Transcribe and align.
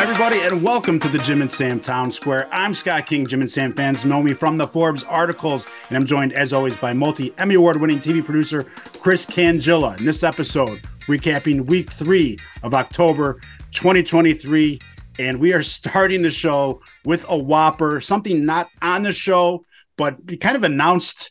Hi, 0.00 0.04
everybody, 0.04 0.40
and 0.40 0.62
welcome 0.62 0.98
to 0.98 1.08
the 1.08 1.18
Jim 1.18 1.42
and 1.42 1.52
Sam 1.52 1.78
Town 1.78 2.10
Square. 2.10 2.48
I'm 2.50 2.72
Scott 2.72 3.04
King. 3.04 3.26
Jim 3.26 3.42
and 3.42 3.50
Sam 3.50 3.74
fans 3.74 4.02
know 4.02 4.22
me 4.22 4.32
from 4.32 4.56
the 4.56 4.66
Forbes 4.66 5.04
articles, 5.04 5.66
and 5.90 5.96
I'm 5.98 6.06
joined, 6.06 6.32
as 6.32 6.54
always, 6.54 6.74
by 6.78 6.94
multi 6.94 7.34
Emmy 7.36 7.56
Award 7.56 7.78
winning 7.78 7.98
TV 7.98 8.24
producer 8.24 8.62
Chris 8.62 9.26
Cangilla. 9.26 9.98
In 9.98 10.06
this 10.06 10.22
episode, 10.22 10.80
recapping 11.00 11.66
week 11.66 11.92
three 11.92 12.38
of 12.62 12.72
October 12.72 13.42
2023. 13.72 14.80
And 15.18 15.38
we 15.38 15.52
are 15.52 15.60
starting 15.80 16.22
the 16.22 16.30
show 16.30 16.80
with 17.04 17.28
a 17.28 17.36
whopper, 17.36 18.00
something 18.00 18.46
not 18.46 18.68
on 18.80 19.02
the 19.02 19.12
show, 19.12 19.66
but 19.98 20.16
kind 20.40 20.56
of 20.56 20.64
announced 20.64 21.30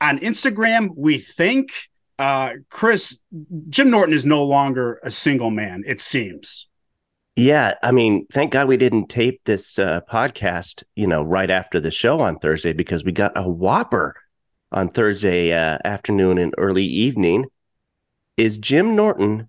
on 0.00 0.20
Instagram, 0.20 0.88
we 0.96 1.18
think. 1.18 1.70
Uh, 2.18 2.54
Chris, 2.70 3.22
Jim 3.68 3.90
Norton 3.90 4.14
is 4.14 4.24
no 4.24 4.42
longer 4.42 4.98
a 5.02 5.10
single 5.10 5.50
man, 5.50 5.82
it 5.86 6.00
seems. 6.00 6.69
Yeah, 7.36 7.74
I 7.82 7.92
mean, 7.92 8.26
thank 8.32 8.52
God 8.52 8.68
we 8.68 8.76
didn't 8.76 9.08
tape 9.08 9.40
this 9.44 9.78
uh, 9.78 10.00
podcast, 10.10 10.82
you 10.94 11.06
know, 11.06 11.22
right 11.22 11.50
after 11.50 11.80
the 11.80 11.90
show 11.90 12.20
on 12.20 12.38
Thursday 12.38 12.72
because 12.72 13.04
we 13.04 13.12
got 13.12 13.32
a 13.36 13.48
whopper 13.48 14.16
on 14.72 14.88
Thursday 14.88 15.52
uh, 15.52 15.78
afternoon 15.84 16.38
and 16.38 16.54
early 16.58 16.84
evening. 16.84 17.46
Is 18.36 18.58
Jim 18.58 18.96
Norton 18.96 19.48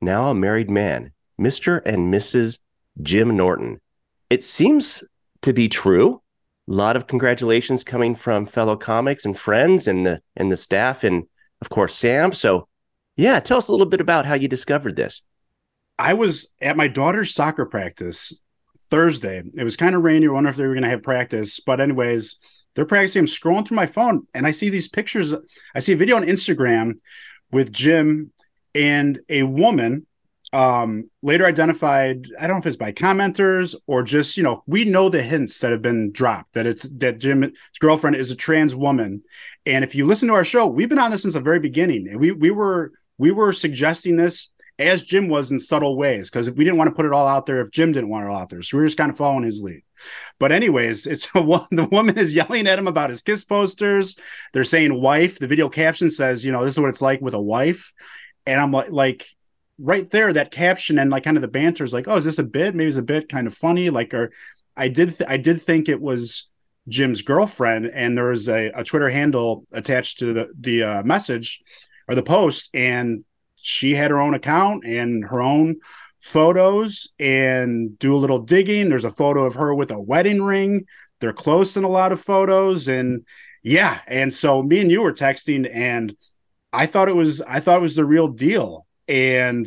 now 0.00 0.26
a 0.26 0.34
married 0.34 0.70
man, 0.70 1.12
Mister 1.38 1.78
and 1.78 2.12
Mrs. 2.12 2.58
Jim 3.00 3.36
Norton? 3.36 3.80
It 4.28 4.44
seems 4.44 5.02
to 5.42 5.52
be 5.52 5.68
true. 5.68 6.22
A 6.68 6.72
lot 6.72 6.96
of 6.96 7.06
congratulations 7.06 7.84
coming 7.84 8.14
from 8.14 8.44
fellow 8.44 8.76
comics 8.76 9.24
and 9.24 9.36
friends 9.36 9.88
and 9.88 10.04
the 10.06 10.20
and 10.36 10.52
the 10.52 10.56
staff 10.56 11.04
and 11.04 11.24
of 11.62 11.70
course 11.70 11.94
Sam. 11.94 12.32
So, 12.32 12.68
yeah, 13.16 13.40
tell 13.40 13.58
us 13.58 13.68
a 13.68 13.72
little 13.72 13.86
bit 13.86 14.02
about 14.02 14.26
how 14.26 14.34
you 14.34 14.48
discovered 14.48 14.94
this. 14.94 15.22
I 15.98 16.14
was 16.14 16.50
at 16.60 16.76
my 16.76 16.88
daughter's 16.88 17.34
soccer 17.34 17.66
practice 17.66 18.40
Thursday. 18.90 19.42
It 19.54 19.64
was 19.64 19.76
kind 19.76 19.94
of 19.94 20.02
rainy. 20.02 20.28
I 20.28 20.30
wonder 20.30 20.50
if 20.50 20.56
they 20.56 20.66
were 20.66 20.74
going 20.74 20.84
to 20.84 20.90
have 20.90 21.02
practice. 21.02 21.60
But, 21.60 21.80
anyways, 21.80 22.38
they're 22.74 22.84
practicing. 22.84 23.20
I'm 23.20 23.26
scrolling 23.26 23.66
through 23.66 23.76
my 23.76 23.86
phone 23.86 24.26
and 24.34 24.46
I 24.46 24.52
see 24.52 24.68
these 24.68 24.88
pictures. 24.88 25.34
I 25.74 25.80
see 25.80 25.92
a 25.92 25.96
video 25.96 26.16
on 26.16 26.22
Instagram 26.22 27.00
with 27.50 27.72
Jim 27.72 28.32
and 28.74 29.20
a 29.28 29.42
woman 29.42 30.06
um 30.54 31.04
later 31.22 31.44
identified 31.44 32.26
i 32.38 32.46
don't 32.46 32.56
know 32.56 32.60
if 32.60 32.66
it's 32.66 32.76
by 32.76 32.90
commenters 32.90 33.74
or 33.86 34.02
just 34.02 34.36
you 34.38 34.42
know 34.42 34.62
we 34.66 34.82
know 34.82 35.10
the 35.10 35.22
hints 35.22 35.58
that 35.60 35.72
have 35.72 35.82
been 35.82 36.10
dropped 36.10 36.54
that 36.54 36.66
it's 36.66 36.84
that 36.96 37.18
jim's 37.18 37.52
girlfriend 37.80 38.16
is 38.16 38.30
a 38.30 38.34
trans 38.34 38.74
woman 38.74 39.22
and 39.66 39.84
if 39.84 39.94
you 39.94 40.06
listen 40.06 40.26
to 40.26 40.32
our 40.32 40.44
show 40.44 40.66
we've 40.66 40.88
been 40.88 40.98
on 40.98 41.10
this 41.10 41.20
since 41.20 41.34
the 41.34 41.40
very 41.40 41.60
beginning 41.60 42.08
and 42.08 42.18
we 42.18 42.32
we 42.32 42.50
were 42.50 42.92
we 43.18 43.30
were 43.30 43.52
suggesting 43.52 44.16
this 44.16 44.50
as 44.78 45.02
Jim 45.02 45.28
was 45.28 45.50
in 45.50 45.58
subtle 45.58 45.96
ways, 45.96 46.30
because 46.30 46.46
if 46.46 46.56
we 46.56 46.64
didn't 46.64 46.78
want 46.78 46.88
to 46.88 46.94
put 46.94 47.06
it 47.06 47.12
all 47.12 47.26
out 47.26 47.46
there, 47.46 47.60
if 47.60 47.70
Jim 47.70 47.92
didn't 47.92 48.10
want 48.10 48.24
it 48.24 48.30
all 48.30 48.38
out 48.38 48.48
there, 48.48 48.62
so 48.62 48.76
we 48.76 48.82
were 48.82 48.86
just 48.86 48.98
kind 48.98 49.10
of 49.10 49.16
following 49.16 49.44
his 49.44 49.62
lead. 49.62 49.82
But 50.38 50.52
anyways, 50.52 51.06
it's 51.06 51.26
the 51.32 51.88
woman 51.90 52.18
is 52.18 52.34
yelling 52.34 52.66
at 52.66 52.78
him 52.78 52.86
about 52.86 53.10
his 53.10 53.22
kiss 53.22 53.44
posters. 53.44 54.16
They're 54.52 54.64
saying 54.64 55.00
wife. 55.00 55.38
The 55.38 55.48
video 55.48 55.68
caption 55.68 56.10
says, 56.10 56.44
you 56.44 56.52
know, 56.52 56.64
this 56.64 56.74
is 56.74 56.80
what 56.80 56.90
it's 56.90 57.02
like 57.02 57.20
with 57.20 57.34
a 57.34 57.40
wife, 57.40 57.92
and 58.46 58.60
I'm 58.60 58.72
like, 58.72 58.90
like 58.90 59.26
right 59.78 60.10
there, 60.10 60.32
that 60.32 60.50
caption 60.50 60.98
and 60.98 61.10
like 61.10 61.24
kind 61.24 61.36
of 61.36 61.42
the 61.42 61.48
banter 61.48 61.84
is 61.84 61.92
like, 61.92 62.08
oh, 62.08 62.16
is 62.16 62.24
this 62.24 62.38
a 62.38 62.44
bit? 62.44 62.74
Maybe 62.74 62.88
it's 62.88 62.96
a 62.96 63.02
bit 63.02 63.28
kind 63.28 63.46
of 63.46 63.54
funny. 63.54 63.90
Like, 63.90 64.12
or 64.14 64.32
I 64.76 64.88
did, 64.88 65.16
th- 65.16 65.30
I 65.30 65.36
did 65.36 65.62
think 65.62 65.88
it 65.88 66.00
was 66.00 66.48
Jim's 66.88 67.22
girlfriend, 67.22 67.86
and 67.86 68.16
there 68.16 68.28
was 68.28 68.48
a, 68.48 68.70
a 68.74 68.84
Twitter 68.84 69.10
handle 69.10 69.66
attached 69.72 70.18
to 70.18 70.32
the 70.32 70.48
the 70.58 70.82
uh, 70.82 71.02
message 71.02 71.60
or 72.08 72.14
the 72.14 72.22
post, 72.22 72.70
and 72.74 73.24
she 73.60 73.94
had 73.94 74.10
her 74.10 74.20
own 74.20 74.34
account 74.34 74.84
and 74.84 75.24
her 75.24 75.42
own 75.42 75.76
photos 76.20 77.08
and 77.18 77.98
do 77.98 78.14
a 78.14 78.18
little 78.18 78.40
digging. 78.40 78.88
There's 78.88 79.04
a 79.04 79.10
photo 79.10 79.44
of 79.44 79.54
her 79.54 79.74
with 79.74 79.90
a 79.90 80.00
wedding 80.00 80.42
ring. 80.42 80.86
They're 81.20 81.32
close 81.32 81.76
in 81.76 81.84
a 81.84 81.88
lot 81.88 82.12
of 82.12 82.20
photos. 82.20 82.88
And 82.88 83.24
yeah. 83.62 84.00
And 84.06 84.32
so 84.32 84.62
me 84.62 84.80
and 84.80 84.90
you 84.90 85.02
were 85.02 85.12
texting 85.12 85.68
and 85.72 86.16
I 86.72 86.86
thought 86.86 87.08
it 87.08 87.16
was, 87.16 87.40
I 87.42 87.60
thought 87.60 87.78
it 87.78 87.82
was 87.82 87.96
the 87.96 88.04
real 88.04 88.28
deal. 88.28 88.86
And 89.08 89.66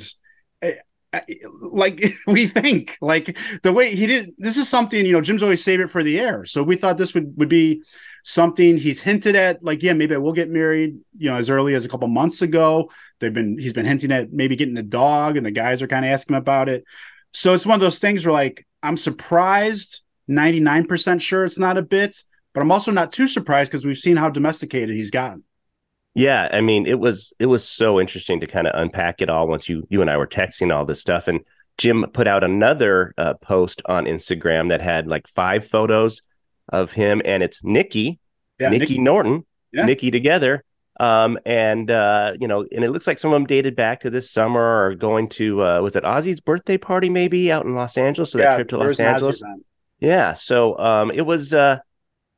eh, 0.62 0.76
eh, 1.14 1.22
like 1.62 2.04
we 2.28 2.48
think 2.48 2.98
like 3.02 3.38
the 3.64 3.74
way 3.74 3.96
he 3.96 4.06
did 4.08 4.30
this 4.38 4.58
is 4.58 4.70
something 4.70 5.06
you 5.06 5.12
know 5.12 5.20
jim's 5.20 5.44
always 5.44 5.64
save 5.64 5.80
it 5.80 5.90
for 5.90 6.04
the 6.04 6.20
air 6.20 6.46
so 6.46 6.64
we 6.64 6.76
thought 6.76 6.98
this 6.98 7.14
would 7.14 7.34
would 7.38 7.50
be 7.50 7.82
something 8.24 8.78
he's 8.78 9.02
hinted 9.02 9.36
at 9.36 9.64
like 9.64 9.82
yeah 9.82 9.94
maybe 9.94 10.14
i 10.14 10.18
will 10.18 10.34
get 10.34 10.50
married 10.50 10.98
you 11.18 11.30
know 11.30 11.38
as 11.38 11.50
early 11.50 11.76
as 11.76 11.86
a 11.86 11.90
couple 11.90 12.08
months 12.08 12.42
ago. 12.42 12.90
They've 13.20 13.34
been 13.34 13.58
he's 13.58 13.74
been 13.74 13.86
hinting 13.86 14.12
at 14.12 14.32
maybe 14.32 14.56
getting 14.56 14.78
a 14.78 14.84
dog 14.84 15.38
and 15.38 15.46
the 15.46 15.52
guys 15.52 15.82
are 15.82 15.88
kind 15.88 16.06
of 16.06 16.12
asking 16.12 16.36
about 16.36 16.70
it. 16.70 16.84
So 17.34 17.54
it's 17.54 17.66
one 17.66 17.76
of 17.76 17.82
those 17.82 18.00
things 18.00 18.26
where 18.26 18.34
like 18.34 18.66
i'm 18.84 18.98
surprised 18.98 20.04
99% 20.30 21.22
sure 21.22 21.46
it's 21.46 21.60
not 21.60 21.78
a 21.78 21.82
bit 21.82 22.24
but 22.54 22.62
i'm 22.62 22.72
also 22.72 22.92
not 22.92 23.12
too 23.12 23.28
surprised 23.28 23.72
because 23.72 23.86
we've 23.86 23.98
seen 23.98 24.18
how 24.18 24.30
domesticated 24.30 24.96
he's 24.96 25.12
gotten. 25.12 25.44
Yeah 26.14 26.50
i 26.52 26.62
mean 26.62 26.86
it 26.86 27.00
was 27.00 27.34
it 27.40 27.46
was 27.46 27.68
so 27.68 28.00
interesting 28.00 28.40
to 28.42 28.48
kind 28.48 28.68
of 28.68 28.74
unpack 28.80 29.22
it 29.22 29.30
all 29.30 29.48
once 29.48 29.70
you 29.70 29.86
you 29.90 30.02
and 30.02 30.10
i 30.10 30.18
were 30.18 30.28
texting 30.28 30.76
all 30.76 30.86
this 30.86 31.00
stuff 31.00 31.28
and 31.28 31.42
jim 31.78 32.06
put 32.12 32.28
out 32.28 32.44
another 32.44 33.14
uh, 33.18 33.34
post 33.36 33.82
on 33.86 34.06
instagram 34.06 34.70
that 34.70 34.82
had 34.82 35.08
like 35.08 35.28
five 35.28 35.66
photos 35.66 36.22
of 36.70 36.92
him, 36.92 37.22
and 37.26 37.44
it's 37.44 37.64
Nikki, 37.64 38.20
yeah, 38.60 38.70
Nikki, 38.70 38.80
Nikki 38.80 39.00
Norton, 39.00 39.46
yeah. 39.72 39.86
Nikki 39.86 40.12
together. 40.12 40.64
Um, 41.00 41.40
and 41.46 41.90
uh, 41.90 42.34
you 42.40 42.48
know, 42.48 42.66
and 42.72 42.84
it 42.84 42.92
looks 42.92 43.08
like 43.08 43.18
some 43.18 43.32
of 43.32 43.36
them 43.36 43.48
dated 43.48 43.76
back 43.76 44.02
to 44.02 44.10
this 44.10 44.30
summer 44.30 44.86
or 44.86 44.96
going 44.96 45.30
to 45.30 45.64
uh, 45.64 45.82
was 45.82 45.96
it 45.96 46.04
Ozzy's 46.04 46.40
birthday 46.40 46.78
party 46.78 47.10
maybe 47.10 47.52
out 47.52 47.66
in 47.66 47.74
Los 47.74 47.98
Angeles? 47.98 48.32
So 48.32 48.40
yeah, 48.40 48.52
that 48.52 48.56
trip 48.56 48.68
to 48.70 48.78
Los 48.78 49.00
Angeles. 49.00 49.42
Yeah. 50.00 50.34
So 50.34 50.78
um, 50.78 51.12
it 51.12 51.22
was 51.22 51.54
uh, 51.54 51.80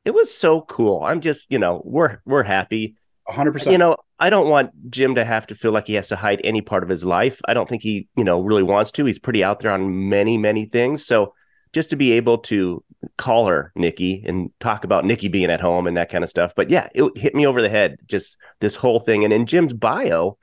it 0.04 0.14
was 0.14 0.34
so 0.34 0.62
cool. 0.62 1.02
I'm 1.02 1.20
just 1.20 1.50
you 1.50 1.58
know 1.58 1.82
we're 1.84 2.18
we're 2.24 2.42
happy. 2.42 2.96
100%. 3.28 3.72
You 3.72 3.78
know, 3.78 3.96
I 4.18 4.28
don't 4.28 4.50
want 4.50 4.90
Jim 4.90 5.14
to 5.14 5.24
have 5.24 5.46
to 5.46 5.54
feel 5.54 5.72
like 5.72 5.86
he 5.86 5.94
has 5.94 6.08
to 6.08 6.16
hide 6.16 6.42
any 6.44 6.60
part 6.60 6.82
of 6.82 6.90
his 6.90 7.06
life. 7.06 7.40
I 7.48 7.54
don't 7.54 7.66
think 7.66 7.82
he, 7.82 8.06
you 8.16 8.24
know, 8.24 8.40
really 8.40 8.62
wants 8.62 8.90
to. 8.92 9.04
He's 9.06 9.18
pretty 9.18 9.42
out 9.42 9.60
there 9.60 9.70
on 9.70 10.10
many, 10.10 10.36
many 10.36 10.66
things. 10.66 11.06
So 11.06 11.32
just 11.74 11.90
to 11.90 11.96
be 11.96 12.12
able 12.12 12.38
to 12.38 12.82
call 13.18 13.46
her 13.46 13.72
Nikki 13.74 14.22
and 14.26 14.50
talk 14.60 14.84
about 14.84 15.04
Nikki 15.04 15.28
being 15.28 15.50
at 15.50 15.60
home 15.60 15.86
and 15.86 15.96
that 15.96 16.10
kind 16.10 16.24
of 16.24 16.30
stuff. 16.30 16.54
But 16.54 16.70
yeah, 16.70 16.88
it 16.94 17.16
hit 17.16 17.34
me 17.34 17.46
over 17.46 17.60
the 17.60 17.68
head 17.68 17.96
just 18.06 18.36
this 18.60 18.74
whole 18.74 19.00
thing. 19.00 19.24
And 19.24 19.32
in 19.32 19.46
Jim's 19.46 19.74
bio, 19.74 20.38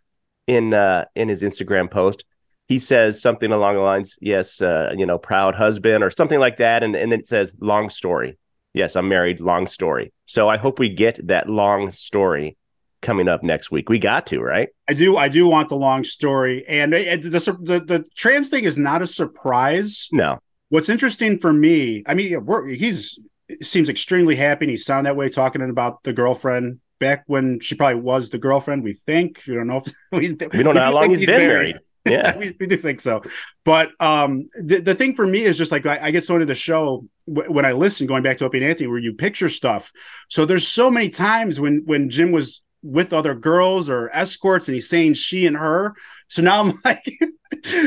in 0.47 0.73
uh, 0.73 1.05
in 1.15 1.29
his 1.29 1.41
Instagram 1.41 1.89
post, 1.89 2.25
he 2.67 2.77
says 2.77 3.21
something 3.21 3.51
along 3.51 3.75
the 3.75 3.81
lines, 3.81 4.17
"Yes, 4.21 4.61
uh, 4.61 4.93
you 4.95 5.05
know, 5.05 5.17
proud 5.17 5.55
husband" 5.55 6.03
or 6.03 6.11
something 6.11 6.39
like 6.39 6.57
that, 6.57 6.83
and 6.83 6.95
and 6.95 7.11
then 7.11 7.19
it 7.19 7.27
says 7.27 7.53
"long 7.59 7.89
story." 7.89 8.37
Yes, 8.73 8.95
I'm 8.95 9.09
married. 9.09 9.39
Long 9.39 9.67
story. 9.67 10.13
So 10.25 10.49
I 10.49 10.57
hope 10.57 10.79
we 10.79 10.89
get 10.89 11.27
that 11.27 11.49
long 11.49 11.91
story 11.91 12.57
coming 13.01 13.27
up 13.27 13.43
next 13.43 13.71
week. 13.71 13.89
We 13.89 13.99
got 13.99 14.27
to 14.27 14.39
right. 14.39 14.69
I 14.87 14.93
do. 14.93 15.17
I 15.17 15.27
do 15.27 15.47
want 15.47 15.69
the 15.69 15.75
long 15.75 16.03
story, 16.03 16.65
and, 16.67 16.93
and 16.93 17.23
the, 17.23 17.29
the 17.29 17.79
the 17.79 18.05
trans 18.15 18.49
thing 18.49 18.63
is 18.63 18.77
not 18.77 19.01
a 19.01 19.07
surprise. 19.07 20.07
No, 20.11 20.39
What's 20.71 20.87
interesting 20.87 21.37
for 21.37 21.51
me, 21.51 22.01
I 22.07 22.13
mean, 22.13 22.33
he's 22.69 23.19
seems 23.61 23.89
extremely 23.89 24.37
happy. 24.37 24.63
And 24.63 24.71
he 24.71 24.77
sounded 24.77 25.09
that 25.09 25.17
way 25.17 25.27
talking 25.27 25.61
about 25.61 26.01
the 26.03 26.13
girlfriend 26.13 26.79
back 26.97 27.23
when 27.27 27.59
she 27.59 27.75
probably 27.75 27.99
was 27.99 28.29
the 28.29 28.37
girlfriend. 28.37 28.81
We 28.81 28.93
think 28.93 29.41
we 29.45 29.55
don't 29.55 29.67
know 29.67 29.83
if 29.85 29.93
we, 30.13 30.31
we 30.57 30.63
don't 30.63 30.75
know 30.75 30.81
how 30.81 30.93
long 30.93 31.09
he's, 31.09 31.19
he's 31.19 31.27
been 31.27 31.47
married. 31.47 31.75
married. 32.05 32.23
Yeah, 32.23 32.37
we, 32.39 32.55
we, 32.57 32.67
do 32.67 32.77
think 32.77 33.01
so. 33.01 33.21
But 33.65 33.91
um, 33.99 34.49
the, 34.63 34.79
the 34.79 34.95
thing 34.95 35.13
for 35.13 35.27
me 35.27 35.43
is 35.43 35.57
just 35.57 35.73
like 35.73 35.85
I, 35.85 35.99
I 36.03 36.11
get 36.11 36.23
so 36.23 36.35
into 36.35 36.45
the 36.45 36.55
show 36.55 37.05
w- 37.27 37.51
when 37.51 37.65
I 37.65 37.73
listen, 37.73 38.07
going 38.07 38.23
back 38.23 38.37
to 38.37 38.45
Opie 38.45 38.59
and 38.59 38.67
Anthony, 38.67 38.87
where 38.87 38.97
you 38.97 39.13
picture 39.13 39.49
stuff. 39.49 39.91
So 40.29 40.45
there's 40.45 40.67
so 40.67 40.89
many 40.89 41.09
times 41.09 41.59
when 41.59 41.83
when 41.85 42.09
Jim 42.09 42.31
was 42.31 42.61
with 42.81 43.13
other 43.13 43.35
girls 43.35 43.89
or 43.89 44.09
escorts 44.13 44.67
and 44.67 44.75
he's 44.75 44.89
saying 44.89 45.13
she 45.13 45.45
and 45.45 45.55
her. 45.55 45.93
So 46.27 46.41
now 46.41 46.61
I'm 46.61 46.73
like, 46.85 47.05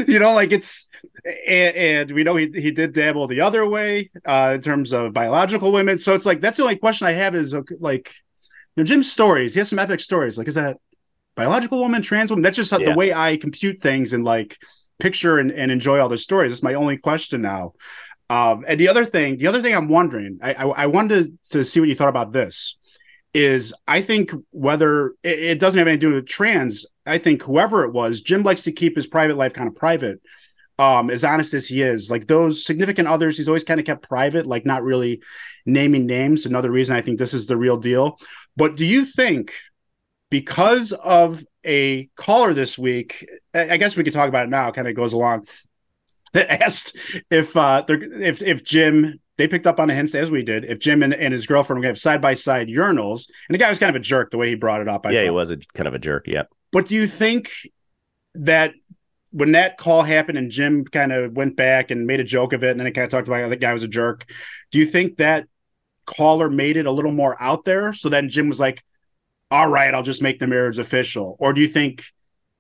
you 0.06 0.19
know, 0.19 0.35
like 0.35 0.53
it's 0.53 0.87
and, 1.25 1.76
and, 1.76 2.12
we 2.12 2.23
know 2.23 2.37
he 2.37 2.49
he 2.49 2.71
did 2.71 2.93
dabble 2.93 3.26
the 3.26 3.41
other 3.41 3.67
way 3.67 4.11
uh, 4.26 4.53
in 4.55 4.61
terms 4.61 4.93
of 4.93 5.12
biological 5.12 5.73
women. 5.73 5.99
So 5.99 6.15
it's 6.15 6.26
like 6.26 6.41
that's 6.41 6.59
the 6.59 6.65
only 6.65 6.76
question 6.76 7.06
I 7.06 7.12
have 7.12 7.35
is 7.35 7.55
like, 7.81 8.12
you 8.76 8.82
know, 8.82 8.85
Jim's 8.85 9.11
stories. 9.11 9.55
He 9.55 9.61
has 9.61 9.69
some 9.69 9.79
epic 9.79 10.00
stories. 10.00 10.37
Like, 10.37 10.49
is 10.49 10.56
that 10.56 10.76
biological 11.35 11.81
woman, 11.81 12.03
trans 12.03 12.31
woman? 12.31 12.43
That's 12.43 12.56
just 12.56 12.73
yeah. 12.73 12.91
the 12.91 12.94
way 12.94 13.15
I 13.15 13.37
compute 13.37 13.81
things 13.81 14.12
and 14.12 14.25
like 14.25 14.59
picture 14.99 15.38
and, 15.38 15.50
and 15.50 15.73
enjoy 15.73 15.99
all 15.99 16.09
the 16.09 16.19
stories. 16.19 16.53
That's 16.53 16.62
my 16.62 16.75
only 16.75 16.99
question 16.99 17.41
now. 17.41 17.73
Um, 18.29 18.65
and 18.67 18.79
the 18.79 18.88
other 18.88 19.05
thing, 19.05 19.38
the 19.38 19.47
other 19.47 19.62
thing 19.62 19.75
I'm 19.75 19.88
wondering, 19.88 20.38
I, 20.43 20.55
I, 20.55 20.65
I 20.65 20.87
wanted 20.87 21.25
to, 21.25 21.59
to 21.59 21.65
see 21.65 21.81
what 21.81 21.88
you 21.88 21.94
thought 21.94 22.09
about 22.09 22.32
this. 22.32 22.77
Is 23.32 23.75
I 23.88 24.00
think 24.00 24.31
whether 24.50 25.09
it, 25.25 25.38
it 25.38 25.59
doesn't 25.59 25.77
have 25.77 25.88
anything 25.88 26.00
to 26.03 26.06
do 26.11 26.15
with 26.15 26.27
trans. 26.27 26.87
I 27.05 27.19
think 27.19 27.43
whoever 27.43 27.85
it 27.85 27.93
was, 27.93 28.20
Jim 28.20 28.44
likes 28.44 28.62
to 28.62 28.73
keep 28.73 28.94
his 28.94 29.09
private 29.09 29.37
life 29.37 29.53
kind 29.53 29.69
of 29.69 29.75
private 29.75 30.20
um 30.79 31.11
as 31.11 31.25
honest 31.25 31.55
as 31.55 31.67
he 31.67 31.82
is 31.82 32.11
like 32.11 32.26
those 32.26 32.65
significant 32.65 33.09
others 33.09 33.37
he's 33.37 33.49
always 33.49 33.65
kind 33.65 33.81
of 33.81 33.87
kept 33.87 34.09
private 34.09 34.47
like 34.47 34.67
not 34.67 34.82
really 34.82 35.23
naming 35.67 36.06
names 36.06 36.47
another 36.47 36.71
reason 36.71 36.97
i 36.97 37.00
think 37.00 37.19
this 37.19 37.35
is 37.35 37.47
the 37.47 37.56
real 37.56 37.76
deal 37.76 38.19
but 38.56 38.76
do 38.76 38.85
you 38.85 39.05
think 39.05 39.53
because 40.31 40.93
of 40.93 41.44
a 41.65 42.09
caller 42.17 42.53
this 42.53 42.79
week 42.79 43.26
i 43.55 43.76
guess 43.76 43.97
we 43.97 44.05
could 44.05 44.12
talk 44.12 44.29
about 44.29 44.47
it 44.47 44.50
now 44.50 44.71
kind 44.71 44.88
of 44.88 44.94
goes 44.94 45.12
along 45.12 45.44
that 46.32 46.62
asked 46.62 46.97
if 47.31 47.56
uh 47.56 47.82
if 47.88 48.43
if 48.43 48.65
Jim 48.65 49.20
they 49.37 49.49
picked 49.49 49.67
up 49.67 49.81
on 49.81 49.91
a 49.91 49.94
hint 49.94 50.15
as 50.15 50.31
we 50.31 50.43
did. 50.43 50.65
If 50.65 50.79
Jim 50.79 51.03
and, 51.03 51.12
and 51.12 51.32
his 51.32 51.47
girlfriend 51.47 51.79
were 51.79 51.82
going 51.82 51.94
to 51.94 51.99
have 51.99 52.00
side 52.00 52.20
by 52.20 52.35
side 52.35 52.69
urinals, 52.69 53.29
and 53.49 53.55
the 53.55 53.59
guy 53.59 53.69
was 53.69 53.79
kind 53.79 53.91
of 53.91 53.97
a 53.97 54.05
jerk 54.05 54.31
the 54.31 54.38
way 54.38 54.49
he 54.49 54.55
brought 54.55 54.81
it 54.81 54.88
up. 54.88 55.06
I 55.06 55.11
yeah, 55.11 55.20
thought. 55.20 55.25
he 55.25 55.31
was 55.31 55.50
a 55.50 55.56
kind 55.75 55.88
of 55.88 55.94
a 55.94 55.99
jerk. 55.99 56.27
Yeah. 56.27 56.44
But 56.73 56.88
do 56.88 56.94
you 56.94 57.06
think 57.06 57.50
that 58.35 58.75
when 59.34 59.52
that 59.52 59.78
call 59.78 60.02
happened 60.02 60.38
and 60.38 60.48
Jim 60.48 60.84
kind 60.84 61.12
of 61.12 61.32
went 61.32 61.56
back 61.56 61.90
and 61.90 62.06
made 62.06 62.20
a 62.20 62.25
joke 62.25 62.52
of 62.52 62.62
it, 62.62 62.70
and 62.70 62.78
then 62.78 62.86
it 62.86 62.92
kind 62.92 63.04
of 63.04 63.10
talked 63.10 63.26
about 63.26 63.42
how 63.42 63.48
the 63.48 63.56
guy 63.56 63.72
was 63.72 63.82
a 63.82 63.88
jerk, 63.88 64.31
do 64.70 64.78
you 64.78 64.86
think 64.86 65.16
that 65.16 65.48
caller 66.06 66.48
made 66.48 66.76
it 66.76 66.86
a 66.86 66.92
little 66.92 67.10
more 67.10 67.36
out 67.42 67.64
there? 67.64 67.92
So 67.92 68.08
then 68.08 68.28
Jim 68.28 68.48
was 68.48 68.60
like, 68.60 68.84
"All 69.50 69.69
right, 69.69 69.92
I'll 69.92 70.04
just 70.04 70.22
make 70.22 70.38
the 70.38 70.46
marriage 70.46 70.78
official," 70.78 71.36
or 71.40 71.52
do 71.52 71.60
you 71.60 71.66
think 71.66 72.04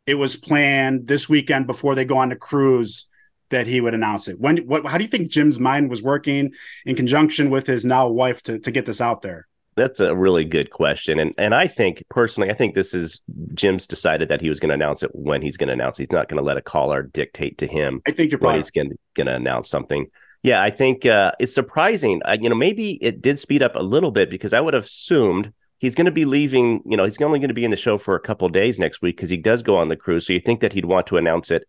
it 0.04 0.16
was 0.16 0.34
planned 0.34 1.06
this 1.06 1.28
weekend 1.28 1.68
before 1.68 1.94
they 1.94 2.04
go 2.04 2.18
on 2.18 2.30
the 2.30 2.36
cruise? 2.36 3.06
that 3.50 3.66
he 3.68 3.80
would 3.80 3.94
announce 3.94 4.26
it. 4.26 4.40
When 4.40 4.56
what 4.66 4.84
how 4.86 4.98
do 4.98 5.04
you 5.04 5.10
think 5.10 5.30
Jim's 5.30 5.60
mind 5.60 5.88
was 5.90 6.02
working 6.02 6.52
in 6.86 6.96
conjunction 6.96 7.50
with 7.50 7.66
his 7.66 7.84
now 7.84 8.08
wife 8.08 8.42
to 8.44 8.58
to 8.58 8.70
get 8.72 8.86
this 8.86 9.00
out 9.00 9.22
there? 9.22 9.46
That's 9.76 10.00
a 10.00 10.14
really 10.14 10.44
good 10.44 10.70
question. 10.70 11.18
And 11.18 11.34
and 11.38 11.54
I 11.54 11.66
think 11.66 12.04
personally, 12.08 12.50
I 12.50 12.54
think 12.54 12.74
this 12.74 12.94
is 12.94 13.22
Jim's 13.54 13.86
decided 13.86 14.28
that 14.28 14.40
he 14.40 14.48
was 14.48 14.60
going 14.60 14.68
to 14.68 14.74
announce 14.74 15.02
it 15.02 15.10
when 15.14 15.42
he's 15.42 15.56
going 15.56 15.68
to 15.68 15.72
announce. 15.72 15.98
It. 15.98 16.04
He's 16.04 16.12
not 16.12 16.28
going 16.28 16.38
to 16.38 16.44
let 16.44 16.56
a 16.56 16.62
caller 16.62 17.02
dictate 17.02 17.58
to 17.58 17.66
him. 17.66 18.00
I 18.06 18.12
think 18.12 18.30
you're 18.30 18.52
he's 18.52 18.70
going 18.70 18.96
to 19.16 19.34
announce 19.34 19.68
something. 19.68 20.06
Yeah, 20.42 20.62
I 20.62 20.70
think 20.70 21.06
uh, 21.06 21.32
it's 21.40 21.54
surprising. 21.54 22.20
I, 22.24 22.34
you 22.34 22.50
know, 22.50 22.54
maybe 22.54 23.02
it 23.02 23.22
did 23.22 23.38
speed 23.38 23.62
up 23.62 23.76
a 23.76 23.82
little 23.82 24.10
bit 24.10 24.28
because 24.28 24.52
I 24.52 24.60
would 24.60 24.74
have 24.74 24.84
assumed 24.84 25.52
he's 25.78 25.94
going 25.94 26.04
to 26.04 26.12
be 26.12 26.26
leaving. 26.26 26.82
You 26.84 26.98
know, 26.98 27.04
he's 27.04 27.20
only 27.22 27.38
going 27.38 27.48
to 27.48 27.54
be 27.54 27.64
in 27.64 27.70
the 27.70 27.78
show 27.78 27.96
for 27.96 28.14
a 28.14 28.20
couple 28.20 28.46
days 28.50 28.78
next 28.78 29.00
week 29.00 29.16
because 29.16 29.30
he 29.30 29.38
does 29.38 29.62
go 29.62 29.78
on 29.78 29.88
the 29.88 29.96
cruise. 29.96 30.26
So 30.26 30.34
you 30.34 30.40
think 30.40 30.60
that 30.60 30.74
he'd 30.74 30.84
want 30.84 31.06
to 31.06 31.16
announce 31.16 31.50
it 31.50 31.66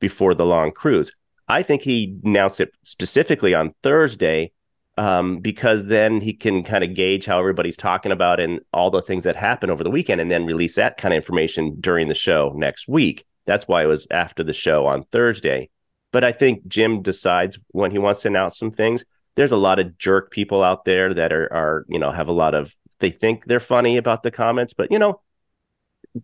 before 0.00 0.34
the 0.34 0.46
long 0.46 0.72
cruise. 0.72 1.12
I 1.48 1.62
think 1.62 1.82
he 1.82 2.18
announced 2.24 2.60
it 2.60 2.70
specifically 2.82 3.54
on 3.54 3.74
Thursday 3.82 4.52
um, 4.96 5.38
because 5.38 5.86
then 5.86 6.20
he 6.20 6.32
can 6.32 6.62
kind 6.62 6.84
of 6.84 6.94
gauge 6.94 7.26
how 7.26 7.38
everybody's 7.38 7.76
talking 7.76 8.12
about 8.12 8.40
and 8.40 8.60
all 8.72 8.90
the 8.90 9.02
things 9.02 9.24
that 9.24 9.36
happen 9.36 9.70
over 9.70 9.82
the 9.82 9.90
weekend 9.90 10.20
and 10.20 10.30
then 10.30 10.46
release 10.46 10.76
that 10.76 10.96
kind 10.96 11.12
of 11.12 11.16
information 11.16 11.76
during 11.80 12.08
the 12.08 12.14
show 12.14 12.52
next 12.56 12.88
week. 12.88 13.24
That's 13.46 13.66
why 13.66 13.82
it 13.82 13.88
was 13.88 14.06
after 14.10 14.42
the 14.42 14.52
show 14.52 14.86
on 14.86 15.04
Thursday. 15.04 15.70
But 16.12 16.24
I 16.24 16.32
think 16.32 16.66
Jim 16.68 17.02
decides 17.02 17.58
when 17.68 17.90
he 17.90 17.98
wants 17.98 18.22
to 18.22 18.28
announce 18.28 18.58
some 18.58 18.70
things. 18.70 19.04
There's 19.34 19.52
a 19.52 19.56
lot 19.56 19.80
of 19.80 19.98
jerk 19.98 20.30
people 20.30 20.62
out 20.62 20.84
there 20.84 21.12
that 21.12 21.32
are, 21.32 21.52
are 21.52 21.84
you 21.88 21.98
know, 21.98 22.12
have 22.12 22.28
a 22.28 22.32
lot 22.32 22.54
of, 22.54 22.74
they 23.00 23.10
think 23.10 23.46
they're 23.46 23.58
funny 23.58 23.96
about 23.96 24.22
the 24.22 24.30
comments, 24.30 24.72
but, 24.72 24.92
you 24.92 24.98
know, 24.98 25.20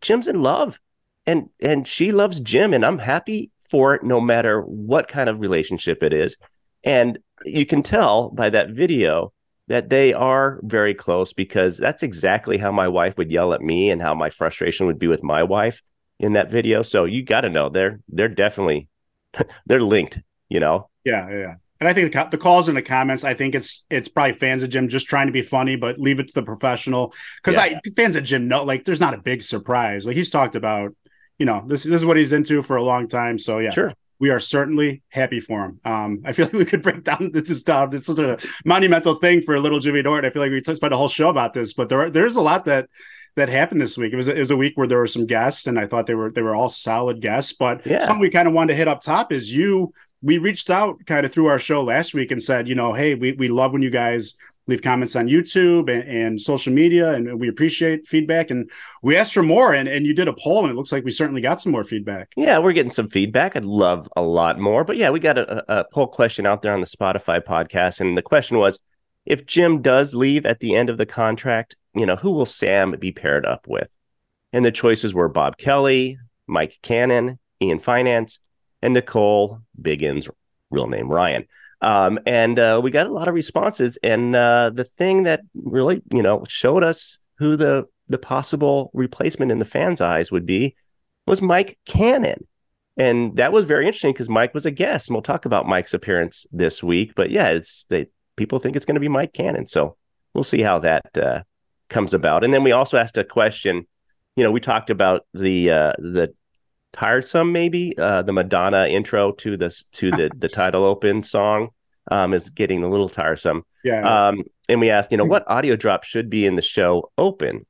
Jim's 0.00 0.28
in 0.28 0.42
love 0.42 0.78
and 1.26 1.48
and 1.60 1.86
she 1.86 2.12
loves 2.12 2.40
Jim 2.40 2.72
and 2.72 2.84
I'm 2.84 2.98
happy 2.98 3.50
for 3.70 3.94
it 3.94 4.02
no 4.02 4.20
matter 4.20 4.60
what 4.62 5.08
kind 5.08 5.28
of 5.28 5.40
relationship 5.40 6.02
it 6.02 6.12
is. 6.12 6.36
And 6.84 7.18
you 7.44 7.66
can 7.66 7.82
tell 7.82 8.30
by 8.30 8.50
that 8.50 8.70
video 8.70 9.32
that 9.68 9.88
they 9.88 10.12
are 10.12 10.58
very 10.62 10.94
close 10.94 11.32
because 11.32 11.78
that's 11.78 12.02
exactly 12.02 12.58
how 12.58 12.72
my 12.72 12.88
wife 12.88 13.16
would 13.18 13.30
yell 13.30 13.52
at 13.52 13.60
me 13.60 13.90
and 13.90 14.02
how 14.02 14.14
my 14.14 14.30
frustration 14.30 14.86
would 14.86 14.98
be 14.98 15.06
with 15.06 15.22
my 15.22 15.42
wife 15.42 15.80
in 16.18 16.32
that 16.34 16.50
video. 16.50 16.82
So 16.82 17.04
you 17.04 17.22
got 17.22 17.42
to 17.42 17.48
know 17.48 17.68
they're 17.68 18.00
they're 18.08 18.28
definitely 18.28 18.88
they're 19.66 19.80
linked, 19.80 20.18
you 20.48 20.60
know. 20.60 20.88
Yeah, 21.04 21.28
yeah. 21.30 21.54
And 21.78 21.88
I 21.88 21.94
think 21.94 22.12
the, 22.12 22.28
the, 22.30 22.36
calls 22.36 22.68
in 22.68 22.74
the 22.74 22.82
comments, 22.82 23.24
I 23.24 23.32
think 23.32 23.54
it's 23.54 23.86
it's 23.88 24.08
probably 24.08 24.34
fans 24.34 24.62
of 24.62 24.68
Jim 24.68 24.88
just 24.88 25.08
trying 25.08 25.28
to 25.28 25.32
be 25.32 25.40
funny, 25.40 25.76
but 25.76 25.98
leave 25.98 26.20
it 26.20 26.28
to 26.28 26.34
the 26.34 26.42
professional. 26.42 27.14
Because 27.42 27.54
yeah. 27.54 27.78
I 27.78 27.90
fans 27.96 28.16
of 28.16 28.24
Jim 28.24 28.48
know 28.48 28.64
like 28.64 28.84
there's 28.84 29.00
not 29.00 29.14
a 29.14 29.18
big 29.18 29.40
surprise. 29.40 30.06
Like 30.06 30.16
he's 30.16 30.30
talked 30.30 30.56
about 30.56 30.94
you 31.40 31.46
know, 31.46 31.64
this, 31.66 31.84
this 31.84 31.94
is 31.94 32.04
what 32.04 32.18
he's 32.18 32.34
into 32.34 32.60
for 32.60 32.76
a 32.76 32.82
long 32.82 33.08
time. 33.08 33.38
So 33.38 33.58
yeah, 33.58 33.70
sure. 33.70 33.94
We 34.20 34.30
are 34.30 34.38
certainly 34.38 35.02
happy 35.08 35.40
for 35.40 35.64
him. 35.64 35.80
Um, 35.84 36.22
I 36.24 36.32
feel 36.32 36.44
like 36.46 36.54
we 36.54 36.64
could 36.64 36.82
break 36.82 37.02
down 37.04 37.30
this 37.32 37.62
down. 37.62 37.90
This 37.90 38.08
is 38.08 38.18
a 38.18 38.38
monumental 38.64 39.14
thing 39.14 39.42
for 39.42 39.58
little 39.58 39.80
Jimmy 39.80 40.02
Norton. 40.02 40.28
I 40.28 40.32
feel 40.32 40.42
like 40.42 40.52
we 40.52 40.62
spent 40.62 40.92
a 40.92 40.96
whole 40.96 41.08
show 41.08 41.30
about 41.30 41.54
this, 41.54 41.72
but 41.72 41.88
there 41.88 42.00
are, 42.00 42.10
there's 42.10 42.36
a 42.36 42.40
lot 42.40 42.66
that 42.66 42.88
that 43.36 43.48
happened 43.48 43.80
this 43.80 43.96
week. 43.96 44.12
It 44.12 44.16
was 44.16 44.28
it 44.28 44.38
was 44.38 44.50
a 44.50 44.56
week 44.56 44.76
where 44.76 44.86
there 44.86 44.98
were 44.98 45.06
some 45.06 45.26
guests, 45.26 45.66
and 45.66 45.78
I 45.78 45.86
thought 45.86 46.06
they 46.06 46.14
were 46.14 46.30
they 46.30 46.42
were 46.42 46.54
all 46.54 46.68
solid 46.68 47.20
guests. 47.20 47.52
But 47.52 47.86
yeah. 47.86 48.00
something 48.00 48.20
we 48.20 48.30
kind 48.30 48.48
of 48.48 48.54
wanted 48.54 48.72
to 48.72 48.76
hit 48.76 48.88
up 48.88 49.00
top 49.00 49.32
is 49.32 49.50
you. 49.50 49.92
We 50.22 50.38
reached 50.38 50.70
out 50.70 51.04
kind 51.06 51.24
of 51.24 51.32
through 51.32 51.46
our 51.46 51.58
show 51.58 51.82
last 51.82 52.14
week 52.14 52.30
and 52.30 52.42
said, 52.42 52.68
you 52.68 52.74
know, 52.74 52.92
hey, 52.92 53.14
we 53.14 53.32
we 53.32 53.48
love 53.48 53.72
when 53.72 53.82
you 53.82 53.90
guys 53.90 54.34
leave 54.66 54.82
comments 54.82 55.16
on 55.16 55.26
YouTube 55.26 55.90
and, 55.90 56.08
and, 56.08 56.40
social 56.40 56.72
media, 56.72 57.12
and 57.12 57.40
we 57.40 57.48
appreciate 57.48 58.06
feedback. 58.06 58.50
And 58.50 58.70
we 59.02 59.16
asked 59.16 59.34
for 59.34 59.42
more, 59.42 59.74
and, 59.74 59.88
and 59.88 60.06
you 60.06 60.14
did 60.14 60.28
a 60.28 60.32
poll, 60.32 60.60
and 60.60 60.70
it 60.70 60.76
looks 60.76 60.92
like 60.92 61.04
we 61.04 61.10
certainly 61.10 61.40
got 61.40 61.60
some 61.60 61.72
more 61.72 61.82
feedback. 61.82 62.30
Yeah, 62.36 62.58
we're 62.58 62.72
getting 62.72 62.92
some 62.92 63.08
feedback. 63.08 63.56
I'd 63.56 63.64
love 63.64 64.08
a 64.16 64.22
lot 64.22 64.60
more, 64.60 64.84
but 64.84 64.96
yeah, 64.96 65.10
we 65.10 65.18
got 65.18 65.38
a, 65.38 65.80
a 65.80 65.84
poll 65.92 66.06
question 66.06 66.46
out 66.46 66.62
there 66.62 66.72
on 66.72 66.80
the 66.80 66.86
Spotify 66.86 67.40
podcast, 67.40 68.00
and 68.00 68.16
the 68.16 68.22
question 68.22 68.58
was, 68.58 68.78
if 69.26 69.44
Jim 69.44 69.82
does 69.82 70.14
leave 70.14 70.46
at 70.46 70.60
the 70.60 70.74
end 70.74 70.88
of 70.88 70.98
the 70.98 71.06
contract, 71.06 71.76
you 71.94 72.06
know, 72.06 72.16
who 72.16 72.30
will 72.30 72.46
Sam 72.46 72.92
be 72.98 73.12
paired 73.12 73.44
up 73.44 73.66
with? 73.66 73.88
And 74.52 74.64
the 74.64 74.72
choices 74.72 75.12
were 75.12 75.28
Bob 75.28 75.56
Kelly, 75.58 76.18
Mike 76.46 76.78
Cannon, 76.82 77.38
Ian 77.60 77.80
Fidance, 77.80 78.38
and 78.82 78.94
Nicole 78.94 79.60
Biggins, 79.80 80.28
real 80.70 80.86
name 80.86 81.08
Ryan. 81.08 81.46
Um, 81.82 82.18
and 82.26 82.58
uh, 82.58 82.80
we 82.82 82.90
got 82.90 83.06
a 83.06 83.12
lot 83.12 83.28
of 83.28 83.34
responses. 83.34 83.98
And 84.02 84.36
uh, 84.36 84.70
the 84.72 84.84
thing 84.84 85.24
that 85.24 85.40
really, 85.54 86.02
you 86.12 86.22
know, 86.22 86.44
showed 86.48 86.82
us 86.82 87.18
who 87.38 87.56
the 87.56 87.86
the 88.08 88.18
possible 88.18 88.90
replacement 88.92 89.52
in 89.52 89.60
the 89.60 89.64
fans' 89.64 90.00
eyes 90.00 90.32
would 90.32 90.44
be 90.44 90.74
was 91.26 91.40
Mike 91.40 91.78
Cannon. 91.86 92.46
And 92.96 93.36
that 93.36 93.52
was 93.52 93.64
very 93.64 93.86
interesting 93.86 94.12
because 94.12 94.28
Mike 94.28 94.52
was 94.52 94.66
a 94.66 94.70
guest, 94.70 95.08
and 95.08 95.14
we'll 95.14 95.22
talk 95.22 95.46
about 95.46 95.66
Mike's 95.66 95.94
appearance 95.94 96.44
this 96.52 96.82
week. 96.82 97.12
But 97.14 97.30
yeah, 97.30 97.48
it's 97.48 97.84
they 97.84 98.08
people 98.36 98.58
think 98.58 98.76
it's 98.76 98.84
going 98.84 98.96
to 98.96 99.00
be 99.00 99.08
Mike 99.08 99.32
Cannon, 99.32 99.66
so 99.66 99.96
we'll 100.34 100.44
see 100.44 100.60
how 100.60 100.80
that 100.80 101.16
uh, 101.16 101.42
comes 101.88 102.12
about. 102.12 102.44
And 102.44 102.52
then 102.52 102.64
we 102.64 102.72
also 102.72 102.98
asked 102.98 103.16
a 103.16 103.24
question. 103.24 103.86
You 104.36 104.44
know, 104.44 104.50
we 104.50 104.60
talked 104.60 104.90
about 104.90 105.24
the 105.32 105.70
uh, 105.70 105.92
the 105.98 106.34
tiresome 106.92 107.52
maybe? 107.52 107.96
Uh, 107.96 108.22
the 108.22 108.32
madonna 108.32 108.86
intro 108.86 109.32
to 109.32 109.56
this 109.56 109.84
to 109.92 110.10
the 110.10 110.30
the 110.36 110.48
title 110.60 110.84
open 110.84 111.22
song 111.22 111.68
um, 112.10 112.34
is 112.34 112.50
getting 112.50 112.82
a 112.82 112.88
little 112.88 113.08
tiresome. 113.08 113.64
Yeah. 113.84 114.28
Um, 114.28 114.44
and 114.68 114.80
we 114.80 114.90
asked 114.90 115.10
you 115.10 115.16
know 115.16 115.24
what 115.24 115.48
audio 115.48 115.76
drop 115.76 116.04
should 116.04 116.30
be 116.30 116.46
in 116.46 116.56
the 116.56 116.62
show 116.62 117.10
open? 117.18 117.66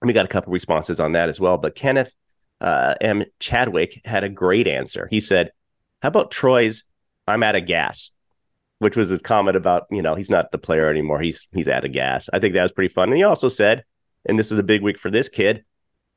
And 0.00 0.08
we 0.08 0.12
got 0.12 0.24
a 0.24 0.28
couple 0.28 0.52
responses 0.52 0.98
on 0.98 1.12
that 1.12 1.28
as 1.28 1.40
well 1.40 1.58
but 1.58 1.74
kenneth 1.74 2.12
uh, 2.60 2.94
m. 3.00 3.24
Chadwick 3.40 4.00
had 4.04 4.22
a 4.22 4.28
great 4.28 4.68
answer. 4.68 5.08
He 5.10 5.20
said 5.20 5.50
how 6.00 6.08
about 6.08 6.30
troy's 6.30 6.84
i'm 7.28 7.42
out 7.44 7.54
of 7.54 7.66
gas 7.66 8.10
which 8.82 8.96
was 8.96 9.08
his 9.08 9.22
comment 9.22 9.56
about 9.56 9.86
you 9.92 10.02
know 10.02 10.16
he's 10.16 10.28
not 10.28 10.50
the 10.50 10.58
player 10.58 10.90
anymore. 10.90 11.20
He's 11.20 11.46
he's 11.52 11.68
out 11.68 11.84
of 11.84 11.92
gas. 11.92 12.28
I 12.32 12.40
think 12.40 12.54
that 12.54 12.62
was 12.62 12.72
pretty 12.72 12.92
fun. 12.92 13.10
And 13.10 13.16
he 13.16 13.22
also 13.22 13.48
said 13.48 13.84
and 14.26 14.36
this 14.36 14.50
is 14.50 14.58
a 14.58 14.64
big 14.64 14.82
week 14.82 14.98
for 14.98 15.08
this 15.08 15.28
kid 15.28 15.64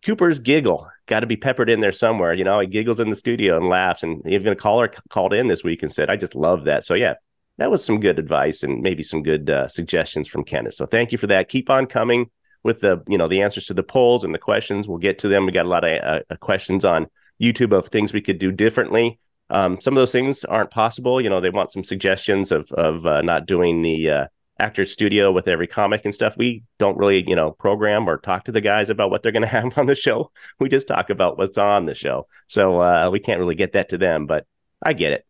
Cooper's 0.03 0.39
giggle 0.39 0.89
got 1.07 1.21
to 1.21 1.27
be 1.27 1.37
peppered 1.37 1.69
in 1.69 1.79
there 1.79 1.91
somewhere. 1.91 2.33
You 2.33 2.43
know, 2.43 2.59
he 2.59 2.67
giggles 2.67 2.99
in 2.99 3.09
the 3.09 3.15
studio 3.15 3.57
and 3.57 3.69
laughs. 3.69 4.03
And 4.03 4.25
even 4.27 4.53
a 4.53 4.55
caller 4.55 4.91
called 5.09 5.33
in 5.33 5.47
this 5.47 5.63
week 5.63 5.83
and 5.83 5.93
said, 5.93 6.09
I 6.09 6.15
just 6.15 6.35
love 6.35 6.65
that. 6.65 6.83
So, 6.83 6.93
yeah, 6.93 7.15
that 7.57 7.71
was 7.71 7.83
some 7.83 7.99
good 7.99 8.19
advice 8.19 8.63
and 8.63 8.81
maybe 8.81 9.03
some 9.03 9.23
good 9.23 9.49
uh, 9.49 9.67
suggestions 9.67 10.27
from 10.27 10.43
Kenneth. 10.43 10.75
So, 10.75 10.85
thank 10.85 11.11
you 11.11 11.17
for 11.17 11.27
that. 11.27 11.49
Keep 11.49 11.69
on 11.69 11.85
coming 11.85 12.29
with 12.63 12.81
the, 12.81 13.03
you 13.07 13.17
know, 13.17 13.27
the 13.27 13.41
answers 13.41 13.65
to 13.67 13.73
the 13.73 13.83
polls 13.83 14.23
and 14.23 14.33
the 14.33 14.39
questions. 14.39 14.87
We'll 14.87 14.97
get 14.97 15.19
to 15.19 15.27
them. 15.27 15.45
We 15.45 15.51
got 15.51 15.67
a 15.67 15.69
lot 15.69 15.83
of 15.83 16.03
uh, 16.03 16.21
uh 16.29 16.35
questions 16.37 16.83
on 16.83 17.07
YouTube 17.41 17.73
of 17.73 17.89
things 17.89 18.13
we 18.13 18.21
could 18.21 18.39
do 18.39 18.51
differently. 18.51 19.19
Um, 19.51 19.79
some 19.79 19.93
of 19.95 20.01
those 20.01 20.11
things 20.11 20.43
aren't 20.43 20.71
possible. 20.71 21.21
You 21.21 21.29
know, 21.29 21.39
they 21.39 21.51
want 21.51 21.71
some 21.71 21.83
suggestions 21.83 22.51
of 22.51 22.71
of 22.71 23.05
uh, 23.05 23.21
not 23.21 23.45
doing 23.45 23.83
the 23.83 24.09
uh, 24.09 24.27
Actors 24.59 24.91
Studio 24.91 25.31
with 25.31 25.47
every 25.47 25.67
comic 25.67 26.05
and 26.05 26.13
stuff. 26.13 26.37
We 26.37 26.63
don't 26.77 26.97
really, 26.97 27.27
you 27.27 27.35
know, 27.35 27.51
program 27.51 28.09
or 28.09 28.17
talk 28.17 28.45
to 28.45 28.51
the 28.51 28.61
guys 28.61 28.89
about 28.89 29.09
what 29.09 29.23
they're 29.23 29.31
going 29.31 29.41
to 29.43 29.47
have 29.47 29.77
on 29.77 29.85
the 29.85 29.95
show. 29.95 30.31
We 30.59 30.69
just 30.69 30.87
talk 30.87 31.09
about 31.09 31.37
what's 31.37 31.57
on 31.57 31.85
the 31.85 31.95
show. 31.95 32.27
So 32.47 32.81
uh, 32.81 33.09
we 33.11 33.19
can't 33.19 33.39
really 33.39 33.55
get 33.55 33.73
that 33.73 33.89
to 33.89 33.97
them, 33.97 34.27
but 34.27 34.45
I 34.81 34.93
get 34.93 35.13
it. 35.13 35.25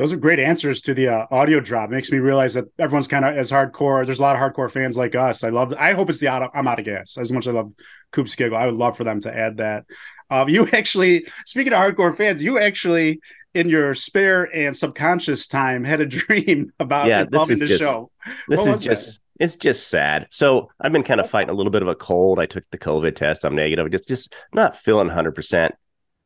Those 0.00 0.14
are 0.14 0.16
great 0.16 0.40
answers 0.40 0.80
to 0.82 0.94
the 0.94 1.08
uh, 1.08 1.26
audio 1.30 1.60
drop. 1.60 1.90
Makes 1.90 2.10
me 2.10 2.20
realize 2.20 2.54
that 2.54 2.64
everyone's 2.78 3.06
kind 3.06 3.22
of 3.22 3.36
as 3.36 3.50
hardcore. 3.50 4.06
There's 4.06 4.18
a 4.18 4.22
lot 4.22 4.34
of 4.34 4.40
hardcore 4.40 4.70
fans 4.70 4.96
like 4.96 5.14
us. 5.14 5.44
I 5.44 5.50
love. 5.50 5.74
I 5.78 5.92
hope 5.92 6.08
it's 6.08 6.20
the 6.20 6.28
out. 6.28 6.50
I'm 6.54 6.66
out 6.66 6.78
of 6.78 6.86
gas. 6.86 7.18
As 7.18 7.30
much 7.30 7.46
as 7.46 7.48
I 7.48 7.58
love 7.58 7.74
Coop's 8.10 8.34
giggle, 8.34 8.56
I 8.56 8.64
would 8.64 8.76
love 8.76 8.96
for 8.96 9.04
them 9.04 9.20
to 9.20 9.36
add 9.36 9.58
that. 9.58 9.84
Um, 10.30 10.48
you 10.48 10.66
actually, 10.72 11.26
speaking 11.44 11.74
of 11.74 11.80
hardcore 11.80 12.16
fans, 12.16 12.42
you 12.42 12.58
actually 12.58 13.20
in 13.52 13.68
your 13.68 13.94
spare 13.94 14.48
and 14.56 14.74
subconscious 14.74 15.46
time 15.46 15.84
had 15.84 16.00
a 16.00 16.06
dream 16.06 16.72
about 16.80 17.06
yeah, 17.06 17.24
this 17.24 17.50
is 17.50 17.60
the 17.60 17.66
just, 17.66 17.80
show. 17.80 18.10
This 18.48 18.60
what 18.60 18.76
is 18.76 18.80
just 18.80 19.20
that? 19.38 19.44
it's 19.44 19.56
just 19.56 19.88
sad. 19.88 20.28
So 20.30 20.70
I've 20.80 20.92
been 20.92 21.02
kind 21.02 21.20
of 21.20 21.28
fighting 21.28 21.50
a 21.50 21.54
little 21.54 21.72
bit 21.72 21.82
of 21.82 21.88
a 21.88 21.94
cold. 21.94 22.40
I 22.40 22.46
took 22.46 22.64
the 22.70 22.78
COVID 22.78 23.16
test. 23.16 23.44
I'm 23.44 23.54
negative. 23.54 23.90
Just 23.90 24.08
just 24.08 24.34
not 24.54 24.78
feeling 24.78 25.08
100. 25.08 25.34
percent 25.34 25.74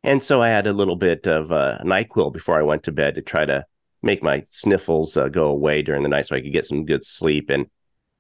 And 0.05 0.23
so 0.23 0.43
I 0.43 0.49
had 0.49 0.67
a 0.67 0.73
little 0.75 0.97
bit 0.97 1.27
of 1.27 1.51
uh, 1.51 1.79
Nyquil 1.83 2.31
before 2.33 2.59
I 2.59 2.63
went 2.63 2.83
to 2.85 2.93
bed 2.93 3.15
to 3.15 3.23
try 3.23 3.47
to 3.47 3.65
make 4.03 4.23
my 4.23 4.45
sniffles 4.51 5.17
uh, 5.17 5.31
go 5.31 5.49
away 5.49 5.81
during 5.81 6.03
the 6.03 6.11
night 6.11 6.27
so 6.27 6.37
I 6.37 6.43
could 6.43 6.53
get 6.53 6.67
some 6.67 6.85
good 6.85 7.07
sleep. 7.07 7.49
And 7.49 7.67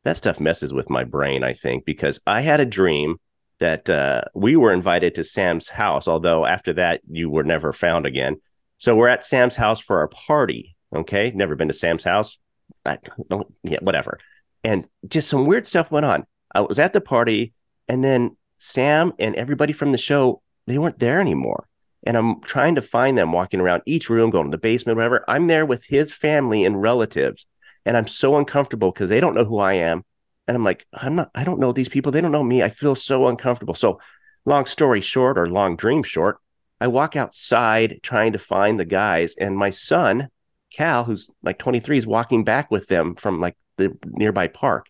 that 0.04 0.16
stuff 0.16 0.40
messes 0.40 0.72
with 0.72 0.88
my 0.88 1.04
brain, 1.04 1.44
I 1.44 1.52
think, 1.52 1.84
because 1.84 2.18
I 2.26 2.40
had 2.40 2.58
a 2.58 2.64
dream 2.64 3.16
that 3.60 3.90
uh, 3.90 4.22
we 4.34 4.56
were 4.56 4.72
invited 4.72 5.14
to 5.14 5.24
Sam's 5.24 5.68
house. 5.68 6.08
Although 6.08 6.46
after 6.46 6.72
that, 6.72 7.02
you 7.06 7.28
were 7.28 7.44
never 7.44 7.72
found 7.72 8.06
again 8.06 8.36
So 8.78 8.96
we're 8.96 9.08
at 9.08 9.24
Sam's 9.24 9.56
house 9.56 9.80
for 9.80 9.98
our 9.98 10.08
party. 10.08 10.76
Okay. 10.94 11.32
Never 11.34 11.54
been 11.54 11.68
to 11.68 11.74
Sam's 11.74 12.04
house. 12.04 12.38
I 12.86 12.98
don't, 13.28 13.46
yeah, 13.62 13.78
whatever. 13.80 14.18
And 14.62 14.88
just 15.06 15.28
some 15.28 15.46
weird 15.46 15.66
stuff 15.66 15.90
went 15.90 16.06
on. 16.06 16.24
I 16.54 16.60
was 16.60 16.78
at 16.78 16.92
the 16.92 17.00
party 17.00 17.52
and 17.88 18.02
then 18.02 18.36
Sam 18.58 19.12
and 19.18 19.34
everybody 19.34 19.72
from 19.72 19.92
the 19.92 19.98
show, 19.98 20.40
they 20.66 20.78
weren't 20.78 20.98
there 20.98 21.20
anymore. 21.20 21.68
And 22.04 22.16
I'm 22.16 22.40
trying 22.42 22.74
to 22.74 22.82
find 22.82 23.16
them 23.16 23.32
walking 23.32 23.60
around 23.60 23.82
each 23.86 24.10
room, 24.10 24.30
going 24.30 24.46
to 24.46 24.50
the 24.50 24.60
basement, 24.60 24.96
whatever. 24.96 25.24
I'm 25.26 25.46
there 25.46 25.64
with 25.64 25.84
his 25.84 26.12
family 26.12 26.64
and 26.64 26.80
relatives. 26.80 27.46
And 27.86 27.96
I'm 27.96 28.06
so 28.06 28.36
uncomfortable 28.36 28.92
because 28.92 29.08
they 29.08 29.20
don't 29.20 29.34
know 29.34 29.44
who 29.44 29.58
I 29.58 29.74
am. 29.74 30.04
And 30.46 30.56
I'm 30.56 30.64
like, 30.64 30.86
I'm 30.92 31.16
not, 31.16 31.30
I 31.34 31.44
don't 31.44 31.60
know 31.60 31.72
these 31.72 31.88
people. 31.88 32.12
They 32.12 32.20
don't 32.20 32.32
know 32.32 32.42
me. 32.42 32.62
I 32.62 32.68
feel 32.68 32.94
so 32.94 33.26
uncomfortable. 33.28 33.74
So, 33.74 34.00
long 34.44 34.66
story 34.66 35.00
short, 35.00 35.38
or 35.38 35.48
long 35.48 35.76
dream 35.76 36.02
short, 36.02 36.38
I 36.80 36.88
walk 36.88 37.16
outside 37.16 38.00
trying 38.02 38.32
to 38.32 38.38
find 38.38 38.78
the 38.78 38.84
guys. 38.84 39.36
And 39.36 39.56
my 39.56 39.70
son, 39.70 40.28
Cal, 40.70 41.04
who's 41.04 41.28
like 41.42 41.58
23, 41.58 41.98
is 41.98 42.06
walking 42.06 42.44
back 42.44 42.70
with 42.70 42.88
them 42.88 43.14
from 43.14 43.40
like 43.40 43.56
the 43.78 43.96
nearby 44.04 44.48
park. 44.48 44.86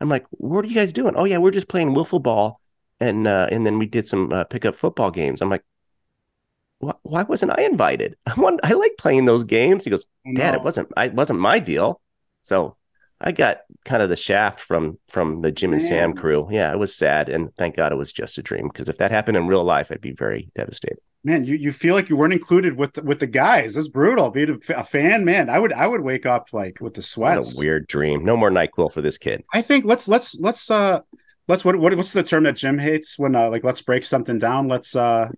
I'm 0.00 0.08
like, 0.08 0.24
what 0.30 0.64
are 0.64 0.68
you 0.68 0.74
guys 0.74 0.92
doing? 0.92 1.14
Oh, 1.16 1.24
yeah, 1.24 1.38
we're 1.38 1.50
just 1.50 1.68
playing 1.68 1.94
wiffle 1.94 2.22
ball. 2.22 2.60
And, 3.00 3.26
uh, 3.26 3.48
and 3.50 3.66
then 3.66 3.78
we 3.78 3.84
did 3.84 4.06
some 4.06 4.32
uh, 4.32 4.44
pickup 4.44 4.74
football 4.74 5.10
games. 5.10 5.42
I'm 5.42 5.50
like, 5.50 5.62
why 6.78 7.22
wasn't 7.22 7.58
I 7.58 7.62
invited? 7.62 8.16
I 8.26 8.38
want, 8.38 8.60
I 8.62 8.72
like 8.74 8.96
playing 8.98 9.24
those 9.24 9.44
games. 9.44 9.84
He 9.84 9.90
goes, 9.90 10.04
Dad, 10.34 10.52
no. 10.52 10.58
it 10.58 10.62
wasn't, 10.62 10.92
I, 10.96 11.06
it 11.06 11.14
wasn't 11.14 11.40
my 11.40 11.58
deal. 11.58 12.00
So 12.42 12.76
I 13.20 13.32
got 13.32 13.60
kind 13.84 14.02
of 14.02 14.08
the 14.08 14.16
shaft 14.16 14.60
from 14.60 14.98
from 15.08 15.40
the 15.40 15.50
Jim 15.50 15.72
and 15.72 15.80
Man. 15.80 15.88
Sam 15.88 16.12
crew. 16.14 16.48
Yeah, 16.50 16.70
it 16.72 16.78
was 16.78 16.94
sad, 16.94 17.28
and 17.28 17.54
thank 17.56 17.76
God 17.76 17.92
it 17.92 17.96
was 17.96 18.12
just 18.12 18.36
a 18.38 18.42
dream. 18.42 18.68
Because 18.68 18.88
if 18.88 18.98
that 18.98 19.10
happened 19.10 19.36
in 19.36 19.46
real 19.46 19.64
life, 19.64 19.90
I'd 19.90 20.00
be 20.00 20.12
very 20.12 20.50
devastated. 20.54 20.98
Man, 21.24 21.44
you, 21.44 21.56
you 21.56 21.72
feel 21.72 21.94
like 21.94 22.08
you 22.08 22.16
weren't 22.16 22.34
included 22.34 22.76
with 22.76 22.92
the, 22.92 23.02
with 23.02 23.18
the 23.18 23.26
guys. 23.26 23.74
That's 23.74 23.88
brutal. 23.88 24.30
Being 24.30 24.50
a, 24.50 24.74
a, 24.74 24.84
fan, 24.84 25.24
man, 25.24 25.48
I 25.48 25.58
would 25.58 25.72
I 25.72 25.86
would 25.86 26.02
wake 26.02 26.26
up 26.26 26.48
like 26.52 26.80
with 26.80 26.94
the 26.94 27.02
sweats. 27.02 27.48
What 27.48 27.56
a 27.56 27.58
weird 27.58 27.86
dream. 27.88 28.24
No 28.24 28.36
more 28.36 28.50
Nyquil 28.50 28.92
for 28.92 29.00
this 29.00 29.18
kid. 29.18 29.44
I 29.52 29.62
think 29.62 29.84
let's 29.84 30.08
let's 30.08 30.38
let's 30.38 30.70
uh 30.70 31.00
let's 31.48 31.64
what, 31.64 31.76
what 31.76 31.96
what's 31.96 32.12
the 32.12 32.22
term 32.22 32.44
that 32.44 32.56
Jim 32.56 32.78
hates 32.78 33.18
when 33.18 33.34
uh, 33.34 33.48
like 33.48 33.64
let's 33.64 33.82
break 33.82 34.04
something 34.04 34.38
down. 34.38 34.68
Let's 34.68 34.94
uh 34.94 35.30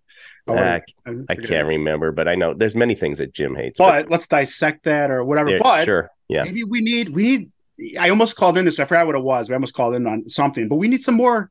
Oh, 0.49 0.55
uh, 0.55 0.81
I, 1.07 1.13
I 1.29 1.35
can't 1.35 1.69
remember, 1.69 2.11
but 2.11 2.27
I 2.27 2.35
know 2.35 2.55
there's 2.55 2.75
many 2.75 2.95
things 2.95 3.19
that 3.19 3.35
Jim 3.35 3.55
hates. 3.55 3.79
But, 3.79 4.05
but 4.05 4.11
let's 4.11 4.27
dissect 4.27 4.85
that 4.85 5.11
or 5.11 5.25
whatever. 5.25 5.51
Yeah, 5.51 5.59
but 5.63 5.85
sure, 5.85 6.11
yeah. 6.29 6.45
Maybe 6.45 6.65
we 6.65 6.81
need 6.81 7.11
we 7.11 7.23
need 7.23 7.53
I 7.99 8.09
almost 8.11 8.37
called 8.37 8.59
in 8.59 8.65
this. 8.65 8.79
I 8.81 8.85
forgot 8.85 9.07
what 9.07 9.15
it 9.15 9.23
was. 9.23 9.49
We 9.49 9.55
almost 9.55 9.75
called 9.75 9.95
in 9.95 10.07
on 10.07 10.29
something, 10.29 10.69
but 10.69 10.77
we 10.77 10.89
need 10.89 11.03
some 11.03 11.15
more. 11.15 11.51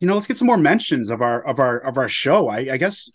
You 0.00 0.06
know, 0.06 0.14
let's 0.14 0.26
get 0.26 0.36
some 0.36 0.46
more 0.46 0.56
mentions 0.56 1.10
of 1.10 1.22
our 1.22 1.44
of 1.44 1.58
our 1.58 1.78
of 1.78 1.96
our 1.98 2.08
show. 2.08 2.48
I, 2.48 2.58
I 2.72 2.76
guess 2.76 3.10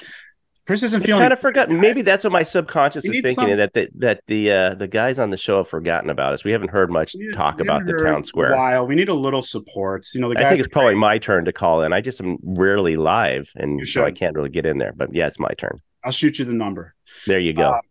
Chris 0.65 0.81
isn't 0.83 1.01
feeling 1.01 1.21
kind 1.21 1.33
of 1.33 1.39
forgotten. 1.39 1.81
Maybe 1.81 2.01
that's 2.01 2.23
what 2.23 2.31
my 2.31 2.43
subconscious 2.43 3.03
is 3.03 3.11
thinking 3.11 3.33
some... 3.33 3.57
that 3.57 3.73
the, 3.73 3.89
that 3.95 4.21
the 4.27 4.51
uh, 4.51 4.75
the 4.75 4.87
guys 4.87 5.19
on 5.19 5.29
the 5.29 5.37
show 5.37 5.57
have 5.57 5.67
forgotten 5.67 6.09
about 6.09 6.33
us. 6.33 6.45
We 6.45 6.53
haven't 6.53 6.69
heard 6.69 6.89
much 6.89 7.15
we, 7.17 7.31
talk 7.33 7.57
we 7.57 7.63
about 7.63 7.85
the 7.85 7.93
town 7.93 8.23
square. 8.23 8.55
While 8.55 8.87
we 8.87 8.95
need 8.95 9.09
a 9.09 9.13
little 9.13 9.41
support. 9.41 10.07
You 10.13 10.21
know, 10.21 10.33
the 10.33 10.39
I 10.39 10.47
think 10.47 10.59
it's 10.59 10.69
probably 10.69 10.95
my 10.95 11.17
turn 11.17 11.43
to 11.45 11.53
call 11.53 11.83
in. 11.83 11.91
I 11.91 11.99
just 11.99 12.21
am 12.21 12.37
rarely 12.43 12.95
live, 12.95 13.51
and 13.55 13.85
so 13.87 14.05
I 14.05 14.11
can't 14.11 14.35
really 14.35 14.49
get 14.49 14.65
in 14.65 14.77
there. 14.77 14.93
But 14.93 15.13
yeah, 15.13 15.27
it's 15.27 15.39
my 15.39 15.51
turn. 15.57 15.81
I'll 16.05 16.11
shoot 16.11 16.39
you 16.39 16.45
the 16.45 16.53
number. 16.53 16.95
There 17.27 17.39
you 17.39 17.53
go. 17.53 17.71
Uh, 17.71 17.81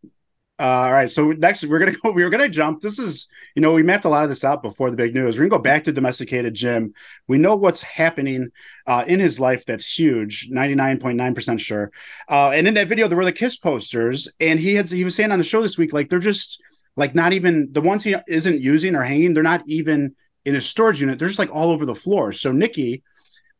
uh, 0.62 0.64
all 0.64 0.92
right, 0.92 1.10
so 1.10 1.32
next 1.32 1.64
we're 1.64 1.80
gonna 1.80 1.92
go. 2.02 2.12
We 2.12 2.22
were 2.22 2.30
gonna 2.30 2.48
jump. 2.48 2.80
This 2.80 3.00
is, 3.00 3.26
you 3.56 3.62
know, 3.62 3.72
we 3.72 3.82
mapped 3.82 4.04
a 4.04 4.08
lot 4.08 4.22
of 4.22 4.28
this 4.28 4.44
out 4.44 4.62
before 4.62 4.90
the 4.90 4.96
big 4.96 5.12
news. 5.12 5.34
We're 5.34 5.48
gonna 5.48 5.58
go 5.58 5.62
back 5.62 5.82
to 5.84 5.92
domesticated 5.92 6.54
Jim. 6.54 6.94
We 7.26 7.36
know 7.38 7.56
what's 7.56 7.82
happening 7.82 8.50
uh, 8.86 9.04
in 9.08 9.18
his 9.18 9.40
life. 9.40 9.64
That's 9.66 9.98
huge. 9.98 10.46
Ninety 10.50 10.76
nine 10.76 11.00
point 11.00 11.16
nine 11.16 11.34
percent 11.34 11.60
sure. 11.60 11.90
Uh, 12.28 12.50
and 12.50 12.68
in 12.68 12.74
that 12.74 12.86
video, 12.86 13.08
there 13.08 13.18
were 13.18 13.24
the 13.24 13.32
kiss 13.32 13.56
posters, 13.56 14.28
and 14.38 14.60
he 14.60 14.76
had 14.76 14.88
he 14.88 15.02
was 15.02 15.16
saying 15.16 15.32
on 15.32 15.38
the 15.38 15.44
show 15.44 15.62
this 15.62 15.76
week, 15.76 15.92
like 15.92 16.08
they're 16.08 16.20
just 16.20 16.62
like 16.96 17.12
not 17.12 17.32
even 17.32 17.72
the 17.72 17.80
ones 17.80 18.04
he 18.04 18.14
isn't 18.28 18.60
using 18.60 18.94
or 18.94 19.02
hanging. 19.02 19.34
They're 19.34 19.42
not 19.42 19.62
even 19.66 20.14
in 20.44 20.54
his 20.54 20.66
storage 20.66 21.00
unit. 21.00 21.18
They're 21.18 21.26
just 21.26 21.40
like 21.40 21.52
all 21.52 21.70
over 21.70 21.84
the 21.84 21.94
floor. 21.96 22.32
So 22.32 22.52
Nikki, 22.52 23.02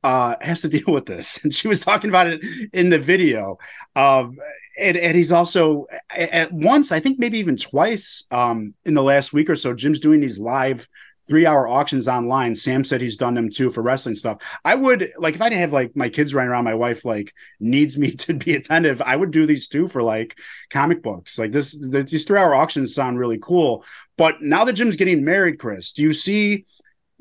uh, 0.05 0.37
has 0.41 0.61
to 0.63 0.69
deal 0.69 0.93
with 0.93 1.07
this. 1.07 1.43
And 1.45 1.55
she 1.55 1.69
was 1.69 1.81
talking 1.81 2.11
about 2.11 2.27
it 2.27 2.45
in 2.73 2.91
the 2.91 2.99
video. 2.99 3.59
Um, 3.97 4.39
and, 4.81 4.97
and 4.97 5.17
he's 5.17 5.33
also 5.33 5.87
at 6.15 6.53
once, 6.53 6.93
I 6.93 7.01
think 7.01 7.19
maybe 7.19 7.39
even 7.39 7.57
twice 7.57 8.25
um, 8.31 8.75
in 8.85 8.95
the 8.95 9.03
last 9.03 9.33
week 9.33 9.51
or 9.51 9.57
so, 9.57 9.75
Jim's 9.75 10.01
doing 10.01 10.21
these 10.21 10.39
live 10.39 10.89
three 11.29 11.47
hour 11.47 11.69
auctions 11.69 12.09
online. 12.09 12.55
Sam 12.55 12.85
said 12.85 13.01
he's 13.01 13.17
done 13.17 13.35
them 13.35 13.49
too 13.49 13.71
for 13.71 13.83
wrestling 13.83 14.15
stuff. 14.15 14.43
I 14.65 14.75
would 14.75 15.11
like 15.19 15.35
if 15.35 15.43
I 15.43 15.49
didn't 15.49 15.61
have 15.61 15.73
like 15.73 15.97
my 15.97 16.09
kids 16.09 16.35
running 16.35 16.51
around, 16.51 16.65
my 16.65 16.75
wife 16.75 17.05
like 17.05 17.33
needs 17.61 17.97
me 17.97 18.11
to 18.17 18.35
be 18.35 18.55
attentive. 18.55 19.01
I 19.01 19.17
would 19.17 19.31
do 19.31 19.47
these 19.47 19.69
too 19.69 19.89
for 19.89 20.03
like 20.03 20.39
comic 20.71 21.03
books. 21.03 21.39
Like 21.39 21.53
this, 21.53 21.73
these 21.75 22.25
three 22.25 22.39
hour 22.39 22.55
auctions 22.55 22.95
sound 22.95 23.19
really 23.19 23.39
cool. 23.39 23.85
But 24.17 24.43
now 24.43 24.65
that 24.65 24.75
Jim's 24.75 24.97
getting 24.97 25.25
married, 25.25 25.59
Chris, 25.59 25.93
do 25.93 26.03
you 26.03 26.13
see 26.13 26.65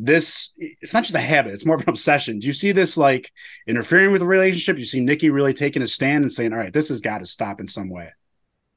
this 0.04 0.52
it's 0.58 0.94
not 0.94 1.04
just 1.04 1.16
a 1.16 1.20
habit 1.20 1.54
it's 1.54 1.66
more 1.66 1.76
of 1.76 1.84
an 1.84 1.90
obsession. 1.90 2.40
Do 2.40 2.48
you 2.48 2.54
see 2.54 2.72
this 2.72 2.98
like 2.98 3.32
interfering 3.68 4.12
with 4.12 4.22
the 4.22 4.28
relationship? 4.28 4.78
You 4.78 4.86
see 4.86 5.00
nikki 5.00 5.30
really 5.30 5.54
taking 5.54 5.82
a 5.82 5.88
stand 5.88 6.24
and 6.24 6.32
saying 6.32 6.54
all 6.54 6.60
right 6.60 6.74
this 6.74 6.90
has 6.90 7.02
got 7.02 7.20
to 7.20 7.26
stop 7.26 7.60
in 7.60 7.68
some 7.68 7.90
way 7.90 8.10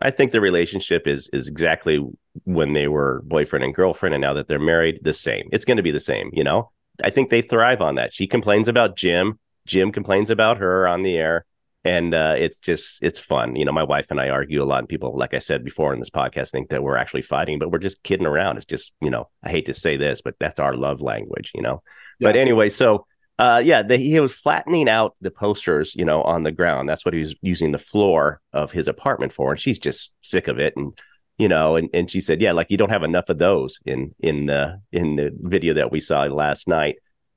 i 0.01 0.11
think 0.11 0.33
the 0.33 0.41
relationship 0.41 1.07
is 1.07 1.29
is 1.33 1.49
exactly 1.49 2.05
when 2.45 2.73
they 2.73 2.89
were 2.89 3.23
boyfriend 3.27 3.65
and 3.65 3.75
girlfriend 3.75 4.15
and 4.15 4.23
now 4.23 4.35
that 4.35 4.49
they're 4.49 4.59
married 4.59 4.99
the 5.03 5.13
same. 5.13 5.49
It's 5.53 5.65
going 5.65 5.77
to 5.77 5.83
be 5.83 5.91
the 5.91 6.01
same 6.01 6.31
you 6.33 6.45
know? 6.45 6.71
I 7.03 7.11
think 7.11 7.31
they 7.31 7.43
thrive 7.43 7.81
on 7.81 7.97
that. 7.97 8.13
She 8.13 8.27
complains 8.27 8.69
about 8.69 8.97
jim. 8.97 9.39
Jim 9.67 9.93
complains 9.93 10.31
about 10.31 10.59
her 10.59 10.87
on 10.87 11.03
the 11.03 11.17
air 11.17 11.47
and 11.85 12.15
uh, 12.15 12.35
it's 12.39 12.59
just 12.59 13.03
it's 13.03 13.19
fun. 13.19 13.57
You 13.57 13.65
know, 13.65 13.73
my 13.73 13.83
wife 13.83 14.11
and 14.11 14.21
I 14.21 14.31
argue 14.31 14.63
a 14.63 14.65
lot, 14.65 14.81
and 14.81 14.89
people, 14.89 15.17
like 15.17 15.35
I 15.35 15.39
said 15.39 15.65
before 15.65 15.93
in 15.93 15.99
this 15.99 16.11
podcast, 16.11 16.51
think 16.51 16.71
that 16.71 16.83
we're 16.83 16.97
actually 16.97 17.23
fighting, 17.23 17.59
but 17.59 17.71
we're 17.71 17.79
just 17.79 18.03
kidding 18.03 18.27
around. 18.27 18.57
It's 18.57 18.67
just 18.67 18.93
you 19.01 19.11
know, 19.11 19.29
I 19.43 19.51
hate 19.51 19.67
to 19.67 19.75
say 19.75 19.97
this, 19.97 20.23
but 20.23 20.37
that's 20.41 20.59
our 20.59 20.75
love 20.75 21.03
language. 21.03 21.53
You 21.55 21.63
know, 21.63 21.83
yes. 22.19 22.29
but 22.29 22.37
anyway, 22.37 22.71
so 22.71 23.07
uh, 23.39 23.61
yeah, 23.65 23.83
the, 23.83 23.99
he 23.99 24.19
was 24.19 24.35
flattening 24.35 24.89
out 24.89 25.15
the 25.21 25.31
posters, 25.31 25.95
you 25.95 26.05
know, 26.05 26.23
on 26.23 26.45
the 26.45 26.53
ground. 26.53 26.89
That's 26.89 27.05
what 27.05 27.15
he 27.15 27.21
was 27.21 27.35
using 27.43 27.73
the 27.73 27.79
floor 27.79 28.41
of 28.53 28.73
his 28.73 28.89
apartment 28.89 29.33
for, 29.33 29.51
and 29.51 29.61
she's 29.61 29.79
just 29.79 30.13
sick 30.23 30.49
of 30.49 30.59
it 30.59 30.75
and 30.77 30.99
you 31.37 31.49
know 31.49 31.75
and, 31.75 31.89
and 31.93 32.09
she 32.09 32.21
said 32.21 32.41
yeah 32.41 32.53
like 32.53 32.71
you 32.71 32.77
don't 32.77 32.93
have 32.93 33.03
enough 33.03 33.29
of 33.29 33.39
those 33.39 33.81
in 33.85 34.15
in 34.21 34.47
the 34.47 34.81
in 34.93 35.17
the 35.17 35.31
video 35.41 35.75
that 35.75 35.91
we 35.91 35.99
saw 35.99 36.23
last 36.23 36.69
night 36.69 36.95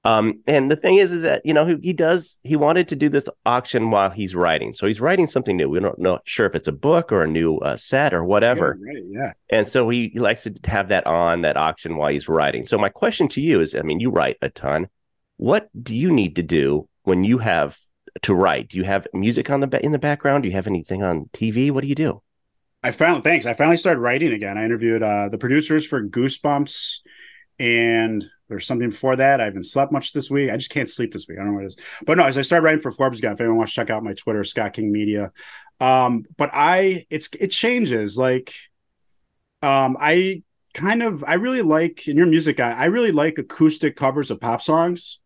um, 0.08 0.40
and 0.48 0.72
the 0.72 0.78
thing 0.78 0.96
is, 0.96 1.12
is 1.12 1.24
that 1.24 1.42
you 1.44 1.54
know 1.54 1.66
he, 1.66 1.76
he, 1.84 1.92
does 1.92 2.40
he 2.42 2.56
wanted 2.56 2.88
to 2.88 2.96
do 2.96 3.10
this 3.10 3.28
auction 3.46 3.92
while 3.92 4.10
he's 4.10 4.36
writing, 4.36 4.72
so 4.72 4.88
he's 4.88 5.02
writing 5.02 5.28
something 5.28 5.58
new. 5.58 5.68
We 5.68 5.82
don't 5.82 6.00
know 6.00 6.20
sure 6.24 6.46
if 6.46 6.56
it's 6.56 6.70
a 6.70 6.72
book 6.72 7.12
or 7.12 7.24
a 7.24 7.28
new 7.28 7.58
uh, 7.58 7.76
set 7.76 8.14
or 8.14 8.24
whatever. 8.24 8.80
Yeah, 8.80 8.88
right, 8.88 9.04
yeah. 9.10 9.34
And 9.50 9.68
so 9.68 9.90
he, 9.90 10.08
he 10.14 10.20
likes 10.20 10.44
to 10.44 10.54
have 10.64 10.88
that 10.88 11.06
on 11.06 11.42
that 11.42 11.58
auction 11.58 11.98
while 11.98 12.10
he's 12.10 12.30
writing. 12.30 12.66
So 12.66 12.78
my 12.78 12.88
question 12.88 13.28
to 13.28 13.42
you 13.42 13.60
is, 13.60 13.76
I 13.76 13.82
mean, 13.82 14.00
you 14.00 14.10
write 14.10 14.38
a 14.42 14.50
ton. 14.50 14.88
What 15.36 15.68
do 15.84 15.94
you 15.94 16.10
need 16.10 16.38
to 16.38 16.44
do 16.44 16.88
when 17.04 17.26
you 17.26 17.40
have 17.40 17.78
to 18.22 18.34
write? 18.34 18.70
Do 18.70 18.78
you 18.78 18.86
have 18.86 19.08
music 19.14 19.50
on 19.50 19.60
the 19.60 19.86
in 19.86 19.92
the 19.92 20.00
background? 20.00 20.44
Do 20.44 20.48
you 20.48 20.56
have 20.56 20.68
anything 20.68 21.04
on 21.04 21.26
TV? 21.34 21.70
What 21.70 21.82
do 21.82 21.88
you 21.88 21.96
do? 21.96 22.22
I 22.82 22.92
found 22.92 23.26
thanks. 23.26 23.46
I 23.46 23.56
finally 23.56 23.76
started 23.76 24.00
writing 24.00 24.32
again. 24.32 24.58
I 24.58 24.64
interviewed 24.64 25.04
uh, 25.04 25.28
the 25.28 25.38
producers 25.38 25.86
for 25.86 26.02
Goosebumps 26.02 27.00
and 27.60 28.26
there's 28.50 28.66
something 28.66 28.90
before 28.90 29.16
that. 29.18 29.42
I 29.42 29.46
haven't 29.46 29.64
slept 29.64 29.92
much 29.92 30.14
this 30.14 30.32
week. 30.32 30.50
I 30.50 30.58
just 30.58 30.70
can't 30.70 30.90
sleep 30.90 31.12
this 31.12 31.28
week. 31.28 31.38
I 31.38 31.44
don't 31.44 31.52
know 31.52 31.56
what 31.56 31.64
it 31.64 31.68
is. 31.68 31.78
But 32.06 32.18
no, 32.18 32.26
as 32.26 32.38
I 32.38 32.42
started 32.42 32.64
writing 32.64 32.82
for 32.82 32.92
Forbes 32.92 33.20
Guy, 33.20 33.32
if 33.32 33.42
anyone 33.42 33.58
wants 33.58 33.74
to 33.74 33.82
check 33.82 33.90
out 33.90 34.04
my 34.04 34.14
Twitter, 34.14 34.44
Scott 34.44 34.74
King 34.74 34.92
Media. 34.92 35.32
Um, 35.80 36.24
but 36.38 36.50
I 36.54 37.06
it's 37.10 37.30
it 37.40 37.50
changes. 37.50 38.18
Like 38.18 38.54
um 39.62 39.98
I 40.00 40.44
kind 40.74 41.04
of 41.04 41.24
I 41.24 41.36
really 41.36 41.62
like 41.62 42.08
in 42.08 42.18
your 42.18 42.26
music 42.26 42.58
guy, 42.58 42.72
I 42.72 42.86
really 42.86 43.12
like 43.12 43.38
acoustic 43.38 43.96
covers 43.96 44.32
of 44.32 44.40
pop 44.40 44.62
songs. 44.62 45.20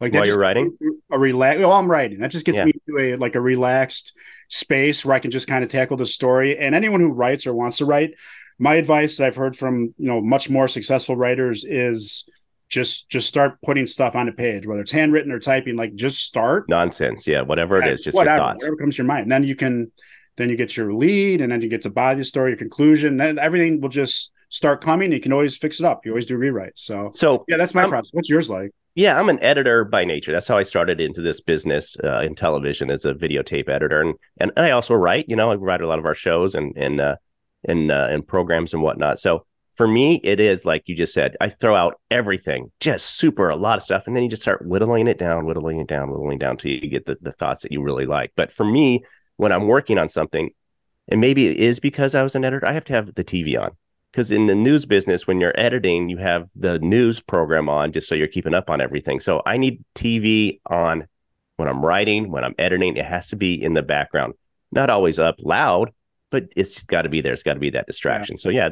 Like 0.00 0.12
that 0.12 0.20
while 0.20 0.28
you're 0.28 0.38
writing 0.38 0.76
a 1.10 1.18
relax. 1.18 1.58
Well, 1.58 1.72
I'm 1.72 1.90
writing. 1.90 2.20
That 2.20 2.30
just 2.30 2.46
gets 2.46 2.58
yeah. 2.58 2.66
me 2.66 2.72
to 2.72 2.98
a 2.98 3.16
like 3.16 3.34
a 3.34 3.40
relaxed 3.40 4.16
space 4.48 5.04
where 5.04 5.16
I 5.16 5.18
can 5.18 5.32
just 5.32 5.48
kind 5.48 5.64
of 5.64 5.70
tackle 5.70 5.96
the 5.96 6.06
story. 6.06 6.56
And 6.56 6.74
anyone 6.74 7.00
who 7.00 7.10
writes 7.10 7.46
or 7.48 7.54
wants 7.54 7.78
to 7.78 7.84
write, 7.84 8.14
my 8.58 8.76
advice 8.76 9.16
that 9.16 9.26
I've 9.26 9.36
heard 9.36 9.56
from 9.56 9.94
you 9.98 10.06
know 10.06 10.20
much 10.20 10.48
more 10.48 10.68
successful 10.68 11.16
writers 11.16 11.64
is 11.64 12.28
just 12.68 13.08
just 13.08 13.28
start 13.28 13.58
putting 13.64 13.86
stuff 13.86 14.14
on 14.14 14.28
a 14.28 14.32
page, 14.32 14.66
whether 14.66 14.82
it's 14.82 14.90
handwritten 14.90 15.32
or 15.32 15.38
typing. 15.38 15.76
Like 15.76 15.94
just 15.94 16.24
start 16.24 16.68
nonsense, 16.68 17.26
yeah, 17.26 17.42
whatever 17.42 17.78
it 17.78 17.88
is, 17.88 18.02
just 18.02 18.14
whatever, 18.14 18.44
whatever 18.44 18.76
comes 18.76 18.96
to 18.96 19.02
your 19.02 19.06
mind. 19.06 19.22
And 19.22 19.32
then 19.32 19.44
you 19.44 19.56
can 19.56 19.90
then 20.36 20.50
you 20.50 20.56
get 20.56 20.76
your 20.76 20.92
lead, 20.92 21.40
and 21.40 21.50
then 21.50 21.60
you 21.62 21.68
get 21.68 21.82
to 21.82 21.90
body 21.90 22.18
the 22.18 22.24
story, 22.24 22.50
your 22.50 22.58
conclusion. 22.58 23.16
Then 23.16 23.38
everything 23.38 23.80
will 23.80 23.88
just 23.88 24.32
start 24.50 24.80
coming. 24.80 25.12
You 25.12 25.20
can 25.20 25.32
always 25.32 25.56
fix 25.56 25.80
it 25.80 25.86
up. 25.86 26.04
You 26.04 26.12
always 26.12 26.26
do 26.26 26.38
rewrites. 26.38 26.78
So 26.78 27.10
so 27.12 27.44
yeah, 27.48 27.56
that's 27.56 27.74
my 27.74 27.82
I'm, 27.82 27.90
process. 27.90 28.10
What's 28.12 28.28
yours 28.28 28.50
like? 28.50 28.70
Yeah, 28.94 29.18
I'm 29.18 29.28
an 29.28 29.40
editor 29.42 29.84
by 29.84 30.04
nature. 30.04 30.32
That's 30.32 30.48
how 30.48 30.58
I 30.58 30.62
started 30.64 31.00
into 31.00 31.22
this 31.22 31.40
business 31.40 31.96
uh, 32.02 32.20
in 32.20 32.34
television 32.34 32.90
as 32.90 33.04
a 33.04 33.14
videotape 33.14 33.68
editor, 33.68 34.00
and 34.00 34.14
and 34.38 34.52
I 34.56 34.72
also 34.72 34.94
write. 34.94 35.26
You 35.28 35.36
know, 35.36 35.50
I 35.50 35.54
write 35.54 35.80
a 35.80 35.86
lot 35.86 35.98
of 35.98 36.04
our 36.06 36.14
shows 36.14 36.54
and 36.54 36.72
and 36.76 37.00
uh, 37.00 37.16
and 37.64 37.90
uh, 37.90 38.08
and 38.10 38.26
programs 38.26 38.74
and 38.74 38.82
whatnot. 38.82 39.20
So 39.20 39.46
for 39.78 39.86
me, 39.86 40.16
it 40.24 40.40
is 40.40 40.64
like 40.64 40.82
you 40.86 40.96
just 40.96 41.14
said, 41.14 41.36
I 41.40 41.50
throw 41.50 41.76
out 41.76 42.00
everything, 42.10 42.72
just 42.80 43.16
super 43.16 43.48
a 43.48 43.54
lot 43.54 43.78
of 43.78 43.84
stuff, 43.84 44.08
and 44.08 44.16
then 44.16 44.24
you 44.24 44.28
just 44.28 44.42
start 44.42 44.66
whittling 44.66 45.06
it 45.06 45.18
down, 45.18 45.46
whittling 45.46 45.78
it 45.78 45.86
down, 45.86 46.10
whittling 46.10 46.32
it 46.32 46.40
down 46.40 46.56
till 46.56 46.72
you 46.72 46.88
get 46.88 47.06
the, 47.06 47.16
the 47.22 47.30
thoughts 47.30 47.62
that 47.62 47.70
you 47.70 47.80
really 47.80 48.04
like. 48.04 48.32
But 48.34 48.50
for 48.50 48.64
me, 48.64 49.04
when 49.36 49.52
I'm 49.52 49.68
working 49.68 49.96
on 49.96 50.08
something, 50.08 50.50
and 51.06 51.20
maybe 51.20 51.46
it 51.46 51.58
is 51.58 51.78
because 51.78 52.16
I 52.16 52.24
was 52.24 52.34
an 52.34 52.44
editor. 52.44 52.66
I 52.66 52.72
have 52.72 52.86
to 52.86 52.92
have 52.92 53.14
the 53.14 53.22
TV 53.22 53.56
on 53.56 53.70
because 54.10 54.32
in 54.32 54.48
the 54.48 54.54
news 54.56 54.84
business, 54.84 55.28
when 55.28 55.40
you're 55.40 55.54
editing, 55.56 56.08
you 56.08 56.16
have 56.16 56.48
the 56.56 56.80
news 56.80 57.20
program 57.20 57.68
on 57.68 57.92
just 57.92 58.08
so 58.08 58.16
you're 58.16 58.26
keeping 58.26 58.54
up 58.54 58.70
on 58.70 58.80
everything. 58.80 59.20
So 59.20 59.42
I 59.46 59.58
need 59.58 59.84
TV 59.94 60.58
on 60.66 61.06
when 61.56 61.68
I'm 61.68 61.86
writing, 61.86 62.32
when 62.32 62.42
I'm 62.42 62.54
editing. 62.58 62.96
It 62.96 63.04
has 63.04 63.28
to 63.28 63.36
be 63.36 63.54
in 63.62 63.74
the 63.74 63.82
background, 63.82 64.34
not 64.72 64.90
always 64.90 65.20
up 65.20 65.36
loud, 65.38 65.92
but 66.30 66.46
it's 66.56 66.82
got 66.82 67.02
to 67.02 67.08
be 67.08 67.20
there. 67.20 67.32
It's 67.32 67.44
got 67.44 67.54
to 67.54 67.60
be 67.60 67.70
that 67.70 67.86
distraction. 67.86 68.34
Yeah. 68.34 68.40
So 68.40 68.48
yeah, 68.48 68.68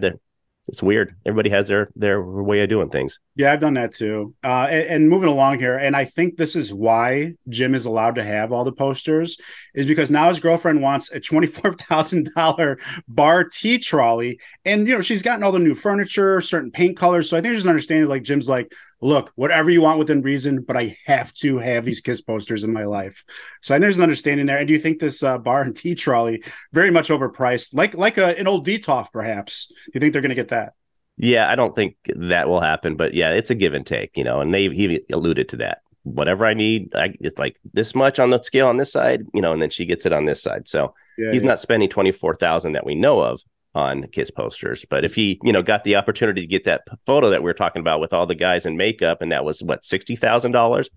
it's 0.68 0.82
weird. 0.82 1.14
Everybody 1.24 1.50
has 1.50 1.68
their 1.68 1.90
their 1.94 2.22
way 2.22 2.62
of 2.62 2.68
doing 2.68 2.90
things. 2.90 3.18
Yeah, 3.36 3.52
I've 3.52 3.60
done 3.60 3.74
that 3.74 3.94
too. 3.94 4.34
Uh, 4.42 4.66
and, 4.68 4.88
and, 4.88 5.08
moving 5.08 5.28
along 5.28 5.58
here, 5.58 5.76
and 5.76 5.94
I 5.94 6.04
think 6.04 6.36
this 6.36 6.56
is 6.56 6.74
why 6.74 7.34
Jim 7.48 7.74
is 7.74 7.86
allowed 7.86 8.16
to 8.16 8.24
have 8.24 8.52
all 8.52 8.64
the 8.64 8.72
posters, 8.72 9.38
is 9.74 9.86
because 9.86 10.10
now 10.10 10.28
his 10.28 10.40
girlfriend 10.40 10.82
wants 10.82 11.10
a 11.12 11.20
twenty 11.20 11.46
four 11.46 11.72
thousand 11.74 12.30
dollar 12.34 12.78
bar 13.06 13.44
tea 13.44 13.78
trolley, 13.78 14.40
and 14.64 14.88
you 14.88 14.94
know 14.94 15.00
she's 15.00 15.22
gotten 15.22 15.42
all 15.42 15.52
the 15.52 15.58
new 15.58 15.74
furniture, 15.74 16.40
certain 16.40 16.70
paint 16.70 16.96
colors. 16.96 17.30
So 17.30 17.36
I 17.36 17.40
think 17.40 17.56
an 17.56 17.68
understanding. 17.68 18.08
Like 18.08 18.24
Jim's 18.24 18.48
like, 18.48 18.72
look, 19.00 19.32
whatever 19.34 19.70
you 19.70 19.82
want 19.82 19.98
within 19.98 20.22
reason, 20.22 20.62
but 20.62 20.76
I 20.76 20.96
have 21.06 21.32
to 21.34 21.58
have 21.58 21.84
these 21.84 22.00
Kiss 22.00 22.20
posters 22.20 22.64
in 22.64 22.72
my 22.72 22.84
life. 22.84 23.24
So 23.62 23.78
there's 23.78 23.98
an 23.98 24.02
understanding 24.02 24.46
there. 24.46 24.58
And 24.58 24.66
do 24.66 24.72
you 24.72 24.80
think 24.80 25.00
this 25.00 25.22
uh, 25.22 25.38
bar 25.38 25.62
and 25.62 25.76
tea 25.76 25.94
trolley 25.94 26.42
very 26.72 26.90
much 26.90 27.08
overpriced, 27.08 27.74
like 27.74 27.94
like 27.94 28.18
a, 28.18 28.38
an 28.38 28.46
old 28.46 28.66
Detoff 28.66 29.12
perhaps? 29.12 29.66
Do 29.66 29.90
you 29.94 30.00
think 30.00 30.12
they're 30.12 30.22
going 30.22 30.30
to 30.30 30.34
get 30.34 30.48
that? 30.48 30.72
Yeah, 31.18 31.50
I 31.50 31.54
don't 31.54 31.74
think 31.74 31.96
that 32.14 32.48
will 32.48 32.60
happen, 32.60 32.96
but 32.96 33.14
yeah, 33.14 33.30
it's 33.30 33.50
a 33.50 33.54
give 33.54 33.72
and 33.72 33.86
take, 33.86 34.16
you 34.16 34.24
know. 34.24 34.40
And 34.40 34.52
they 34.52 34.68
he 34.68 35.00
alluded 35.12 35.48
to 35.50 35.56
that. 35.58 35.82
Whatever 36.02 36.46
I 36.46 36.54
need, 36.54 36.94
I, 36.94 37.14
it's 37.20 37.38
like 37.38 37.56
this 37.72 37.94
much 37.94 38.18
on 38.18 38.30
the 38.30 38.40
scale 38.42 38.68
on 38.68 38.76
this 38.76 38.92
side, 38.92 39.24
you 39.34 39.40
know, 39.40 39.52
and 39.52 39.60
then 39.60 39.70
she 39.70 39.86
gets 39.86 40.06
it 40.06 40.12
on 40.12 40.26
this 40.26 40.42
side. 40.42 40.68
So 40.68 40.94
yeah, 41.18 41.32
he's 41.32 41.42
yeah. 41.42 41.48
not 41.48 41.60
spending 41.60 41.88
twenty 41.88 42.12
four 42.12 42.36
thousand 42.36 42.72
that 42.72 42.86
we 42.86 42.94
know 42.94 43.20
of 43.20 43.42
on 43.76 44.06
Kiss 44.08 44.30
posters. 44.30 44.84
But 44.88 45.04
if 45.04 45.14
he, 45.14 45.38
you 45.44 45.52
know, 45.52 45.62
got 45.62 45.84
the 45.84 45.96
opportunity 45.96 46.40
to 46.40 46.46
get 46.46 46.64
that 46.64 46.82
photo 47.04 47.28
that 47.28 47.42
we 47.42 47.50
are 47.50 47.54
talking 47.54 47.80
about 47.80 48.00
with 48.00 48.14
all 48.14 48.26
the 48.26 48.34
guys 48.34 48.64
in 48.64 48.76
makeup, 48.78 49.20
and 49.20 49.30
that 49.30 49.44
was 49.44 49.62
what 49.62 49.84
sixty 49.84 50.16
thousand 50.16 50.52
dollars, 50.52 50.88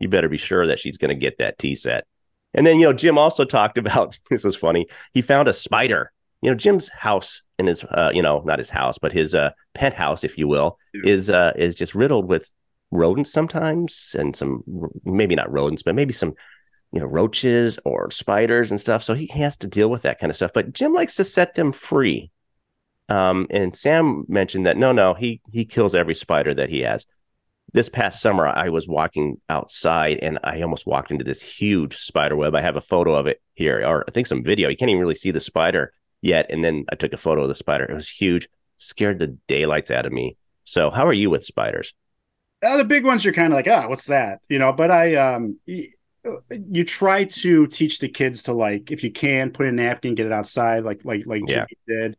you 0.00 0.08
better 0.08 0.28
be 0.28 0.36
sure 0.36 0.66
that 0.66 0.80
she's 0.80 0.98
going 0.98 1.10
to 1.10 1.14
get 1.14 1.38
that 1.38 1.58
tea 1.58 1.76
set. 1.76 2.06
And 2.54 2.66
then, 2.66 2.80
you 2.80 2.86
know, 2.86 2.92
Jim 2.92 3.16
also 3.16 3.44
talked 3.44 3.78
about 3.84 4.18
this 4.30 4.42
was 4.44 4.56
funny. 4.56 4.88
He 5.14 5.22
found 5.22 5.48
a 5.48 5.54
spider. 5.54 6.12
You 6.42 6.50
know, 6.50 6.56
Jim's 6.56 6.88
house 6.88 7.42
in 7.58 7.66
his, 7.66 7.84
uh, 7.84 8.10
you 8.12 8.22
know, 8.22 8.42
not 8.44 8.58
his 8.58 8.70
house, 8.70 8.98
but 8.98 9.12
his 9.12 9.34
uh, 9.34 9.50
penthouse, 9.74 10.22
if 10.24 10.36
you 10.36 10.48
will, 10.48 10.78
yeah. 10.92 11.12
is 11.12 11.30
uh, 11.30 11.52
is 11.56 11.76
just 11.76 11.94
riddled 11.94 12.28
with 12.28 12.52
rodents 12.90 13.32
sometimes, 13.32 14.16
and 14.18 14.34
some 14.34 14.62
maybe 15.04 15.34
not 15.34 15.52
rodents, 15.52 15.82
but 15.82 15.94
maybe 15.94 16.12
some 16.12 16.34
you 16.92 17.00
know 17.00 17.06
roaches 17.06 17.78
or 17.84 18.10
spiders 18.10 18.70
and 18.70 18.80
stuff. 18.80 19.02
So 19.02 19.14
he 19.14 19.26
has 19.28 19.56
to 19.58 19.66
deal 19.66 19.88
with 19.88 20.02
that 20.02 20.18
kind 20.18 20.30
of 20.30 20.36
stuff. 20.36 20.52
But 20.52 20.72
jim 20.72 20.92
likes 20.94 21.16
to 21.16 21.24
set 21.24 21.54
them 21.54 21.72
free. 21.72 22.30
Um, 23.08 23.46
and 23.50 23.74
sam 23.74 24.24
mentioned 24.28 24.66
that 24.66 24.76
no 24.76 24.92
no 24.92 25.14
he 25.14 25.40
he 25.52 25.64
kills 25.64 25.94
every 25.94 26.14
spider 26.14 26.54
that 26.54 26.70
he 26.70 26.80
has. 26.80 27.06
This 27.74 27.88
past 27.88 28.22
summer 28.22 28.46
i 28.46 28.70
was 28.70 28.88
walking 28.88 29.40
outside 29.48 30.18
and 30.22 30.38
i 30.42 30.62
almost 30.62 30.86
walked 30.86 31.10
into 31.10 31.24
this 31.24 31.42
huge 31.42 31.96
spider 31.96 32.36
web. 32.36 32.54
I 32.54 32.62
have 32.62 32.76
a 32.76 32.80
photo 32.80 33.14
of 33.14 33.26
it 33.26 33.42
here 33.54 33.86
or 33.86 34.04
i 34.08 34.10
think 34.10 34.26
some 34.26 34.44
video. 34.44 34.68
You 34.68 34.76
can't 34.76 34.90
even 34.90 35.00
really 35.00 35.14
see 35.14 35.30
the 35.30 35.40
spider 35.40 35.92
yet. 36.22 36.46
And 36.50 36.64
then 36.64 36.84
i 36.90 36.94
took 36.94 37.12
a 37.12 37.18
photo 37.18 37.42
of 37.42 37.48
the 37.48 37.54
spider. 37.54 37.84
It 37.84 37.94
was 37.94 38.08
huge 38.08 38.48
scared 38.78 39.18
the 39.18 39.36
daylights 39.48 39.90
out 39.90 40.06
of 40.06 40.12
me. 40.12 40.36
So 40.64 40.90
how 40.90 41.06
are 41.06 41.12
you 41.12 41.30
with 41.30 41.44
spiders? 41.44 41.92
Uh, 42.62 42.76
the 42.76 42.84
big 42.84 43.04
ones 43.04 43.24
you're 43.24 43.34
kind 43.34 43.52
of 43.52 43.56
like 43.56 43.68
ah 43.68 43.88
what's 43.88 44.06
that? 44.06 44.40
You 44.48 44.58
know 44.58 44.72
but 44.72 44.90
i 44.90 45.14
um 45.16 45.58
you 46.50 46.84
try 46.84 47.24
to 47.24 47.66
teach 47.66 47.98
the 47.98 48.08
kids 48.08 48.44
to 48.44 48.52
like 48.52 48.90
if 48.90 49.02
you 49.02 49.10
can 49.10 49.50
put 49.50 49.66
a 49.66 49.72
napkin 49.72 50.14
get 50.14 50.26
it 50.26 50.32
outside 50.32 50.84
like 50.84 51.04
like 51.04 51.26
like 51.26 51.42
yeah. 51.46 51.66
Jimmy 51.66 51.78
did. 51.86 52.16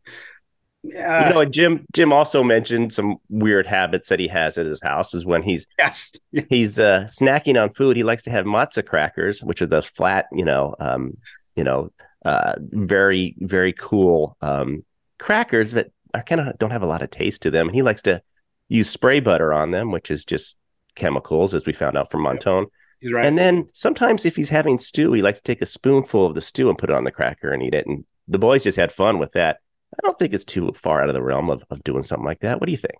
Uh, 0.82 1.24
you 1.28 1.34
know 1.34 1.44
jim 1.44 1.84
jim 1.92 2.10
also 2.10 2.42
mentioned 2.42 2.90
some 2.90 3.18
weird 3.28 3.66
habits 3.66 4.08
that 4.08 4.18
he 4.18 4.26
has 4.26 4.56
at 4.56 4.64
his 4.64 4.80
house 4.82 5.12
is 5.12 5.26
when 5.26 5.42
he's 5.42 5.66
yes. 5.78 6.12
He's 6.48 6.78
uh 6.78 7.04
snacking 7.04 7.62
on 7.62 7.68
food 7.68 7.98
he 7.98 8.02
likes 8.02 8.22
to 8.22 8.30
have 8.30 8.46
matzo 8.46 8.84
crackers 8.84 9.42
which 9.42 9.60
are 9.60 9.66
those 9.66 9.84
flat 9.84 10.24
you 10.32 10.44
know 10.44 10.74
um 10.80 11.18
you 11.54 11.64
know 11.64 11.90
uh 12.24 12.54
very 12.58 13.36
very 13.40 13.74
cool 13.74 14.38
um 14.40 14.82
crackers 15.18 15.72
that 15.72 15.92
are 16.14 16.22
kind 16.22 16.40
of 16.40 16.58
don't 16.58 16.70
have 16.70 16.82
a 16.82 16.86
lot 16.86 17.02
of 17.02 17.10
taste 17.10 17.42
to 17.42 17.50
them. 17.50 17.68
And 17.68 17.74
he 17.74 17.82
likes 17.82 18.02
to 18.02 18.22
use 18.68 18.88
spray 18.88 19.20
butter 19.20 19.52
on 19.52 19.70
them 19.70 19.90
which 19.90 20.10
is 20.10 20.24
just 20.24 20.56
chemicals 20.94 21.54
as 21.54 21.66
we 21.66 21.72
found 21.72 21.96
out 21.96 22.10
from 22.10 22.24
Montone. 22.24 22.62
yep 22.62 22.68
He's 23.00 23.12
right. 23.12 23.24
And 23.24 23.38
then 23.38 23.68
sometimes 23.72 24.26
if 24.26 24.36
he's 24.36 24.48
having 24.48 24.78
stew, 24.78 25.12
he 25.12 25.22
likes 25.22 25.40
to 25.40 25.44
take 25.44 25.62
a 25.62 25.66
spoonful 25.66 26.26
of 26.26 26.34
the 26.34 26.42
stew 26.42 26.68
and 26.68 26.78
put 26.78 26.90
it 26.90 26.96
on 26.96 27.04
the 27.04 27.10
cracker 27.10 27.50
and 27.50 27.62
eat 27.62 27.74
it. 27.74 27.86
And 27.86 28.04
the 28.28 28.38
boys 28.38 28.64
just 28.64 28.76
had 28.76 28.92
fun 28.92 29.18
with 29.18 29.32
that. 29.32 29.58
I 29.94 29.98
don't 30.02 30.18
think 30.18 30.32
it's 30.32 30.44
too 30.44 30.70
far 30.72 31.02
out 31.02 31.08
of 31.08 31.14
the 31.14 31.22
realm 31.22 31.50
of, 31.50 31.64
of 31.70 31.82
doing 31.82 32.02
something 32.02 32.24
like 32.24 32.40
that. 32.40 32.60
What 32.60 32.66
do 32.66 32.72
you 32.72 32.78
think? 32.78 32.96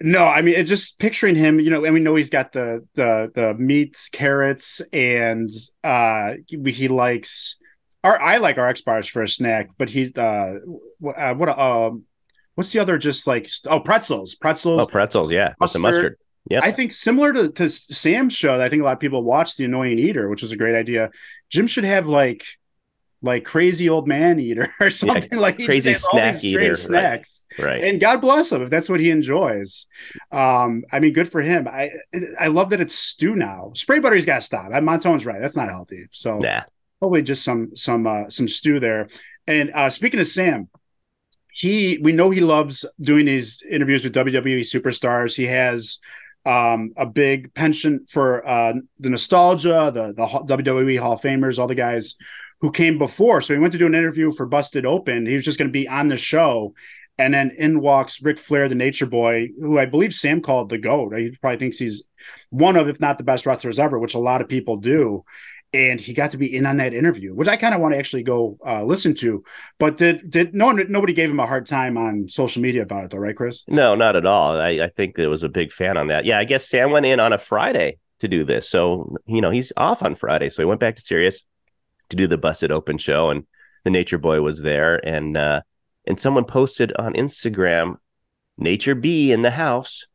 No, 0.00 0.24
I 0.26 0.42
mean, 0.42 0.64
just 0.66 0.98
picturing 0.98 1.36
him, 1.36 1.60
you 1.60 1.70
know, 1.70 1.84
and 1.84 1.94
we 1.94 2.00
know 2.00 2.14
he's 2.14 2.30
got 2.30 2.52
the 2.52 2.86
the 2.94 3.30
the 3.34 3.54
meats, 3.54 4.08
carrots, 4.08 4.80
and 4.92 5.50
uh 5.82 6.34
he 6.48 6.88
likes. 6.88 7.56
Our 8.02 8.20
I 8.20 8.36
like 8.36 8.56
RXBARs 8.56 9.08
for 9.08 9.22
a 9.22 9.28
snack, 9.28 9.70
but 9.78 9.88
he's 9.88 10.14
uh, 10.16 10.58
uh 11.16 11.34
what 11.34 11.48
uh, 11.48 11.92
what's 12.54 12.72
the 12.72 12.80
other 12.80 12.98
just 12.98 13.26
like 13.26 13.48
oh 13.66 13.80
pretzels, 13.80 14.34
pretzels, 14.34 14.80
oh 14.80 14.86
pretzels, 14.86 15.30
yeah, 15.30 15.54
mustard, 15.58 15.60
with 15.60 15.72
the 15.72 15.78
mustard. 15.78 16.18
Yeah, 16.50 16.60
I 16.62 16.72
think 16.72 16.92
similar 16.92 17.32
to, 17.32 17.48
to 17.50 17.70
Sam's 17.70 18.34
show, 18.34 18.60
I 18.60 18.68
think 18.68 18.82
a 18.82 18.84
lot 18.84 18.92
of 18.92 19.00
people 19.00 19.22
watch 19.22 19.56
The 19.56 19.64
Annoying 19.64 19.98
Eater, 19.98 20.28
which 20.28 20.42
was 20.42 20.52
a 20.52 20.56
great 20.56 20.74
idea. 20.74 21.10
Jim 21.48 21.66
should 21.66 21.84
have 21.84 22.06
like 22.06 22.44
like 23.24 23.44
crazy 23.44 23.88
old 23.88 24.06
man 24.06 24.38
eater 24.38 24.68
or 24.80 24.90
something 24.90 25.30
yeah, 25.32 25.38
like 25.38 25.58
he 25.58 25.66
crazy 25.66 25.94
snack 25.94 26.44
eater, 26.44 26.76
snacks. 26.76 27.46
Right, 27.58 27.64
right. 27.64 27.84
And 27.84 27.98
God 27.98 28.20
bless 28.20 28.52
him 28.52 28.62
if 28.62 28.70
that's 28.70 28.88
what 28.88 29.00
he 29.00 29.10
enjoys. 29.10 29.86
Um, 30.30 30.84
I 30.92 31.00
mean, 31.00 31.14
good 31.14 31.30
for 31.30 31.40
him. 31.40 31.66
I 31.66 31.90
I 32.38 32.48
love 32.48 32.70
that 32.70 32.80
it's 32.80 32.94
stew 32.94 33.34
now. 33.34 33.72
Spray 33.74 33.98
butter's 33.98 34.26
got 34.26 34.36
to 34.36 34.40
stop. 34.42 34.70
Montone's 34.82 35.24
right. 35.24 35.40
That's 35.40 35.56
not 35.56 35.68
healthy. 35.70 36.06
So 36.12 36.40
yeah. 36.42 36.64
hopefully 37.00 37.22
just 37.22 37.42
some 37.42 37.74
some 37.74 38.06
uh, 38.06 38.28
some 38.28 38.46
stew 38.46 38.78
there. 38.78 39.08
And 39.46 39.70
uh, 39.74 39.88
speaking 39.88 40.20
of 40.20 40.26
Sam, 40.26 40.68
he 41.50 41.98
we 42.02 42.12
know 42.12 42.28
he 42.28 42.40
loves 42.40 42.84
doing 43.00 43.24
these 43.24 43.62
interviews 43.68 44.04
with 44.04 44.14
WWE 44.14 44.60
superstars. 44.60 45.34
He 45.34 45.46
has 45.46 45.98
um, 46.44 46.92
a 46.96 47.06
big 47.06 47.54
penchant 47.54 48.10
for 48.10 48.46
uh, 48.46 48.74
the 48.98 49.10
nostalgia, 49.10 49.90
the 49.94 50.12
the 50.12 50.56
WWE 50.56 50.98
Hall 50.98 51.12
of 51.14 51.22
Famers, 51.22 51.58
all 51.58 51.66
the 51.66 51.74
guys 51.74 52.16
who 52.60 52.70
came 52.70 52.98
before. 52.98 53.42
So 53.42 53.54
he 53.54 53.60
went 53.60 53.72
to 53.72 53.78
do 53.78 53.86
an 53.86 53.94
interview 53.94 54.32
for 54.32 54.46
Busted 54.46 54.86
Open. 54.86 55.26
He 55.26 55.34
was 55.34 55.44
just 55.44 55.58
going 55.58 55.68
to 55.68 55.72
be 55.72 55.88
on 55.88 56.08
the 56.08 56.16
show, 56.16 56.74
and 57.18 57.32
then 57.32 57.50
in 57.58 57.80
walks 57.80 58.22
Ric 58.22 58.38
Flair, 58.38 58.68
the 58.68 58.74
Nature 58.74 59.06
Boy, 59.06 59.48
who 59.58 59.78
I 59.78 59.86
believe 59.86 60.14
Sam 60.14 60.40
called 60.40 60.68
the 60.68 60.78
GOAT. 60.78 61.16
He 61.16 61.36
probably 61.40 61.58
thinks 61.58 61.78
he's 61.78 62.02
one 62.50 62.76
of, 62.76 62.88
if 62.88 63.00
not 63.00 63.18
the 63.18 63.24
best 63.24 63.46
wrestlers 63.46 63.78
ever, 63.78 63.98
which 63.98 64.14
a 64.14 64.18
lot 64.18 64.40
of 64.40 64.48
people 64.48 64.76
do 64.76 65.24
and 65.74 66.00
he 66.00 66.14
got 66.14 66.30
to 66.30 66.38
be 66.38 66.56
in 66.56 66.66
on 66.66 66.76
that 66.76 66.94
interview, 66.94 67.34
which 67.34 67.48
I 67.48 67.56
kind 67.56 67.74
of 67.74 67.80
want 67.80 67.94
to 67.94 67.98
actually 67.98 68.22
go 68.22 68.56
uh, 68.64 68.84
listen 68.84 69.12
to. 69.16 69.42
But 69.80 69.96
did 69.96 70.30
did 70.30 70.54
no 70.54 70.66
one 70.66 70.86
nobody 70.88 71.12
gave 71.12 71.28
him 71.28 71.40
a 71.40 71.46
hard 71.46 71.66
time 71.66 71.98
on 71.98 72.28
social 72.28 72.62
media 72.62 72.82
about 72.82 73.04
it 73.04 73.10
though, 73.10 73.18
right, 73.18 73.36
Chris? 73.36 73.64
No, 73.66 73.96
not 73.96 74.14
at 74.14 74.24
all. 74.24 74.56
I, 74.56 74.84
I 74.84 74.88
think 74.88 75.16
there 75.16 75.28
was 75.28 75.42
a 75.42 75.48
big 75.48 75.72
fan 75.72 75.96
on 75.96 76.06
that. 76.08 76.24
Yeah, 76.24 76.38
I 76.38 76.44
guess 76.44 76.68
Sam 76.68 76.92
went 76.92 77.06
in 77.06 77.18
on 77.18 77.32
a 77.32 77.38
Friday 77.38 77.98
to 78.20 78.28
do 78.28 78.44
this, 78.44 78.68
so 78.68 79.16
you 79.26 79.40
know 79.40 79.50
he's 79.50 79.72
off 79.76 80.02
on 80.04 80.14
Friday, 80.14 80.48
so 80.48 80.62
he 80.62 80.66
went 80.66 80.80
back 80.80 80.94
to 80.94 81.02
Sirius 81.02 81.42
to 82.10 82.16
do 82.16 82.28
the 82.28 82.38
Busted 82.38 82.70
Open 82.70 82.96
show, 82.96 83.30
and 83.30 83.44
the 83.82 83.90
Nature 83.90 84.18
Boy 84.18 84.40
was 84.42 84.62
there, 84.62 85.04
and 85.04 85.36
uh, 85.36 85.62
and 86.06 86.20
someone 86.20 86.44
posted 86.44 86.92
on 86.96 87.14
Instagram, 87.14 87.96
Nature 88.56 88.94
B 88.94 89.32
in 89.32 89.42
the 89.42 89.50
house. 89.50 90.06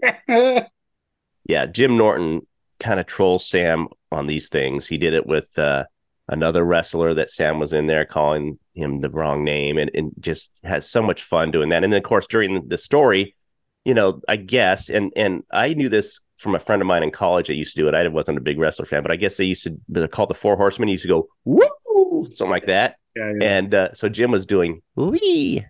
yeah, 0.28 1.66
Jim 1.66 1.96
Norton 1.96 2.46
kind 2.80 3.00
of 3.00 3.06
troll 3.06 3.38
Sam 3.38 3.88
on 4.10 4.26
these 4.26 4.48
things. 4.48 4.86
He 4.86 4.98
did 4.98 5.14
it 5.14 5.26
with 5.26 5.58
uh, 5.58 5.84
another 6.28 6.64
wrestler 6.64 7.14
that 7.14 7.30
Sam 7.30 7.58
was 7.58 7.72
in 7.72 7.86
there 7.86 8.04
calling 8.04 8.58
him 8.74 9.00
the 9.00 9.10
wrong 9.10 9.44
name 9.44 9.78
and, 9.78 9.90
and 9.94 10.12
just 10.20 10.50
has 10.64 10.88
so 10.88 11.02
much 11.02 11.22
fun 11.22 11.50
doing 11.50 11.68
that. 11.70 11.84
And 11.84 11.92
then 11.92 11.98
of 11.98 12.04
course 12.04 12.26
during 12.26 12.68
the 12.68 12.78
story, 12.78 13.36
you 13.84 13.94
know, 13.94 14.20
I 14.28 14.36
guess, 14.36 14.88
and 14.88 15.12
and 15.14 15.42
I 15.50 15.74
knew 15.74 15.88
this 15.88 16.20
from 16.38 16.54
a 16.54 16.58
friend 16.58 16.82
of 16.82 16.88
mine 16.88 17.02
in 17.02 17.10
college 17.10 17.46
that 17.46 17.54
used 17.54 17.76
to 17.76 17.82
do 17.82 17.88
it. 17.88 17.94
I 17.94 18.06
wasn't 18.08 18.38
a 18.38 18.42
big 18.42 18.58
wrestler 18.58 18.86
fan, 18.86 19.02
but 19.02 19.12
I 19.12 19.16
guess 19.16 19.36
they 19.36 19.44
used 19.44 19.64
to 19.64 19.78
they're 19.88 20.08
called 20.08 20.30
the 20.30 20.34
Four 20.34 20.56
Horsemen. 20.56 20.88
He 20.88 20.92
used 20.92 21.02
to 21.02 21.08
go 21.08 21.28
woo, 21.44 22.26
something 22.30 22.50
like 22.50 22.66
that. 22.66 22.96
Yeah, 23.14 23.32
yeah. 23.38 23.46
And 23.46 23.74
uh, 23.74 23.94
so 23.94 24.08
Jim 24.08 24.30
was 24.30 24.46
doing 24.46 24.82
wee 24.96 25.64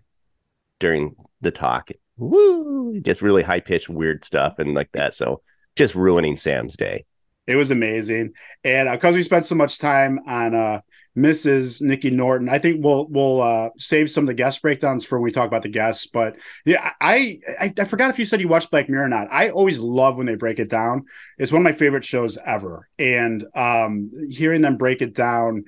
during 0.78 1.16
the 1.40 1.50
talk, 1.50 1.90
woo, 2.16 3.00
just 3.00 3.22
really 3.22 3.42
high 3.42 3.60
pitched 3.60 3.88
weird 3.88 4.24
stuff 4.24 4.58
and 4.58 4.74
like 4.74 4.92
that. 4.92 5.14
So 5.14 5.42
just 5.76 5.94
ruining 5.94 6.36
Sam's 6.36 6.76
day. 6.76 7.04
It 7.46 7.56
was 7.56 7.70
amazing, 7.70 8.32
and 8.64 8.90
because 8.90 9.14
uh, 9.14 9.16
we 9.16 9.22
spent 9.22 9.44
so 9.44 9.54
much 9.54 9.78
time 9.78 10.18
on 10.26 10.54
uh, 10.54 10.80
Mrs. 11.14 11.82
Nikki 11.82 12.10
Norton, 12.10 12.48
I 12.48 12.58
think 12.58 12.82
we'll 12.82 13.06
we'll 13.08 13.42
uh, 13.42 13.68
save 13.78 14.10
some 14.10 14.24
of 14.24 14.28
the 14.28 14.34
guest 14.34 14.62
breakdowns 14.62 15.04
for 15.04 15.18
when 15.18 15.24
we 15.24 15.30
talk 15.30 15.46
about 15.46 15.62
the 15.62 15.68
guests. 15.68 16.06
But 16.06 16.38
yeah, 16.64 16.92
I, 17.02 17.38
I, 17.60 17.74
I 17.78 17.84
forgot 17.84 18.08
if 18.08 18.18
you 18.18 18.24
said 18.24 18.40
you 18.40 18.48
watched 18.48 18.70
Black 18.70 18.88
Mirror 18.88 19.04
or 19.04 19.08
not. 19.08 19.30
I 19.30 19.50
always 19.50 19.78
love 19.78 20.16
when 20.16 20.26
they 20.26 20.36
break 20.36 20.58
it 20.58 20.70
down. 20.70 21.04
It's 21.36 21.52
one 21.52 21.60
of 21.60 21.64
my 21.64 21.72
favorite 21.72 22.04
shows 22.04 22.38
ever, 22.46 22.88
and 22.98 23.44
um, 23.54 24.10
hearing 24.30 24.62
them 24.62 24.78
break 24.78 25.02
it 25.02 25.14
down 25.14 25.64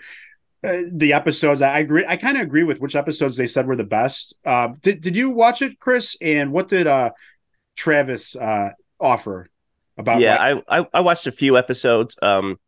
uh, 0.64 0.80
the 0.90 1.12
episodes. 1.12 1.60
I 1.60 1.80
agree. 1.80 2.06
I 2.08 2.16
kind 2.16 2.38
of 2.38 2.42
agree 2.42 2.64
with 2.64 2.80
which 2.80 2.96
episodes 2.96 3.36
they 3.36 3.46
said 3.46 3.66
were 3.66 3.76
the 3.76 3.84
best. 3.84 4.34
Uh, 4.46 4.68
did 4.80 5.02
Did 5.02 5.14
you 5.14 5.28
watch 5.28 5.60
it, 5.60 5.78
Chris? 5.78 6.16
And 6.22 6.52
what 6.52 6.68
did 6.68 6.86
uh, 6.86 7.10
Travis 7.76 8.34
uh, 8.34 8.70
offer 8.98 9.50
about? 9.96 10.20
Yeah, 10.20 10.37
I, 10.40 10.80
I, 10.80 10.87
I 10.94 11.00
watched 11.00 11.26
a 11.26 11.32
few 11.32 11.56
episodes. 11.56 12.16
Um, 12.22 12.59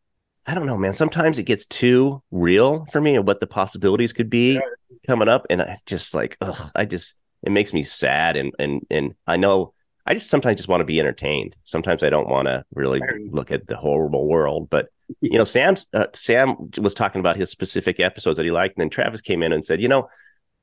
I 0.47 0.55
don't 0.55 0.67
know, 0.67 0.79
man. 0.79 0.95
Sometimes 0.95 1.39
it 1.39 1.45
gets 1.45 1.67
too 1.67 2.23
real 2.31 2.87
for 2.87 3.01
me 3.01 3.17
and 3.17 3.27
what 3.27 3.41
the 3.41 3.47
possibilities 3.47 4.13
could 4.13 4.31
be 4.31 4.55
yeah. 4.55 4.61
coming 5.07 5.29
up, 5.29 5.47
and 5.51 5.61
I 5.61 5.77
just 5.87 6.15
like, 6.15 6.37
ugh, 6.41 6.71
I 6.75 6.85
just 6.85 7.21
it 7.43 7.53
makes 7.53 7.73
me 7.73 7.83
sad, 7.83 8.37
and 8.37 8.53
and 8.59 8.87
and 8.91 9.15
I 9.27 9.37
know 9.37 9.75
I 10.09 10.15
just 10.15 10.31
sometimes 10.31 10.57
just 10.57 10.71
want 10.71 10.81
to 10.81 10.87
be 10.87 10.99
entertained. 10.99 11.55
Sometimes 11.65 12.03
I 12.03 12.09
don't 12.09 12.31
want 12.31 12.49
to 12.49 12.65
really 12.75 13.03
look 13.31 13.53
at 13.53 13.67
the 13.67 13.77
horrible 13.77 14.27
world. 14.27 14.71
But 14.71 14.89
you 15.21 15.37
know, 15.37 15.45
Sam's 15.45 15.87
uh, 15.93 16.07
Sam 16.15 16.71
was 16.79 16.95
talking 16.95 17.21
about 17.21 17.37
his 17.37 17.51
specific 17.51 18.01
episodes 18.01 18.39
that 18.39 18.45
he 18.45 18.51
liked, 18.51 18.79
and 18.79 18.83
then 18.83 18.91
Travis 18.91 19.21
came 19.21 19.43
in 19.43 19.53
and 19.53 19.67
said, 19.67 19.83
you 19.83 19.89
know, 19.89 20.09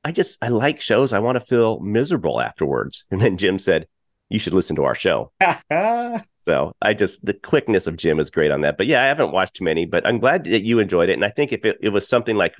I 0.02 0.10
just 0.10 0.36
I 0.42 0.48
like 0.48 0.80
shows. 0.80 1.12
I 1.12 1.20
want 1.20 1.36
to 1.36 1.46
feel 1.46 1.78
miserable 1.78 2.40
afterwards. 2.40 3.04
And 3.12 3.20
then 3.20 3.36
Jim 3.36 3.60
said, 3.60 3.86
you 4.28 4.40
should 4.40 4.54
listen 4.54 4.74
to 4.76 4.84
our 4.84 4.96
show. 4.96 5.30
so 6.46 6.72
I 6.80 6.94
just 6.94 7.24
the 7.26 7.34
quickness 7.34 7.86
of 7.86 7.96
Jim 7.96 8.20
is 8.20 8.30
great 8.30 8.50
on 8.50 8.60
that. 8.60 8.76
But 8.76 8.86
yeah, 8.86 9.02
I 9.02 9.06
haven't 9.06 9.32
watched 9.32 9.54
too 9.54 9.64
many, 9.64 9.84
but 9.84 10.06
I'm 10.06 10.18
glad 10.18 10.44
that 10.44 10.62
you 10.62 10.78
enjoyed 10.78 11.08
it. 11.08 11.14
And 11.14 11.24
I 11.24 11.30
think 11.30 11.52
if 11.52 11.64
it, 11.64 11.78
it 11.80 11.88
was 11.88 12.08
something 12.08 12.36
like, 12.36 12.54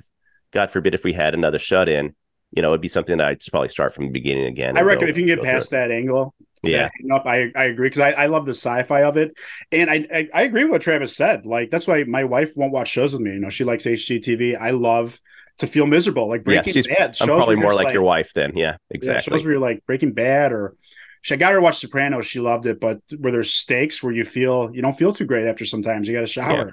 God 0.52 0.70
forbid, 0.70 0.94
if 0.94 1.04
we 1.04 1.12
had 1.12 1.34
another 1.34 1.58
shut 1.58 1.88
in, 1.88 2.14
you 2.50 2.62
know, 2.62 2.70
it'd 2.70 2.80
be 2.80 2.88
something 2.88 3.18
that 3.18 3.26
I'd 3.26 3.40
probably 3.50 3.68
start 3.68 3.94
from 3.94 4.06
the 4.06 4.12
beginning 4.12 4.46
again. 4.46 4.76
I 4.76 4.80
reckon 4.80 5.06
go, 5.06 5.10
if 5.10 5.16
you 5.16 5.26
can 5.26 5.36
get 5.36 5.44
past 5.44 5.70
that 5.70 5.90
angle, 5.90 6.34
yeah, 6.62 6.88
up, 7.12 7.26
I 7.26 7.52
I 7.54 7.64
agree 7.64 7.88
because 7.88 8.00
I, 8.00 8.22
I 8.22 8.26
love 8.26 8.44
the 8.44 8.54
sci-fi 8.54 9.02
of 9.02 9.16
it, 9.16 9.36
and 9.70 9.88
I, 9.88 10.06
I, 10.12 10.28
I 10.34 10.42
agree 10.42 10.64
with 10.64 10.72
what 10.72 10.82
Travis 10.82 11.14
said. 11.14 11.46
Like 11.46 11.70
that's 11.70 11.86
why 11.86 12.02
my 12.04 12.24
wife 12.24 12.56
won't 12.56 12.72
watch 12.72 12.88
shows 12.88 13.12
with 13.12 13.22
me. 13.22 13.32
You 13.32 13.40
know, 13.40 13.50
she 13.50 13.64
likes 13.64 13.84
HGTV. 13.84 14.58
I 14.58 14.70
love 14.70 15.20
to 15.58 15.66
feel 15.66 15.86
miserable, 15.86 16.28
like 16.28 16.44
Breaking 16.44 16.74
yeah, 16.74 16.96
Bad. 16.98 17.16
I'm 17.20 17.28
probably 17.28 17.56
more 17.56 17.74
like, 17.74 17.86
like, 17.86 17.94
your 17.94 18.02
wife 18.02 18.32
then. 18.34 18.56
Yeah, 18.56 18.76
exactly. 18.90 19.32
Yeah, 19.32 19.36
shows 19.36 19.44
where 19.44 19.52
you're 19.52 19.60
like 19.60 19.84
Breaking 19.86 20.12
Bad 20.12 20.52
or. 20.52 20.74
She 21.26 21.36
got 21.36 21.50
her 21.50 21.58
to 21.58 21.60
watch 21.60 21.78
Sopranos. 21.78 22.24
She 22.24 22.38
loved 22.38 22.66
it, 22.66 22.78
but 22.78 23.00
where 23.18 23.32
there's 23.32 23.52
stakes 23.52 24.00
where 24.00 24.12
you 24.12 24.24
feel 24.24 24.70
you 24.72 24.80
don't 24.80 24.96
feel 24.96 25.12
too 25.12 25.24
great 25.24 25.48
after 25.48 25.64
sometimes 25.64 26.06
you 26.06 26.14
got 26.14 26.20
to 26.20 26.26
shower. 26.28 26.70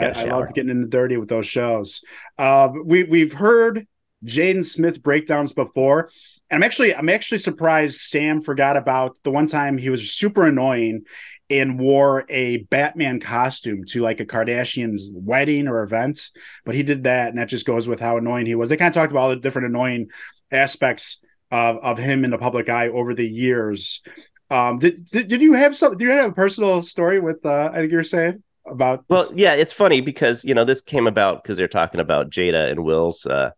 Yeah, 0.00 0.12
I, 0.16 0.22
I, 0.22 0.24
love 0.24 0.52
getting 0.52 0.70
in 0.70 0.80
the 0.80 0.88
dirty 0.88 1.16
with 1.16 1.28
those 1.28 1.46
shows. 1.46 2.00
Uh, 2.36 2.70
we 2.84 3.04
we've 3.04 3.32
heard 3.32 3.86
Jaden 4.24 4.64
Smith 4.64 5.00
breakdowns 5.00 5.52
before. 5.52 6.10
And 6.50 6.58
I'm 6.58 6.64
actually 6.64 6.92
I'm 6.92 7.08
actually 7.08 7.38
surprised 7.38 8.00
Sam 8.00 8.42
forgot 8.42 8.76
about 8.76 9.16
the 9.22 9.30
one 9.30 9.46
time 9.46 9.78
he 9.78 9.90
was 9.90 10.10
super 10.10 10.44
annoying 10.44 11.04
and 11.48 11.78
wore 11.78 12.24
a 12.28 12.56
Batman 12.64 13.20
costume 13.20 13.84
to 13.90 14.00
like 14.00 14.18
a 14.18 14.26
Kardashian's 14.26 15.08
wedding 15.14 15.68
or 15.68 15.84
event. 15.84 16.30
But 16.64 16.74
he 16.74 16.82
did 16.82 17.04
that, 17.04 17.28
and 17.28 17.38
that 17.38 17.46
just 17.46 17.64
goes 17.64 17.86
with 17.86 18.00
how 18.00 18.16
annoying 18.16 18.46
he 18.46 18.56
was. 18.56 18.70
They 18.70 18.76
kind 18.76 18.88
of 18.88 18.94
talked 18.94 19.12
about 19.12 19.20
all 19.20 19.30
the 19.30 19.36
different 19.36 19.68
annoying 19.68 20.08
aspects 20.50 21.20
of, 21.54 21.76
of 21.78 21.98
him 21.98 22.24
in 22.24 22.30
the 22.30 22.38
public 22.38 22.68
eye 22.68 22.88
over 22.88 23.14
the 23.14 23.28
years. 23.28 24.02
Um, 24.50 24.78
did, 24.78 25.04
did, 25.06 25.28
did 25.28 25.42
you 25.42 25.54
have 25.54 25.74
some? 25.74 25.96
Do 25.96 26.04
you 26.04 26.10
have 26.10 26.30
a 26.30 26.34
personal 26.34 26.82
story 26.82 27.20
with? 27.20 27.46
Uh, 27.46 27.70
I 27.72 27.78
think 27.78 27.90
you 27.92 27.98
were 27.98 28.04
saying 28.04 28.42
about. 28.66 29.04
Well, 29.08 29.30
yeah, 29.34 29.54
it's 29.54 29.72
funny 29.72 30.00
because 30.00 30.44
you 30.44 30.54
know 30.54 30.64
this 30.64 30.80
came 30.80 31.06
about 31.06 31.42
because 31.42 31.56
they're 31.56 31.68
talking 31.68 32.00
about 32.00 32.30
Jada 32.30 32.70
and 32.70 32.84
Will's 32.84 33.24
uh, 33.24 33.50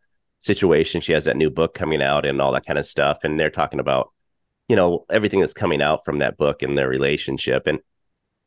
situation. 0.47 1.01
She 1.01 1.13
has 1.13 1.25
that 1.25 1.37
new 1.37 1.51
book 1.51 1.75
coming 1.75 2.03
out 2.03 2.25
and 2.25 2.41
all 2.41 2.53
that 2.53 2.65
kind 2.65 2.79
of 2.79 2.87
stuff. 2.87 3.19
And 3.25 3.39
they're 3.39 3.51
talking 3.51 3.81
about, 3.81 4.13
you 4.69 4.77
know, 4.77 5.05
everything 5.11 5.41
that's 5.41 5.53
coming 5.53 5.83
out 5.83 6.05
from 6.05 6.19
that 6.19 6.39
book 6.39 6.63
and 6.63 6.79
their 6.79 6.89
relationship. 6.89 7.67
And, 7.67 7.81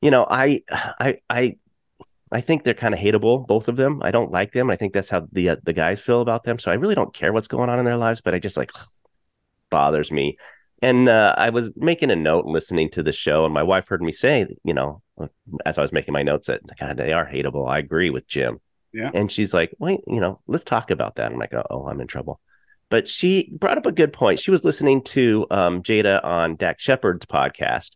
you 0.01 0.09
know, 0.09 0.25
I, 0.27 0.62
I, 0.71 1.17
I, 1.29 1.57
I 2.31 2.41
think 2.41 2.63
they're 2.63 2.73
kind 2.73 2.93
of 2.93 2.99
hateable, 2.99 3.45
both 3.45 3.67
of 3.67 3.75
them. 3.75 4.01
I 4.03 4.12
don't 4.12 4.31
like 4.31 4.53
them. 4.53 4.69
I 4.69 4.75
think 4.75 4.93
that's 4.93 5.09
how 5.09 5.27
the 5.31 5.49
uh, 5.49 5.55
the 5.63 5.73
guys 5.73 5.99
feel 5.99 6.21
about 6.21 6.43
them. 6.43 6.59
So 6.59 6.69
I 6.69 6.75
really 6.75 6.93
don't 6.93 7.13
care 7.13 7.33
what's 7.33 7.47
going 7.47 7.69
on 7.69 7.79
in 7.79 7.85
their 7.85 7.97
lives, 7.97 8.21
but 8.21 8.35
I 8.35 8.39
just 8.39 8.55
like 8.55 8.71
bothers 9.69 10.12
me. 10.12 10.38
And 10.82 11.10
uh, 11.10 11.36
I 11.38 11.49
was 11.49 11.69
making 11.75 12.10
a 12.10 12.15
note 12.15 12.45
listening 12.45 12.89
to 12.91 13.03
the 13.03 13.12
show, 13.12 13.43
and 13.43 13.53
my 13.53 13.63
wife 13.63 13.88
heard 13.89 14.01
me 14.01 14.13
say, 14.13 14.47
you 14.63 14.73
know, 14.73 15.01
as 15.65 15.77
I 15.77 15.82
was 15.82 15.91
making 15.91 16.13
my 16.13 16.23
notes, 16.23 16.47
that 16.47 16.62
God, 16.79 16.95
they 16.95 17.12
are 17.12 17.25
hateable. 17.25 17.69
I 17.69 17.79
agree 17.79 18.10
with 18.10 18.27
Jim. 18.27 18.60
Yeah. 18.93 19.12
And 19.13 19.32
she's 19.32 19.53
like, 19.53 19.73
wait, 19.77 19.99
you 20.08 20.19
know, 20.19 20.39
let's 20.47 20.63
talk 20.63 20.89
about 20.89 21.15
that. 21.15 21.32
I'm 21.32 21.38
like, 21.38 21.53
oh, 21.53 21.88
I'm 21.88 21.99
in 22.01 22.08
trouble. 22.08 22.39
But 22.89 23.08
she 23.08 23.51
brought 23.51 23.77
up 23.77 23.86
a 23.86 23.91
good 23.91 24.13
point. 24.13 24.39
She 24.39 24.51
was 24.51 24.63
listening 24.63 25.03
to 25.03 25.45
um, 25.51 25.84
Jada 25.84 26.23
on 26.23 26.55
Dax 26.55 26.82
Shepard's 26.82 27.25
podcast. 27.25 27.91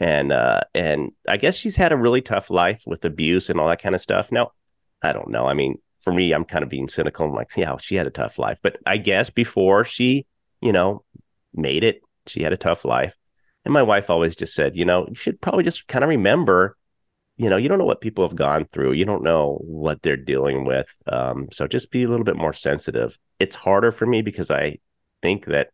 And 0.00 0.30
uh, 0.30 0.60
and 0.74 1.10
I 1.28 1.38
guess 1.38 1.56
she's 1.56 1.74
had 1.74 1.90
a 1.90 1.96
really 1.96 2.22
tough 2.22 2.50
life 2.50 2.82
with 2.86 3.04
abuse 3.04 3.50
and 3.50 3.58
all 3.58 3.68
that 3.68 3.82
kind 3.82 3.96
of 3.96 4.00
stuff. 4.00 4.30
Now, 4.30 4.50
I 5.02 5.12
don't 5.12 5.30
know. 5.30 5.46
I 5.46 5.54
mean, 5.54 5.78
for 6.00 6.12
me, 6.12 6.32
I'm 6.32 6.44
kind 6.44 6.62
of 6.62 6.68
being 6.68 6.88
cynical. 6.88 7.26
I'm 7.26 7.34
like, 7.34 7.50
yeah, 7.56 7.76
she 7.78 7.96
had 7.96 8.06
a 8.06 8.10
tough 8.10 8.38
life. 8.38 8.60
But 8.62 8.76
I 8.86 8.98
guess 8.98 9.28
before 9.30 9.82
she, 9.82 10.24
you 10.60 10.70
know, 10.70 11.02
made 11.54 11.84
it, 11.84 12.00
she 12.26 12.42
had 12.42 12.52
a 12.52 12.58
tough 12.58 12.84
life. 12.84 13.16
And 13.64 13.74
my 13.74 13.82
wife 13.82 14.10
always 14.10 14.36
just 14.36 14.54
said, 14.54 14.76
you 14.76 14.84
know, 14.84 15.06
you 15.08 15.14
should 15.14 15.40
probably 15.40 15.64
just 15.64 15.86
kind 15.88 16.04
of 16.04 16.08
remember 16.08 16.76
you 17.38 17.48
know 17.48 17.56
you 17.56 17.68
don't 17.68 17.78
know 17.78 17.84
what 17.84 18.00
people 18.00 18.26
have 18.26 18.36
gone 18.36 18.66
through. 18.72 18.92
You 18.92 19.04
don't 19.04 19.22
know 19.22 19.58
what 19.62 20.02
they're 20.02 20.16
dealing 20.16 20.64
with. 20.64 20.92
Um, 21.06 21.48
so 21.52 21.66
just 21.66 21.90
be 21.90 22.02
a 22.02 22.08
little 22.08 22.24
bit 22.24 22.36
more 22.36 22.52
sensitive. 22.52 23.16
It's 23.38 23.56
harder 23.56 23.92
for 23.92 24.06
me 24.06 24.22
because 24.22 24.50
i 24.50 24.78
think 25.22 25.46
that 25.46 25.68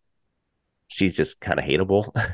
she's 0.89 1.17
just 1.17 1.41
kind 1.41 1.59
of 1.59 1.65
hateable. 1.65 2.15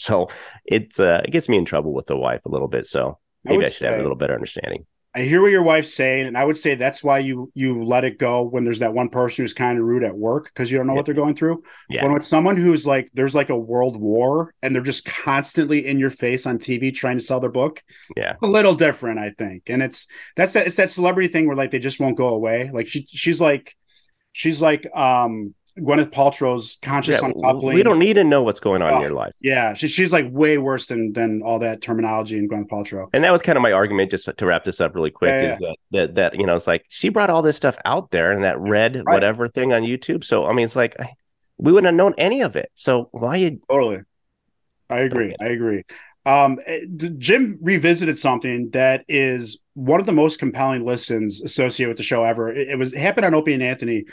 So 0.00 0.28
it's 0.64 1.00
uh, 1.00 1.22
it 1.24 1.32
gets 1.32 1.48
me 1.48 1.56
in 1.56 1.64
trouble 1.64 1.92
with 1.92 2.06
the 2.06 2.16
wife 2.16 2.46
a 2.46 2.48
little 2.48 2.68
bit. 2.68 2.86
So 2.86 3.18
maybe 3.42 3.64
I, 3.64 3.66
I 3.66 3.68
should 3.68 3.78
say, 3.78 3.86
have 3.88 3.98
a 3.98 4.02
little 4.02 4.16
better 4.16 4.32
understanding 4.32 4.86
I 5.18 5.22
hear 5.22 5.42
what 5.42 5.50
your 5.50 5.64
wife's 5.64 5.92
saying, 5.92 6.28
and 6.28 6.38
I 6.38 6.44
would 6.44 6.56
say 6.56 6.76
that's 6.76 7.02
why 7.02 7.18
you 7.18 7.50
you 7.52 7.82
let 7.82 8.04
it 8.04 8.18
go 8.18 8.42
when 8.42 8.62
there's 8.62 8.78
that 8.78 8.94
one 8.94 9.08
person 9.08 9.42
who's 9.42 9.52
kind 9.52 9.76
of 9.76 9.84
rude 9.84 10.04
at 10.04 10.16
work 10.16 10.44
because 10.44 10.70
you 10.70 10.78
don't 10.78 10.86
know 10.86 10.92
yeah. 10.92 10.96
what 10.98 11.06
they're 11.06 11.14
going 11.14 11.34
through. 11.34 11.64
Yeah. 11.88 12.04
When 12.04 12.14
it's 12.14 12.28
someone 12.28 12.56
who's 12.56 12.86
like 12.86 13.10
there's 13.14 13.34
like 13.34 13.50
a 13.50 13.58
world 13.58 14.00
war 14.00 14.54
and 14.62 14.72
they're 14.72 14.82
just 14.82 15.04
constantly 15.04 15.88
in 15.88 15.98
your 15.98 16.10
face 16.10 16.46
on 16.46 16.60
TV 16.60 16.94
trying 16.94 17.18
to 17.18 17.24
sell 17.24 17.40
their 17.40 17.50
book. 17.50 17.82
Yeah, 18.16 18.36
a 18.40 18.46
little 18.46 18.76
different, 18.76 19.18
I 19.18 19.30
think. 19.36 19.64
And 19.68 19.82
it's 19.82 20.06
that's 20.36 20.52
that 20.52 20.68
it's 20.68 20.76
that 20.76 20.90
celebrity 20.90 21.28
thing 21.28 21.48
where 21.48 21.56
like 21.56 21.72
they 21.72 21.80
just 21.80 21.98
won't 21.98 22.16
go 22.16 22.28
away. 22.28 22.70
Like 22.72 22.86
she 22.86 23.04
she's 23.08 23.40
like 23.40 23.74
she's 24.30 24.62
like 24.62 24.86
um 24.94 25.52
Gwyneth 25.80 26.10
Paltrow's 26.10 26.78
conscious 26.82 27.20
yeah, 27.20 27.28
uncoupling. 27.28 27.74
We 27.74 27.82
don't 27.82 27.98
need 27.98 28.14
to 28.14 28.24
know 28.24 28.42
what's 28.42 28.60
going 28.60 28.82
on 28.82 28.92
oh, 28.92 28.96
in 28.96 29.02
your 29.02 29.12
life. 29.12 29.32
Yeah, 29.40 29.74
she, 29.74 29.88
she's 29.88 30.12
like 30.12 30.26
way 30.30 30.58
worse 30.58 30.86
than 30.86 31.12
than 31.12 31.42
all 31.42 31.58
that 31.60 31.80
terminology 31.80 32.38
in 32.38 32.48
Gwyneth 32.48 32.68
Paltrow. 32.68 33.08
And 33.12 33.24
that 33.24 33.32
was 33.32 33.42
kind 33.42 33.56
of 33.56 33.62
my 33.62 33.72
argument, 33.72 34.10
just 34.10 34.28
to 34.36 34.46
wrap 34.46 34.64
this 34.64 34.80
up 34.80 34.94
really 34.94 35.10
quick, 35.10 35.30
yeah, 35.30 35.52
is 35.52 35.60
yeah. 35.60 35.68
That, 35.68 35.76
that 35.92 36.14
that 36.14 36.40
you 36.40 36.46
know 36.46 36.56
it's 36.56 36.66
like 36.66 36.84
she 36.88 37.08
brought 37.08 37.30
all 37.30 37.42
this 37.42 37.56
stuff 37.56 37.76
out 37.84 38.10
there 38.10 38.32
and 38.32 38.44
that 38.44 38.58
red 38.58 38.96
right. 38.96 39.14
whatever 39.14 39.48
thing 39.48 39.72
on 39.72 39.82
YouTube. 39.82 40.24
So 40.24 40.46
I 40.46 40.52
mean, 40.52 40.64
it's 40.64 40.76
like 40.76 40.96
we 41.58 41.72
wouldn't 41.72 41.86
have 41.86 41.94
known 41.94 42.14
any 42.18 42.40
of 42.42 42.56
it. 42.56 42.70
So 42.74 43.08
why 43.12 43.36
you 43.36 43.60
totally? 43.70 44.02
I 44.90 45.00
agree. 45.00 45.34
I 45.40 45.46
agree. 45.46 45.84
Um, 46.24 46.58
eh, 46.66 46.80
Jim 47.16 47.58
revisited 47.62 48.18
something 48.18 48.70
that 48.70 49.04
is 49.08 49.60
one 49.74 50.00
of 50.00 50.06
the 50.06 50.12
most 50.12 50.38
compelling 50.38 50.84
listens 50.84 51.40
associated 51.40 51.88
with 51.88 51.96
the 51.96 52.02
show 52.02 52.22
ever. 52.24 52.52
It, 52.52 52.68
it 52.68 52.78
was 52.78 52.92
it 52.92 52.98
happened 52.98 53.26
on 53.26 53.34
Opie 53.34 53.54
and 53.54 53.62
Anthony, 53.62 54.04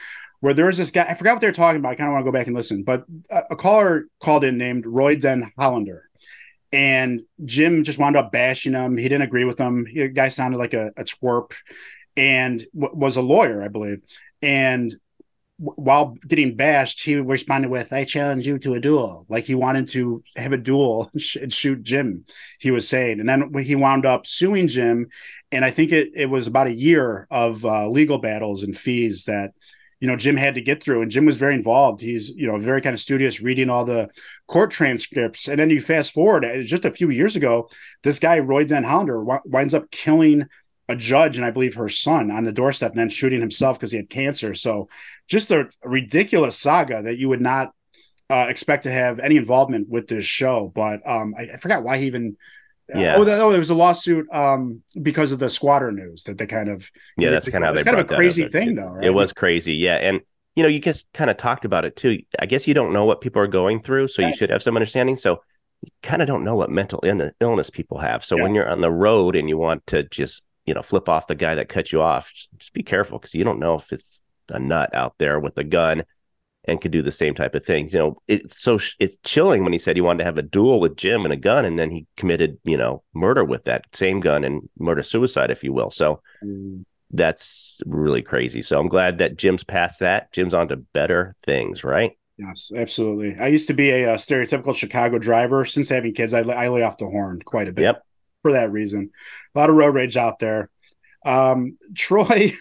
where 0.46 0.54
there 0.54 0.68
was 0.68 0.78
this 0.78 0.92
guy. 0.92 1.04
I 1.10 1.16
forgot 1.16 1.34
what 1.34 1.42
they 1.42 1.48
were 1.48 1.54
talking 1.54 1.80
about. 1.80 1.94
I 1.94 1.96
kind 1.96 2.08
of 2.08 2.14
want 2.14 2.24
to 2.24 2.32
go 2.32 2.38
back 2.38 2.46
and 2.46 2.56
listen, 2.56 2.84
but 2.84 3.04
a, 3.32 3.42
a 3.50 3.56
caller 3.56 4.06
called 4.22 4.44
in 4.44 4.60
named 4.60 4.86
Roy 4.86 5.16
Den 5.16 5.52
Hollander, 5.58 6.08
and 6.72 7.22
Jim 7.46 7.84
just 7.84 7.98
wound 7.98 8.16
up 8.16 8.32
bashing 8.32 8.74
him. 8.74 8.96
He 8.96 9.10
didn't 9.10 9.24
agree 9.24 9.44
with 9.44 9.58
him. 9.60 9.86
The 9.92 10.08
guy 10.08 10.28
sounded 10.28 10.60
like 10.60 10.76
a, 10.76 10.92
a 10.98 11.04
twerp, 11.04 11.54
and 12.16 12.64
w- 12.80 12.96
was 12.96 13.16
a 13.16 13.24
lawyer, 13.24 13.64
I 13.64 13.70
believe. 13.70 14.04
And 14.44 14.94
while 15.58 16.16
getting 16.28 16.56
bashed, 16.56 17.02
he 17.04 17.16
responded 17.16 17.72
with, 17.72 17.92
"I 17.92 18.04
challenge 18.04 18.46
you 18.46 18.60
to 18.60 18.76
a 18.76 18.80
duel." 18.80 19.26
Like 19.28 19.46
he 19.46 19.56
wanted 19.56 19.88
to 19.94 20.24
have 20.36 20.54
a 20.54 20.58
duel 20.58 21.10
and 21.42 21.52
shoot 21.52 21.82
Jim. 21.82 22.24
He 22.60 22.70
was 22.70 22.88
saying, 22.88 23.20
and 23.20 23.28
then 23.28 23.52
he 23.64 23.74
wound 23.74 24.06
up 24.06 24.28
suing 24.28 24.68
Jim, 24.68 25.08
and 25.52 25.66
I 25.66 25.72
think 25.72 25.92
it 25.92 26.12
it 26.14 26.28
was 26.28 26.46
about 26.46 26.68
a 26.68 26.72
year 26.72 27.26
of 27.32 27.66
uh, 27.66 27.90
legal 27.90 28.20
battles 28.20 28.62
and 28.62 28.78
fees 28.78 29.26
that 29.26 29.54
you 30.06 30.12
know 30.12 30.16
Jim 30.16 30.38
had 30.38 30.54
to 30.54 30.62
get 30.62 30.84
through 30.84 31.02
and 31.02 31.10
Jim 31.10 31.26
was 31.26 31.38
very 31.38 31.56
involved. 31.56 32.00
He's 32.00 32.30
you 32.30 32.46
know 32.46 32.60
very 32.60 32.80
kind 32.80 32.94
of 32.94 33.00
studious 33.00 33.42
reading 33.42 33.72
all 33.72 33.86
the 33.86 34.08
court 34.46 34.70
transcripts. 34.70 35.48
And 35.48 35.60
then 35.60 35.72
you 35.72 35.82
fast 35.82 36.14
forward 36.14 36.46
uh, 36.46 36.62
just 36.62 36.86
a 36.86 36.92
few 36.92 37.10
years 37.10 37.36
ago 37.36 37.70
this 38.04 38.20
guy 38.20 38.38
Roy 38.38 38.66
Den 38.66 38.84
Hollander 38.84 39.18
w- 39.18 39.42
winds 39.46 39.74
up 39.74 39.90
killing 39.90 40.46
a 40.88 40.96
judge 40.96 41.38
and 41.38 41.46
I 41.46 41.50
believe 41.50 41.74
her 41.74 41.90
son 41.90 42.30
on 42.30 42.44
the 42.44 42.52
doorstep 42.52 42.92
and 42.92 43.00
then 43.00 43.10
shooting 43.10 43.42
himself 43.42 43.80
because 43.80 43.90
he 43.90 43.98
had 43.98 44.12
cancer. 44.12 44.54
So 44.54 44.90
just 45.28 45.50
a, 45.50 45.72
ridiculous 45.84 46.56
saga 46.56 47.02
that 47.02 47.18
you 47.18 47.28
would 47.30 47.42
not 47.42 47.74
uh, 48.30 48.46
expect 48.48 48.84
to 48.84 48.92
have 48.92 49.18
any 49.18 49.38
involvement 49.38 49.90
with 49.90 50.06
this 50.06 50.26
show. 50.26 50.72
But 50.76 51.02
um, 51.10 51.34
I, 51.36 51.54
I 51.54 51.58
forgot 51.58 51.82
why 51.82 51.98
he 51.98 52.06
even 52.06 52.38
yeah. 52.94 53.16
Oh, 53.18 53.22
oh, 53.22 53.52
there 53.52 53.60
was 53.60 53.70
a 53.70 53.76
lawsuit 53.76 54.32
um, 54.32 54.84
because 55.02 55.32
of 55.32 55.40
the 55.40 55.50
squatter 55.50 55.92
news 55.92 56.24
that 56.24 56.38
they 56.38 56.46
kind 56.46 56.70
of. 56.70 56.90
Yeah, 57.18 57.32
that's 57.32 57.50
kind 57.50 57.64
of 57.64 57.70
how 57.70 57.74
they 57.74 57.84
kind 57.84 58.00
of 58.00 58.12
a 58.12 58.16
crazy 58.16 58.48
thing, 58.48 58.76
though. 58.76 58.90
Right? 58.90 59.08
It 59.08 59.12
was 59.12 59.34
crazy, 59.34 59.74
yeah, 59.74 59.96
and 59.96 60.22
you 60.56 60.64
know, 60.64 60.70
you 60.70 60.80
just 60.80 61.12
kind 61.14 61.30
of 61.30 61.38
talked 61.38 61.66
about 61.66 61.86
it 61.86 61.96
too. 61.96 62.20
I 62.40 62.46
guess 62.46 62.68
you 62.68 62.74
don't 62.74 62.94
know 62.94 63.06
what 63.06 63.22
people 63.22 63.42
are 63.42 63.48
going 63.48 63.82
through, 63.82 64.10
so 64.10 64.22
right. 64.22 64.30
you 64.30 64.36
should 64.36 64.50
have 64.50 64.64
some 64.64 64.76
understanding. 64.76 65.16
So 65.16 65.42
you 65.82 65.92
kind 66.02 66.22
of 66.22 66.28
don't 66.28 66.44
know 66.44 66.56
what 66.56 66.70
mental 66.70 67.02
illness 67.40 67.70
people 67.70 67.98
have. 67.98 68.24
So 68.24 68.38
yeah. 68.38 68.44
when 68.44 68.56
you're 68.56 68.70
on 68.70 68.82
the 68.82 68.92
road 68.92 69.36
and 69.36 69.50
you 69.50 69.58
want 69.58 69.86
to 69.88 70.04
just 70.04 70.44
you 70.66 70.74
know 70.74 70.82
flip 70.82 71.10
off 71.10 71.28
the 71.28 71.36
guy 71.36 71.56
that 71.56 71.70
cut 71.70 71.92
you 71.92 72.02
off. 72.02 72.32
Just, 72.34 72.50
just 72.58 72.74
be 72.74 72.84
careful 72.84 73.20
because 73.20 73.34
you 73.34 73.44
don't 73.44 73.60
know 73.60 73.76
if 73.76 73.92
it's 73.92 74.22
a 74.50 74.60
nut 74.60 74.94
out 74.94 75.16
there 75.18 75.40
with 75.40 75.58
a 75.58 75.64
gun 75.64 76.04
and 76.68 76.82
could 76.82 76.92
do 76.92 77.02
the 77.02 77.12
same 77.12 77.34
type 77.34 77.56
of 77.56 77.66
things. 77.66 77.94
You 77.94 78.00
know, 78.00 78.22
it's 78.28 78.62
so 78.62 78.80
it's 79.00 79.18
chilling 79.24 79.64
when 79.64 79.74
he 79.74 79.80
said 79.80 79.96
he 79.96 80.02
wanted 80.02 80.20
to 80.20 80.26
have 80.26 80.38
a 80.38 80.44
duel 80.44 80.80
with 80.80 80.98
Jim 80.98 81.24
and 81.24 81.34
a 81.34 81.38
gun, 81.38 81.66
and 81.66 81.78
then 81.78 81.90
he 81.90 82.06
committed, 82.18 82.58
you 82.64 82.78
know, 82.78 83.04
murder 83.14 83.44
with 83.44 83.66
that 83.66 83.86
same 83.94 84.20
gun 84.20 84.44
and 84.44 84.68
murder 84.78 85.04
suicide, 85.04 85.52
if 85.52 85.64
you 85.64 85.74
will. 85.74 85.92
So 85.92 86.22
mm. 86.44 86.84
that's 87.12 87.82
really 87.86 88.22
crazy. 88.22 88.62
So 88.62 88.80
I'm 88.80 88.88
glad 88.88 89.20
that 89.20 89.38
Jim's 89.38 89.64
past 89.64 90.00
that. 90.00 90.32
Jim's 90.32 90.54
on 90.54 90.68
to 90.70 90.78
better 90.78 91.36
things, 91.44 91.84
right? 91.84 92.14
Yes, 92.38 92.72
absolutely. 92.76 93.38
I 93.40 93.48
used 93.48 93.68
to 93.68 93.74
be 93.74 93.92
a, 93.92 94.14
a 94.14 94.16
stereotypical 94.16 94.76
Chicago 94.76 95.18
driver. 95.20 95.64
Since 95.64 95.90
having 95.90 96.14
kids, 96.14 96.34
I, 96.34 96.42
I 96.42 96.68
lay 96.68 96.82
off 96.82 96.98
the 96.98 97.08
horn 97.08 97.42
quite 97.44 97.70
a 97.70 97.72
bit. 97.72 97.84
Yep. 97.84 98.04
For 98.42 98.52
that 98.52 98.72
reason, 98.72 99.10
a 99.56 99.60
lot 99.60 99.70
of 99.70 99.76
road 99.76 99.96
rage 99.96 100.18
out 100.18 100.40
there. 100.40 100.70
Um, 101.26 101.78
Troy, 101.96 102.54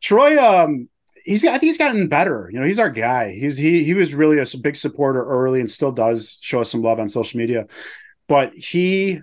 Troy, 0.00 0.38
um, 0.38 0.88
he's 1.24 1.44
I 1.44 1.52
think 1.52 1.64
he's 1.64 1.78
gotten 1.78 2.08
better. 2.08 2.50
You 2.52 2.60
know, 2.60 2.66
he's 2.66 2.78
our 2.78 2.90
guy. 2.90 3.32
He's 3.32 3.56
he 3.56 3.84
he 3.84 3.94
was 3.94 4.14
really 4.14 4.38
a 4.38 4.46
big 4.60 4.76
supporter 4.76 5.24
early 5.24 5.60
and 5.60 5.70
still 5.70 5.92
does 5.92 6.38
show 6.40 6.60
us 6.60 6.70
some 6.70 6.82
love 6.82 7.00
on 7.00 7.08
social 7.08 7.38
media. 7.38 7.66
But 8.28 8.54
he 8.54 9.20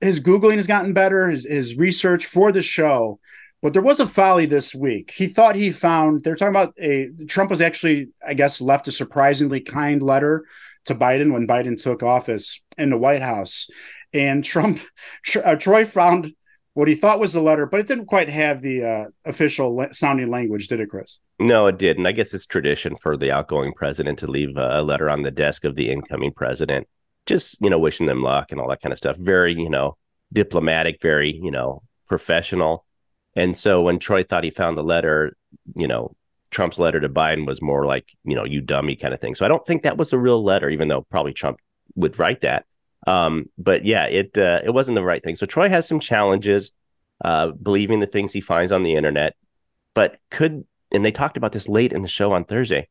his 0.00 0.20
googling 0.20 0.56
has 0.56 0.66
gotten 0.66 0.92
better. 0.92 1.30
His 1.30 1.44
his 1.44 1.76
research 1.76 2.26
for 2.26 2.52
the 2.52 2.62
show. 2.62 3.20
But 3.62 3.74
there 3.74 3.82
was 3.82 4.00
a 4.00 4.06
folly 4.06 4.46
this 4.46 4.74
week. 4.74 5.10
He 5.10 5.26
thought 5.26 5.54
he 5.54 5.70
found 5.70 6.24
they're 6.24 6.36
talking 6.36 6.54
about 6.54 6.74
a 6.78 7.10
Trump 7.28 7.50
was 7.50 7.60
actually, 7.60 8.08
I 8.26 8.34
guess, 8.34 8.60
left 8.60 8.88
a 8.88 8.92
surprisingly 8.92 9.60
kind 9.60 10.02
letter 10.02 10.44
to 10.86 10.94
Biden 10.94 11.32
when 11.32 11.46
Biden 11.46 11.80
took 11.80 12.02
office 12.02 12.60
in 12.78 12.90
the 12.90 12.96
White 12.96 13.22
House. 13.22 13.68
And 14.12 14.42
Trump, 14.42 14.80
uh, 15.44 15.56
Troy 15.56 15.84
found 15.84 16.32
what 16.74 16.88
he 16.88 16.94
thought 16.94 17.20
was 17.20 17.32
the 17.32 17.40
letter, 17.40 17.66
but 17.66 17.80
it 17.80 17.86
didn't 17.86 18.06
quite 18.06 18.28
have 18.28 18.62
the 18.62 18.84
uh, 18.84 19.04
official 19.24 19.86
sounding 19.92 20.30
language, 20.30 20.68
did 20.68 20.80
it, 20.80 20.88
Chris? 20.88 21.18
No, 21.38 21.66
it 21.66 21.78
didn't. 21.78 22.06
I 22.06 22.12
guess 22.12 22.32
it's 22.34 22.46
tradition 22.46 22.96
for 22.96 23.16
the 23.16 23.32
outgoing 23.32 23.72
president 23.72 24.18
to 24.20 24.30
leave 24.30 24.56
a 24.56 24.82
letter 24.82 25.10
on 25.10 25.22
the 25.22 25.30
desk 25.30 25.64
of 25.64 25.74
the 25.74 25.90
incoming 25.90 26.32
president, 26.32 26.86
just 27.26 27.60
you 27.60 27.70
know, 27.70 27.78
wishing 27.78 28.06
them 28.06 28.22
luck 28.22 28.52
and 28.52 28.60
all 28.60 28.68
that 28.68 28.82
kind 28.82 28.92
of 28.92 28.98
stuff. 28.98 29.16
Very, 29.16 29.54
you 29.54 29.70
know, 29.70 29.96
diplomatic, 30.32 31.00
very, 31.00 31.34
you 31.34 31.50
know, 31.50 31.82
professional. 32.08 32.84
And 33.34 33.56
so 33.56 33.80
when 33.80 33.98
Troy 33.98 34.22
thought 34.22 34.44
he 34.44 34.50
found 34.50 34.76
the 34.76 34.82
letter, 34.82 35.36
you 35.74 35.88
know, 35.88 36.14
Trump's 36.50 36.78
letter 36.78 37.00
to 37.00 37.08
Biden 37.08 37.46
was 37.46 37.62
more 37.62 37.86
like, 37.86 38.08
you 38.24 38.34
know, 38.34 38.44
you 38.44 38.60
dummy 38.60 38.96
kind 38.96 39.14
of 39.14 39.20
thing. 39.20 39.34
So 39.34 39.44
I 39.44 39.48
don't 39.48 39.64
think 39.64 39.82
that 39.82 39.96
was 39.96 40.12
a 40.12 40.18
real 40.18 40.42
letter, 40.42 40.68
even 40.68 40.88
though 40.88 41.02
probably 41.02 41.32
Trump 41.32 41.58
would 41.94 42.18
write 42.18 42.40
that. 42.42 42.66
Um, 43.06 43.46
but 43.56 43.84
yeah, 43.84 44.06
it 44.06 44.36
uh, 44.36 44.60
it 44.64 44.70
wasn't 44.70 44.96
the 44.96 45.04
right 45.04 45.22
thing. 45.22 45.36
So 45.36 45.46
Troy 45.46 45.68
has 45.68 45.88
some 45.88 46.00
challenges 46.00 46.72
uh, 47.24 47.52
believing 47.52 48.00
the 48.00 48.06
things 48.06 48.32
he 48.32 48.40
finds 48.40 48.72
on 48.72 48.82
the 48.82 48.94
internet. 48.94 49.36
But 49.94 50.18
could 50.30 50.64
and 50.92 51.04
they 51.04 51.12
talked 51.12 51.36
about 51.36 51.52
this 51.52 51.68
late 51.68 51.92
in 51.92 52.02
the 52.02 52.08
show 52.08 52.32
on 52.32 52.44
Thursday. 52.44 52.88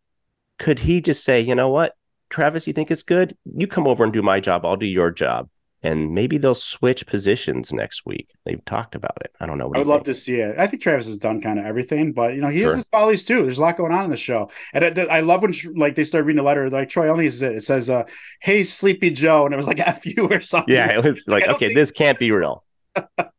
Could 0.58 0.80
he 0.80 1.02
just 1.02 1.24
say, 1.24 1.39
you 1.39 1.56
know 1.56 1.69
what, 1.69 1.95
Travis, 2.30 2.67
you 2.67 2.74
think 2.74 2.91
it's 2.91 3.04
good? 3.04 3.38
You 3.56 3.67
come 3.67 3.88
over 3.88 4.04
and 4.04 4.12
do 4.12 4.22
my 4.22 4.39
job. 4.39 4.65
I'll 4.65 4.76
do 4.76 4.86
your 4.86 5.12
job 5.12 5.50
and 5.82 6.13
maybe 6.13 6.38
they'll 6.38 6.56
switch 6.56 7.06
positions 7.08 7.72
next 7.72 8.06
week. 8.06 8.34
They've 8.46 8.63
talked 8.65 8.96
about 8.96 9.18
it. 9.22 9.32
I 9.39 9.46
don't 9.46 9.58
know. 9.58 9.72
I 9.74 9.80
would 9.80 9.88
love 9.88 10.04
to 10.04 10.13
see 10.13 10.36
it. 10.36 10.58
I 10.58 10.68
think 10.68 10.82
Travis 10.82 11.08
has 11.08 11.18
done 11.18 11.42
kind 11.42 11.58
of 11.58 11.65
everything, 11.65 12.12
but 12.12 12.36
you 12.36 12.42
know 12.42 12.50
he 12.50 12.60
sure. 12.60 12.70
has 12.70 12.78
his 12.78 12.88
follies 12.88 13.24
too. 13.24 13.44
There's 13.44 13.60
a 13.60 13.62
lot 13.62 13.78
going 13.78 13.94
on 13.94 14.04
in 14.04 14.10
the 14.10 14.18
show, 14.18 14.50
and 14.74 15.00
I, 15.00 15.04
I 15.06 15.20
love 15.22 15.42
when 15.42 15.54
like 15.76 15.96
they 15.96 16.04
start 16.04 16.26
reading 16.26 16.38
the 16.38 16.44
letter. 16.44 16.70
Like 16.70 16.89
Troy 16.89 17.10
only 17.10 17.28
is 17.28 17.42
it. 17.42 17.56
It 17.56 17.63
says, 17.63 17.89
uh, 17.89 18.04
"Hey, 18.42 18.63
Sleepy 18.63 19.12
Joe," 19.12 19.46
and 19.46 19.54
it 19.54 19.58
was 19.58 19.68
like 19.68 19.80
"f 19.86 20.06
you" 20.06 20.28
or 20.30 20.42
something. 20.42 20.74
Yeah, 20.74 20.98
it 20.98 21.04
was 21.04 21.24
like, 21.28 21.48
okay, 21.48 21.68
think... 21.68 21.76
this 21.76 21.92
can't 21.92 22.20
be 22.20 22.32
real. 22.32 22.63
um, 22.96 23.32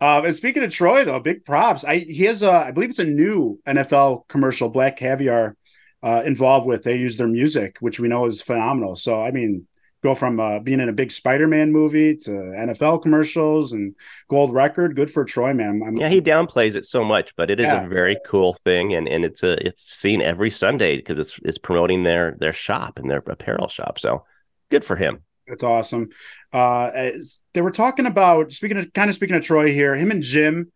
and 0.00 0.34
speaking 0.34 0.62
of 0.62 0.70
Troy, 0.70 1.04
though, 1.04 1.20
big 1.20 1.44
props. 1.44 1.84
I 1.84 1.98
he 1.98 2.24
has 2.24 2.42
a, 2.42 2.50
I 2.50 2.70
believe 2.70 2.90
it's 2.90 2.98
a 2.98 3.04
new 3.04 3.60
NFL 3.66 4.26
commercial, 4.28 4.70
Black 4.70 4.96
Caviar, 4.96 5.56
uh, 6.02 6.22
involved 6.24 6.66
with. 6.66 6.82
They 6.82 6.96
use 6.96 7.18
their 7.18 7.28
music, 7.28 7.76
which 7.80 8.00
we 8.00 8.08
know 8.08 8.24
is 8.24 8.40
phenomenal. 8.40 8.96
So 8.96 9.22
I 9.22 9.32
mean, 9.32 9.66
go 10.02 10.14
from 10.14 10.40
uh, 10.40 10.58
being 10.58 10.80
in 10.80 10.88
a 10.88 10.92
big 10.92 11.12
Spider-Man 11.12 11.72
movie 11.72 12.16
to 12.16 12.30
NFL 12.30 13.02
commercials 13.02 13.72
and 13.72 13.94
gold 14.28 14.52
record. 14.52 14.96
Good 14.96 15.10
for 15.10 15.24
Troy, 15.24 15.54
man. 15.54 15.82
I'm, 15.86 15.96
yeah, 15.96 16.08
he 16.08 16.20
downplays 16.20 16.74
it 16.74 16.84
so 16.84 17.04
much, 17.04 17.34
but 17.36 17.50
it 17.50 17.60
is 17.60 17.66
yeah. 17.66 17.84
a 17.84 17.88
very 17.88 18.16
cool 18.26 18.54
thing, 18.64 18.94
and 18.94 19.08
and 19.08 19.24
it's 19.24 19.42
a 19.42 19.64
it's 19.64 19.84
seen 19.84 20.20
every 20.20 20.50
Sunday 20.50 20.96
because 20.96 21.18
it's 21.18 21.38
it's 21.44 21.58
promoting 21.58 22.02
their 22.02 22.36
their 22.38 22.52
shop 22.52 22.98
and 22.98 23.10
their 23.10 23.22
apparel 23.26 23.68
shop. 23.68 23.98
So 23.98 24.24
good 24.70 24.84
for 24.84 24.96
him. 24.96 25.22
That's 25.46 25.62
awesome. 25.62 26.10
Uh, 26.52 27.10
they 27.54 27.62
were 27.62 27.70
talking 27.70 28.06
about 28.06 28.52
speaking 28.52 28.78
of 28.78 28.92
kind 28.92 29.08
of 29.08 29.16
speaking 29.16 29.36
of 29.36 29.42
Troy 29.42 29.72
here. 29.72 29.94
Him 29.94 30.10
and 30.10 30.22
Jim. 30.22 30.72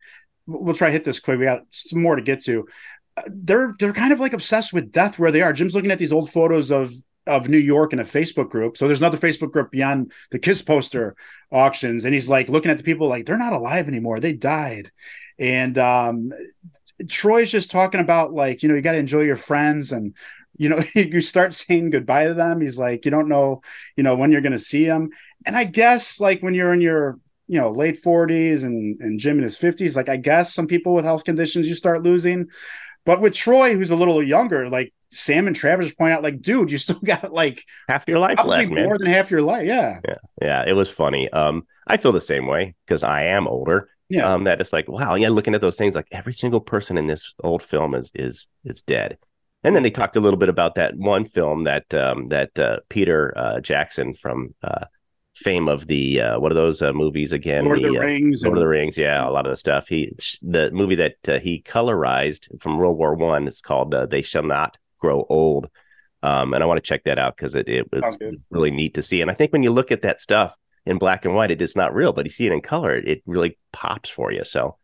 We'll 0.49 0.75
try 0.75 0.89
to 0.89 0.93
hit 0.93 1.03
this 1.03 1.19
quick. 1.19 1.41
We 1.41 1.45
got 1.45 1.63
some 1.73 2.01
more 2.01 2.15
to 2.15 2.23
get 2.23 2.45
to. 2.45 2.69
Uh, 3.17 3.23
they're 3.27 3.75
they're 3.81 3.93
kind 3.93 4.13
of 4.13 4.21
like 4.21 4.33
obsessed 4.33 4.73
with 4.73 4.93
death 4.93 5.19
where 5.19 5.33
they 5.33 5.43
are. 5.43 5.53
Jim's 5.53 5.75
looking 5.75 5.91
at 5.91 5.99
these 5.99 6.13
old 6.13 6.31
photos 6.31 6.71
of 6.71 6.93
of 7.27 7.49
New 7.49 7.59
York 7.59 7.93
in 7.93 7.99
a 7.99 8.05
Facebook 8.05 8.51
group. 8.51 8.77
So 8.77 8.87
there's 8.87 9.01
another 9.01 9.19
Facebook 9.19 9.53
group 9.53 9.71
beyond 9.71 10.13
the 10.31 10.39
Kiss 10.39 10.63
poster 10.63 11.17
auctions, 11.51 12.05
and 12.05 12.15
he's 12.15 12.29
like 12.29 12.49
looking 12.49 12.71
at 12.71 12.79
the 12.79 12.85
people 12.85 13.09
like 13.09 13.27
they're 13.27 13.39
not 13.39 13.53
alive 13.53 13.89
anymore. 13.89 14.21
They 14.21 14.33
died, 14.33 14.91
and 15.39 15.77
um, 15.79 16.33
Troy's 17.09 17.51
just 17.51 17.71
talking 17.71 18.01
about 18.01 18.33
like 18.33 18.63
you 18.63 18.69
know 18.69 18.75
you 18.75 18.83
got 18.83 18.93
to 18.93 18.99
enjoy 18.99 19.23
your 19.23 19.37
friends 19.37 19.93
and 19.93 20.15
you 20.57 20.69
know 20.69 20.83
you 20.95 21.21
start 21.21 21.55
saying 21.55 21.91
goodbye 21.91 22.27
to 22.27 22.35
them. 22.35 22.61
He's 22.61 22.79
like 22.79 23.05
you 23.05 23.11
don't 23.11 23.29
know 23.29 23.63
you 23.97 24.03
know 24.03 24.15
when 24.15 24.33
you're 24.33 24.41
going 24.41 24.53
to 24.53 24.59
see 24.59 24.87
them, 24.87 25.11
and 25.45 25.57
I 25.57 25.65
guess 25.65 26.21
like 26.21 26.43
when 26.43 26.55
you're 26.55 26.73
in 26.73 26.81
your 26.81 27.19
you 27.49 27.61
know 27.61 27.71
late 27.71 28.03
40s 28.03 28.65
and 28.65 29.01
and 29.01 29.19
Jim 29.19 29.39
in 29.39 29.45
his 29.45 29.57
50s, 29.57 29.97
like 29.97 30.09
I 30.09 30.17
guess 30.17 30.55
some 30.55 30.67
people 30.67 30.95
with 30.95 31.05
health 31.05 31.25
conditions 31.25 31.69
you 31.69 31.75
start 31.75 32.03
losing. 32.03 32.49
But 33.05 33.21
with 33.21 33.35
Troy, 33.35 33.75
who's 33.75 33.91
a 33.91 33.97
little 33.97 34.21
younger, 34.21 34.69
like 34.69 34.93
Sam 35.11 35.47
and 35.47 35.57
Travis 35.57 35.95
point 35.95 36.13
out, 36.13 36.23
like, 36.23 36.41
dude, 36.41 36.71
you 36.71 36.79
still 36.79 37.01
got 37.05 37.33
like 37.33 37.65
half 37.89 38.07
your 38.09 38.19
life 38.19 38.39
left, 38.45 38.71
man. 38.71 38.85
More 38.85 38.99
than 38.99 39.09
half 39.09 39.31
your 39.31 39.43
life. 39.43 39.67
Yeah. 39.67 40.01
Yeah. 40.07 40.19
Yeah. 40.41 40.65
It 40.67 40.73
was 40.73 40.89
funny. 40.89 41.29
Um, 41.31 41.67
I 41.87 41.97
feel 41.97 42.13
the 42.13 42.21
same 42.21 42.47
way 42.47 42.75
because 42.87 43.03
I 43.03 43.25
am 43.25 43.47
older. 43.47 43.89
Yeah. 44.09 44.33
Um, 44.33 44.45
that 44.45 44.61
it's 44.61 44.73
like, 44.73 44.89
wow, 44.89 45.17
yeah, 45.17 45.31
looking 45.31 45.55
at 45.55 45.61
those 45.61 45.77
things, 45.77 45.97
like 45.97 46.07
every 46.13 46.33
single 46.33 46.61
person 46.61 46.97
in 46.97 47.07
this 47.07 47.35
old 47.43 47.63
film 47.63 47.95
is 47.95 48.11
is 48.15 48.47
is 48.65 48.83
dead. 48.83 49.19
And 49.65 49.75
then 49.75 49.83
they 49.83 49.91
talked 49.91 50.15
a 50.15 50.21
little 50.21 50.39
bit 50.39 50.49
about 50.49 50.77
that 50.77 50.97
one 50.97 51.25
film 51.25 51.65
that 51.65 51.93
um, 51.93 52.29
that 52.29 52.57
uh, 52.57 52.79
Peter 52.89 53.37
uh, 53.37 53.59
Jackson 53.59 54.15
from 54.15 54.55
uh, 54.63 54.85
fame 55.37 55.69
of 55.69 55.87
the 55.87 56.21
uh, 56.21 56.41
what 56.41 56.51
are 56.51 56.57
those 56.57 56.83
uh, 56.83 56.93
movies 56.93 57.33
again? 57.33 57.65
Lord 57.65 57.81
the, 57.81 57.87
of 57.87 57.95
the 57.95 57.99
uh, 57.99 58.03
Rings. 58.03 58.43
Lord 58.43 58.53
and... 58.53 58.59
of 58.59 58.61
the 58.63 58.69
Rings. 58.69 58.97
Yeah, 58.97 59.29
a 59.29 59.31
lot 59.31 59.47
of 59.47 59.53
the 59.53 59.57
stuff. 59.57 59.89
He 59.89 60.13
the 60.43 60.71
movie 60.73 60.95
that 60.97 61.17
uh, 61.29 61.39
he 61.39 61.63
colorized 61.63 62.49
from 62.61 62.79
World 62.79 62.97
War 62.97 63.15
One. 63.15 63.47
It's 63.47 63.61
called 63.61 63.95
uh, 63.95 64.07
They 64.07 64.23
Shall 64.23 64.43
Not 64.43 64.79
Grow 64.99 65.25
Old. 65.29 65.69
Um, 66.23 66.55
and 66.55 66.63
I 66.63 66.67
want 66.67 66.79
to 66.79 66.89
check 66.89 67.05
that 67.05 67.19
out 67.19 67.37
because 67.37 67.55
it, 67.55 67.69
it 67.69 67.87
was 67.93 68.17
really 68.51 68.71
neat 68.71 68.95
to 68.95 69.03
see. 69.03 69.21
And 69.21 69.31
I 69.31 69.35
think 69.35 69.53
when 69.53 69.63
you 69.63 69.71
look 69.71 69.93
at 69.93 70.01
that 70.01 70.21
stuff 70.21 70.57
in 70.85 70.99
black 70.99 71.25
and 71.25 71.35
white, 71.35 71.51
it 71.51 71.63
is 71.63 71.77
not 71.77 71.95
real, 71.95 72.13
but 72.13 72.25
you 72.25 72.31
see 72.31 72.47
it 72.47 72.53
in 72.53 72.63
color, 72.63 72.97
it, 72.97 73.07
it 73.07 73.23
really 73.27 73.59
pops 73.73 74.09
for 74.09 74.33
you. 74.33 74.43
So 74.45 74.77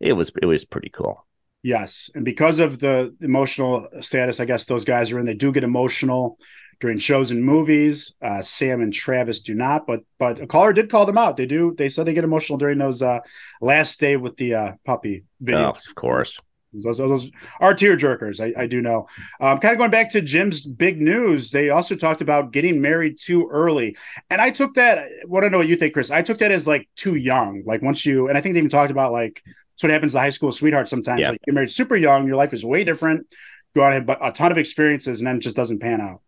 it 0.00 0.14
was 0.14 0.32
it 0.42 0.46
was 0.46 0.64
pretty 0.64 0.90
cool. 0.90 1.26
Yes, 1.62 2.10
and 2.14 2.24
because 2.24 2.58
of 2.58 2.80
the 2.80 3.14
emotional 3.20 3.88
status, 4.00 4.40
I 4.40 4.44
guess 4.44 4.64
those 4.64 4.84
guys 4.84 5.12
are 5.12 5.20
in. 5.20 5.26
They 5.26 5.34
do 5.34 5.52
get 5.52 5.62
emotional 5.62 6.38
during 6.80 6.98
shows 6.98 7.30
and 7.30 7.44
movies. 7.44 8.14
Uh, 8.20 8.42
Sam 8.42 8.80
and 8.80 8.92
Travis 8.92 9.40
do 9.40 9.54
not, 9.54 9.86
but 9.86 10.00
but 10.18 10.40
a 10.40 10.46
caller 10.48 10.72
did 10.72 10.90
call 10.90 11.06
them 11.06 11.16
out. 11.16 11.36
They 11.36 11.46
do. 11.46 11.74
They 11.78 11.88
said 11.88 12.04
they 12.04 12.14
get 12.14 12.24
emotional 12.24 12.58
during 12.58 12.78
those 12.78 13.00
uh, 13.00 13.20
last 13.60 14.00
day 14.00 14.16
with 14.16 14.36
the 14.36 14.54
uh, 14.54 14.72
puppy 14.84 15.24
video. 15.40 15.66
Oh, 15.66 15.70
of 15.70 15.94
course. 15.94 16.40
Those, 16.72 16.98
those 16.98 17.30
are 17.60 17.74
tear 17.74 17.96
jerkers. 17.96 18.40
I, 18.40 18.62
I 18.62 18.66
do 18.66 18.80
know. 18.80 19.06
Um, 19.40 19.58
kind 19.58 19.72
of 19.72 19.78
going 19.78 19.90
back 19.90 20.10
to 20.12 20.22
Jim's 20.22 20.64
big 20.64 21.00
news, 21.00 21.50
they 21.50 21.70
also 21.70 21.94
talked 21.94 22.20
about 22.20 22.52
getting 22.52 22.80
married 22.80 23.18
too 23.18 23.48
early, 23.50 23.96
and 24.30 24.40
I 24.40 24.50
took 24.50 24.74
that. 24.74 25.06
What 25.26 25.44
I 25.44 25.48
know 25.48 25.58
what 25.58 25.68
you 25.68 25.76
think, 25.76 25.92
Chris. 25.92 26.10
I 26.10 26.22
took 26.22 26.38
that 26.38 26.50
as 26.50 26.66
like 26.66 26.88
too 26.96 27.16
young. 27.16 27.62
Like 27.66 27.82
once 27.82 28.06
you, 28.06 28.28
and 28.28 28.38
I 28.38 28.40
think 28.40 28.54
they 28.54 28.58
even 28.58 28.70
talked 28.70 28.90
about 28.90 29.12
like 29.12 29.42
that's 29.44 29.82
what 29.82 29.90
happens 29.90 30.12
to 30.12 30.20
high 30.20 30.30
school 30.30 30.52
sweethearts 30.52 30.90
sometimes. 30.90 31.20
Yeah. 31.20 31.30
Like 31.30 31.40
you're 31.46 31.54
married 31.54 31.70
super 31.70 31.96
young, 31.96 32.26
your 32.26 32.36
life 32.36 32.52
is 32.52 32.64
way 32.64 32.84
different. 32.84 33.26
Go 33.74 33.82
out 33.82 33.92
and 33.92 34.08
have 34.08 34.18
a 34.20 34.32
ton 34.32 34.52
of 34.52 34.58
experiences, 34.58 35.20
and 35.20 35.26
then 35.26 35.36
it 35.36 35.40
just 35.40 35.56
doesn't 35.56 35.80
pan 35.80 36.00
out. 36.00 36.20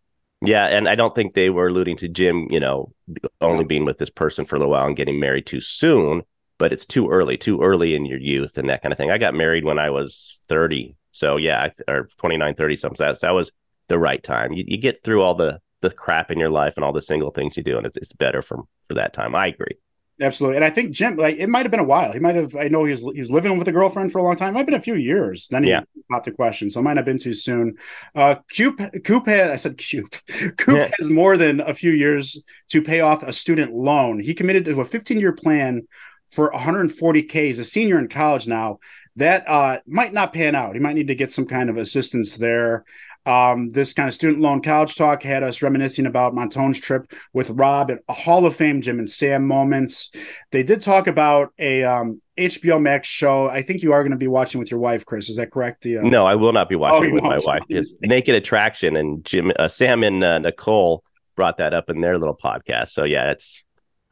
Yeah, 0.43 0.67
and 0.67 0.89
I 0.89 0.95
don't 0.95 1.15
think 1.15 1.35
they 1.35 1.51
were 1.51 1.69
alluding 1.69 1.97
to 1.99 2.09
Jim, 2.09 2.49
you 2.51 2.61
know, 2.61 2.93
only 3.41 3.65
being 3.65 3.85
with 3.85 3.99
this 3.99 4.11
person 4.11 4.45
for 4.45 4.57
a 4.57 4.59
little 4.59 4.73
while 4.73 4.87
and 4.87 4.97
getting 4.97 5.21
married 5.21 5.47
too 5.47 5.61
soon, 5.61 6.23
but 6.65 6.73
it's 6.73 6.87
too 6.87 7.11
early, 7.11 7.37
too 7.37 7.61
early 7.61 7.95
in 7.95 8.07
your 8.07 8.19
youth 8.19 8.57
and 8.57 8.71
that 8.71 8.81
kind 8.81 8.91
of 8.91 8.97
thing. 8.97 9.11
I 9.11 9.19
got 9.19 9.35
married 9.35 9.67
when 9.67 9.79
I 9.79 9.91
was 9.91 10.39
30. 10.49 10.97
So 11.11 11.37
yeah, 11.37 11.69
or 11.87 12.09
29, 12.17 12.55
30 12.55 12.77
something. 12.77 12.97
So 12.97 13.13
that 13.21 13.35
was 13.35 13.53
the 13.89 13.99
right 13.99 14.23
time. 14.23 14.55
You, 14.55 14.65
you 14.67 14.79
get 14.79 15.05
through 15.05 15.21
all 15.21 15.35
the 15.35 15.61
the 15.83 15.91
crap 15.91 16.31
in 16.31 16.39
your 16.39 16.49
life 16.49 16.79
and 16.79 16.85
all 16.85 16.95
the 16.95 17.03
single 17.03 17.31
things 17.33 17.59
you 17.59 17.63
do, 17.63 17.77
and 17.77 17.87
it's, 17.87 17.99
it's 17.99 18.15
better 18.15 18.41
for 18.41 18.63
for 18.85 18.95
that 18.95 19.13
time. 19.13 19.35
I 19.35 19.49
agree. 19.49 19.77
Absolutely, 20.23 20.57
and 20.57 20.65
I 20.65 20.71
think 20.71 20.93
Jim, 20.93 21.17
like 21.17 21.37
it 21.37 21.51
might 21.51 21.67
have 21.67 21.71
been 21.71 21.81
a 21.81 21.85
while. 21.85 22.15
He 22.15 22.19
might 22.19 22.35
have. 22.35 22.57
I 22.57 22.69
know 22.69 22.85
he 22.85 22.93
was 22.93 23.03
he 23.13 23.21
was 23.21 23.31
living 23.31 23.59
with 23.59 23.69
a 23.69 23.73
girlfriend 23.73 24.11
for 24.11 24.21
a 24.21 24.23
long 24.23 24.37
time. 24.37 24.49
It 24.49 24.53
might 24.53 24.61
have 24.61 24.67
been 24.67 24.75
a 24.75 24.81
few 24.81 24.95
years. 24.95 25.49
Then 25.49 25.65
he 25.65 25.69
yeah. 25.69 25.83
popped 26.11 26.29
a 26.29 26.33
question, 26.33 26.71
so 26.71 26.81
it 26.81 26.85
might 26.85 26.97
have 26.97 27.05
been 27.05 27.19
too 27.19 27.35
soon. 27.35 27.77
Uh, 28.15 28.37
Coop, 28.57 28.81
Coop 29.05 29.27
has. 29.27 29.51
I 29.51 29.57
said 29.57 29.77
Coop. 29.77 30.17
Coop 30.57 30.79
yeah. 30.79 30.91
has 30.97 31.11
more 31.11 31.37
than 31.37 31.61
a 31.61 31.75
few 31.75 31.91
years 31.91 32.43
to 32.71 32.81
pay 32.81 33.01
off 33.01 33.23
a 33.23 33.35
student 33.35 33.75
loan. 33.75 34.19
He 34.19 34.33
committed 34.33 34.65
to 34.65 34.81
a 34.81 34.85
15 34.87 35.21
year 35.21 35.33
plan 35.33 35.87
for 36.31 36.51
140k. 36.53 37.31
He's 37.47 37.59
a 37.59 37.65
senior 37.65 37.99
in 37.99 38.09
college 38.09 38.47
now. 38.47 38.79
That 39.17 39.49
uh, 39.49 39.79
might 39.87 40.13
not 40.13 40.33
pan 40.33 40.55
out. 40.55 40.75
He 40.75 40.81
might 40.81 40.95
need 40.95 41.09
to 41.09 41.15
get 41.15 41.31
some 41.31 41.47
kind 41.47 41.71
of 41.71 41.77
assistance 41.77 42.37
there. 42.37 42.85
Um, 43.27 43.71
this 43.71 43.95
kind 43.95 44.09
of 44.09 44.15
student 44.15 44.43
loan 44.43 44.61
college 44.61 44.97
talk 44.97 45.23
had 45.23 45.43
us 45.43 45.63
reminiscing 45.63 46.05
about 46.05 46.35
Montone's 46.35 46.79
trip 46.79 47.11
with 47.33 47.51
Rob 47.51 47.91
at 47.91 48.01
a 48.09 48.13
Hall 48.13 48.45
of 48.45 48.55
Fame 48.55 48.83
Jim 48.83 48.99
and 48.99 49.09
Sam 49.09 49.47
moments. 49.47 50.11
They 50.51 50.63
did 50.63 50.83
talk 50.83 51.07
about 51.07 51.53
a 51.59 51.85
um, 51.85 52.21
HBO 52.37 52.81
Max 52.81 53.09
show. 53.09 53.49
I 53.49 53.63
think 53.63 53.83
you 53.83 53.93
are 53.93 54.03
going 54.03 54.13
to 54.13 54.19
be 54.19 54.29
watching 54.29 54.59
with 54.59 54.71
your 54.71 54.81
wife, 54.81 55.07
Chris. 55.07 55.31
Is 55.31 55.37
that 55.37 55.53
correct? 55.53 55.83
The, 55.83 55.99
uh... 55.99 56.03
No, 56.03 56.27
I 56.27 56.35
will 56.35 56.53
not 56.53 56.69
be 56.69 56.77
watching 56.77 57.13
oh, 57.13 57.15
with 57.15 57.25
my 57.25 57.39
wife. 57.45 57.63
It's 57.71 57.97
Naked 58.03 58.35
Attraction, 58.35 58.97
and 58.97 59.25
Jim, 59.25 59.53
uh, 59.59 59.69
Sam, 59.69 60.03
and 60.03 60.23
uh, 60.23 60.39
Nicole 60.41 61.03
brought 61.35 61.57
that 61.59 61.73
up 61.73 61.89
in 61.89 62.03
their 62.03 62.19
little 62.19 62.37
podcast. 62.37 62.89
So 62.89 63.05
yeah, 63.05 63.31
it's. 63.31 63.64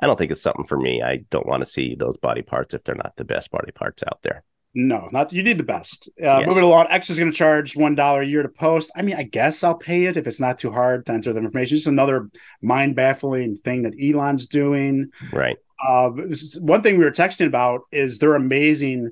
I 0.02 0.06
don't 0.06 0.18
think 0.18 0.32
it's 0.32 0.42
something 0.42 0.66
for 0.66 0.76
me. 0.76 1.00
I 1.00 1.18
don't 1.30 1.46
want 1.46 1.62
to 1.62 1.70
see 1.70 1.94
those 1.94 2.16
body 2.16 2.42
parts 2.42 2.74
if 2.74 2.82
they're 2.82 2.96
not 2.96 3.16
the 3.16 3.24
best 3.24 3.50
body 3.52 3.70
parts 3.72 4.02
out 4.06 4.18
there. 4.22 4.42
No, 4.74 5.08
not 5.12 5.32
you 5.32 5.42
need 5.42 5.58
the 5.58 5.64
best. 5.64 6.08
Uh, 6.20 6.40
yes. 6.40 6.46
Moving 6.46 6.64
along, 6.64 6.86
X 6.88 7.10
is 7.10 7.18
going 7.18 7.30
to 7.30 7.36
charge 7.36 7.76
one 7.76 7.94
dollar 7.94 8.22
a 8.22 8.26
year 8.26 8.42
to 8.42 8.48
post. 8.48 8.90
I 8.96 9.02
mean, 9.02 9.16
I 9.16 9.22
guess 9.22 9.62
I'll 9.62 9.76
pay 9.76 10.06
it 10.06 10.16
if 10.16 10.26
it's 10.26 10.40
not 10.40 10.58
too 10.58 10.72
hard 10.72 11.06
to 11.06 11.12
enter 11.12 11.32
the 11.32 11.40
information. 11.40 11.76
Just 11.76 11.86
another 11.86 12.30
mind 12.62 12.96
baffling 12.96 13.56
thing 13.56 13.82
that 13.82 13.94
Elon's 14.02 14.46
doing. 14.46 15.10
Right. 15.32 15.56
Uh, 15.86 16.10
one 16.60 16.82
thing 16.82 16.96
we 16.96 17.04
were 17.04 17.10
texting 17.10 17.46
about 17.46 17.82
is 17.92 18.18
they're 18.18 18.34
amazing 18.34 19.10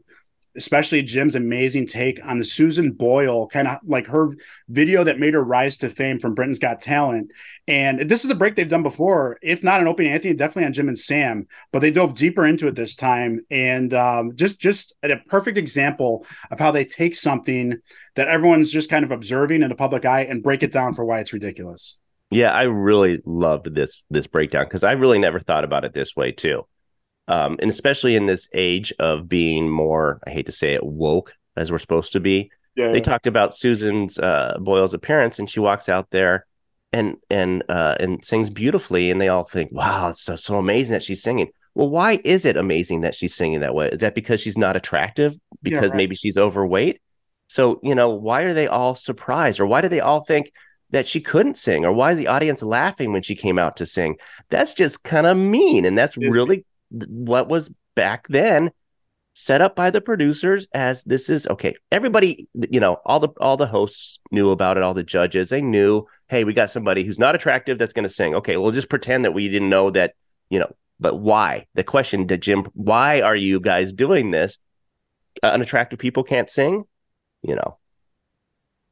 especially 0.56 1.02
Jim's 1.02 1.34
amazing 1.34 1.86
take 1.86 2.24
on 2.24 2.38
the 2.38 2.44
Susan 2.44 2.92
Boyle 2.92 3.46
kind 3.46 3.68
of 3.68 3.78
like 3.84 4.06
her 4.08 4.30
video 4.68 5.04
that 5.04 5.18
made 5.18 5.34
her 5.34 5.44
rise 5.44 5.76
to 5.78 5.90
fame 5.90 6.18
from 6.18 6.34
Britain's 6.34 6.58
Got 6.58 6.80
Talent. 6.80 7.30
And 7.68 8.00
this 8.00 8.24
is 8.24 8.30
a 8.30 8.34
break 8.34 8.56
they've 8.56 8.68
done 8.68 8.82
before, 8.82 9.38
if 9.42 9.62
not 9.62 9.80
on 9.80 9.86
Opie 9.86 10.08
Anthony, 10.08 10.34
definitely 10.34 10.66
on 10.66 10.72
Jim 10.72 10.88
and 10.88 10.98
Sam, 10.98 11.46
but 11.72 11.80
they 11.80 11.90
dove 11.90 12.14
deeper 12.14 12.46
into 12.46 12.66
it 12.66 12.74
this 12.74 12.96
time. 12.96 13.40
And 13.50 13.94
um, 13.94 14.34
just 14.34 14.60
just 14.60 14.94
a 15.02 15.16
perfect 15.16 15.56
example 15.56 16.26
of 16.50 16.58
how 16.58 16.70
they 16.70 16.84
take 16.84 17.14
something 17.14 17.76
that 18.16 18.28
everyone's 18.28 18.72
just 18.72 18.90
kind 18.90 19.04
of 19.04 19.12
observing 19.12 19.62
in 19.62 19.68
the 19.68 19.74
public 19.74 20.04
eye 20.04 20.22
and 20.22 20.42
break 20.42 20.62
it 20.62 20.72
down 20.72 20.94
for 20.94 21.04
why 21.04 21.20
it's 21.20 21.32
ridiculous. 21.32 21.98
Yeah, 22.30 22.52
I 22.52 22.62
really 22.62 23.20
loved 23.24 23.74
this 23.74 24.04
this 24.10 24.26
breakdown 24.26 24.64
because 24.64 24.84
I 24.84 24.92
really 24.92 25.18
never 25.18 25.40
thought 25.40 25.64
about 25.64 25.84
it 25.84 25.94
this 25.94 26.16
way 26.16 26.32
too 26.32 26.64
um, 27.30 27.56
and 27.60 27.70
especially 27.70 28.16
in 28.16 28.26
this 28.26 28.48
age 28.52 28.92
of 28.98 29.28
being 29.28 29.70
more, 29.70 30.18
I 30.26 30.30
hate 30.30 30.46
to 30.46 30.52
say 30.52 30.74
it, 30.74 30.84
woke 30.84 31.32
as 31.56 31.70
we're 31.70 31.78
supposed 31.78 32.12
to 32.14 32.20
be. 32.20 32.50
Yeah. 32.74 32.90
They 32.90 33.00
talked 33.00 33.28
about 33.28 33.54
Susan's 33.54 34.18
uh, 34.18 34.56
Boyle's 34.60 34.94
appearance, 34.94 35.38
and 35.38 35.48
she 35.48 35.60
walks 35.60 35.88
out 35.88 36.10
there 36.10 36.44
and 36.92 37.16
and 37.30 37.62
uh, 37.68 37.94
and 38.00 38.24
sings 38.24 38.50
beautifully, 38.50 39.12
and 39.12 39.20
they 39.20 39.28
all 39.28 39.44
think, 39.44 39.70
"Wow, 39.70 40.08
it's 40.08 40.22
so 40.22 40.34
so 40.34 40.58
amazing 40.58 40.92
that 40.94 41.04
she's 41.04 41.22
singing." 41.22 41.50
Well, 41.74 41.88
why 41.88 42.18
is 42.24 42.44
it 42.44 42.56
amazing 42.56 43.02
that 43.02 43.14
she's 43.14 43.34
singing 43.34 43.60
that 43.60 43.76
way? 43.76 43.88
Is 43.90 44.00
that 44.00 44.16
because 44.16 44.40
she's 44.40 44.58
not 44.58 44.76
attractive? 44.76 45.36
Because 45.62 45.82
yeah, 45.82 45.88
right. 45.90 45.96
maybe 45.96 46.16
she's 46.16 46.36
overweight? 46.36 47.00
So 47.46 47.78
you 47.84 47.94
know, 47.94 48.10
why 48.10 48.42
are 48.42 48.54
they 48.54 48.66
all 48.66 48.96
surprised, 48.96 49.60
or 49.60 49.66
why 49.66 49.82
do 49.82 49.88
they 49.88 50.00
all 50.00 50.24
think? 50.24 50.52
that 50.92 51.06
she 51.06 51.20
couldn't 51.20 51.56
sing 51.56 51.84
or 51.84 51.92
why 51.92 52.10
is 52.10 52.18
the 52.18 52.26
audience 52.26 52.64
laughing 52.64 53.12
when 53.12 53.22
she 53.22 53.36
came 53.36 53.60
out 53.60 53.76
to 53.76 53.86
sing 53.86 54.16
that's 54.48 54.74
just 54.74 55.04
kind 55.04 55.24
of 55.24 55.36
mean 55.36 55.84
and 55.84 55.96
that's 55.96 56.16
really 56.16 56.64
what 56.90 57.48
was 57.48 57.74
back 57.94 58.26
then 58.28 58.70
set 59.34 59.60
up 59.60 59.76
by 59.76 59.90
the 59.90 60.00
producers 60.00 60.66
as 60.74 61.04
this 61.04 61.30
is 61.30 61.46
okay 61.46 61.74
everybody 61.92 62.48
you 62.70 62.80
know 62.80 62.98
all 63.04 63.20
the 63.20 63.28
all 63.40 63.56
the 63.56 63.66
hosts 63.66 64.18
knew 64.30 64.50
about 64.50 64.76
it 64.76 64.82
all 64.82 64.94
the 64.94 65.04
judges 65.04 65.48
they 65.50 65.62
knew 65.62 66.04
hey 66.28 66.44
we 66.44 66.52
got 66.52 66.70
somebody 66.70 67.04
who's 67.04 67.18
not 67.18 67.34
attractive 67.34 67.78
that's 67.78 67.92
going 67.92 68.02
to 68.02 68.08
sing 68.08 68.34
okay 68.34 68.56
we'll 68.56 68.72
just 68.72 68.90
pretend 68.90 69.24
that 69.24 69.32
we 69.32 69.48
didn't 69.48 69.70
know 69.70 69.90
that 69.90 70.14
you 70.50 70.58
know 70.58 70.70
but 70.98 71.16
why 71.16 71.66
the 71.74 71.84
question 71.84 72.26
to 72.26 72.36
jim 72.36 72.64
why 72.74 73.20
are 73.20 73.36
you 73.36 73.60
guys 73.60 73.92
doing 73.92 74.30
this 74.30 74.58
uh, 75.42 75.46
unattractive 75.46 75.98
people 75.98 76.24
can't 76.24 76.50
sing 76.50 76.84
you 77.42 77.54
know 77.54 77.78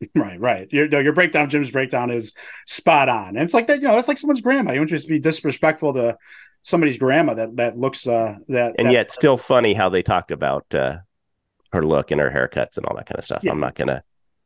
Right, 0.14 0.40
right. 0.40 0.68
Your 0.72 0.86
your 0.86 1.12
breakdown, 1.12 1.48
Jim's 1.48 1.72
breakdown 1.72 2.10
is 2.10 2.32
spot 2.66 3.08
on. 3.08 3.30
And 3.30 3.38
it's 3.38 3.54
like 3.54 3.66
that, 3.66 3.80
you 3.80 3.88
know, 3.88 3.94
that's 3.94 4.08
like 4.08 4.18
someone's 4.18 4.40
grandma. 4.40 4.72
You 4.72 4.80
want 4.80 4.90
to 4.90 4.96
just 4.96 5.08
be 5.08 5.18
disrespectful 5.18 5.94
to 5.94 6.16
somebody's 6.62 6.98
grandma 6.98 7.34
that 7.34 7.56
that 7.56 7.78
looks 7.78 8.06
uh 8.06 8.36
that 8.48 8.74
and 8.78 8.88
that, 8.88 8.92
yet 8.92 9.10
still 9.10 9.36
funny 9.36 9.74
how 9.74 9.88
they 9.88 10.02
talked 10.02 10.30
about 10.30 10.66
uh 10.74 10.98
her 11.72 11.84
look 11.84 12.10
and 12.10 12.20
her 12.20 12.30
haircuts 12.30 12.76
and 12.76 12.86
all 12.86 12.96
that 12.96 13.06
kind 13.06 13.18
of 13.18 13.24
stuff. 13.24 13.42
Yeah. 13.42 13.52
I'm 13.52 13.60
not 13.60 13.74
gonna 13.74 14.02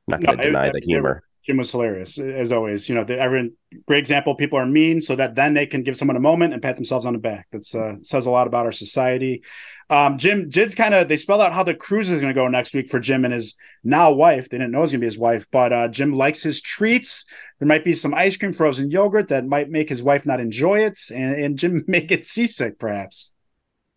I'm 0.08 0.20
not 0.20 0.22
gonna 0.22 0.36
no, 0.38 0.44
deny 0.44 0.66
it, 0.66 0.72
the 0.72 0.80
humor. 0.80 1.22
Jim 1.44 1.56
was 1.56 1.72
hilarious 1.72 2.18
as 2.18 2.52
always. 2.52 2.88
You 2.88 2.94
know, 2.94 3.02
the, 3.02 3.18
every 3.18 3.50
great 3.86 3.98
example. 3.98 4.36
People 4.36 4.58
are 4.60 4.66
mean 4.66 5.00
so 5.00 5.16
that 5.16 5.34
then 5.34 5.54
they 5.54 5.66
can 5.66 5.82
give 5.82 5.96
someone 5.96 6.16
a 6.16 6.20
moment 6.20 6.52
and 6.52 6.62
pat 6.62 6.76
themselves 6.76 7.04
on 7.04 7.14
the 7.14 7.18
back. 7.18 7.48
That 7.50 7.74
uh, 7.74 8.02
says 8.02 8.26
a 8.26 8.30
lot 8.30 8.46
about 8.46 8.64
our 8.64 8.72
society. 8.72 9.42
Um, 9.90 10.18
Jim, 10.18 10.50
Jim's 10.50 10.76
kind 10.76 10.94
of 10.94 11.08
they 11.08 11.16
spelled 11.16 11.40
out 11.40 11.52
how 11.52 11.64
the 11.64 11.74
cruise 11.74 12.10
is 12.10 12.20
going 12.20 12.32
to 12.32 12.40
go 12.40 12.46
next 12.46 12.74
week 12.74 12.88
for 12.88 13.00
Jim 13.00 13.24
and 13.24 13.34
his 13.34 13.56
now 13.82 14.12
wife. 14.12 14.48
They 14.48 14.58
didn't 14.58 14.70
know 14.70 14.78
it 14.78 14.82
was 14.82 14.92
going 14.92 15.00
to 15.00 15.04
be 15.04 15.08
his 15.08 15.18
wife, 15.18 15.46
but 15.50 15.72
uh, 15.72 15.88
Jim 15.88 16.12
likes 16.12 16.42
his 16.42 16.60
treats. 16.60 17.24
There 17.58 17.68
might 17.68 17.84
be 17.84 17.94
some 17.94 18.14
ice 18.14 18.36
cream, 18.36 18.52
frozen 18.52 18.90
yogurt 18.90 19.28
that 19.28 19.44
might 19.44 19.68
make 19.68 19.88
his 19.88 20.02
wife 20.02 20.24
not 20.24 20.38
enjoy 20.38 20.80
it, 20.80 20.98
and, 21.12 21.34
and 21.34 21.58
Jim 21.58 21.84
may 21.88 22.02
get 22.02 22.24
seasick, 22.24 22.78
perhaps. 22.78 23.32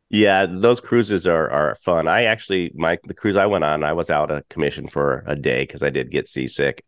Yeah, 0.09 0.47
those 0.47 0.79
cruises 0.79 1.27
are 1.27 1.49
are 1.51 1.75
fun. 1.75 2.07
I 2.07 2.23
actually 2.23 2.71
my 2.73 2.97
the 3.03 3.13
cruise 3.13 3.37
I 3.37 3.45
went 3.45 3.63
on, 3.63 3.83
I 3.83 3.93
was 3.93 4.09
out 4.09 4.31
of 4.31 4.47
commission 4.49 4.87
for 4.87 5.23
a 5.27 5.35
day 5.35 5.63
because 5.63 5.83
I 5.83 5.91
did 5.91 6.09
get 6.09 6.27
seasick 6.27 6.83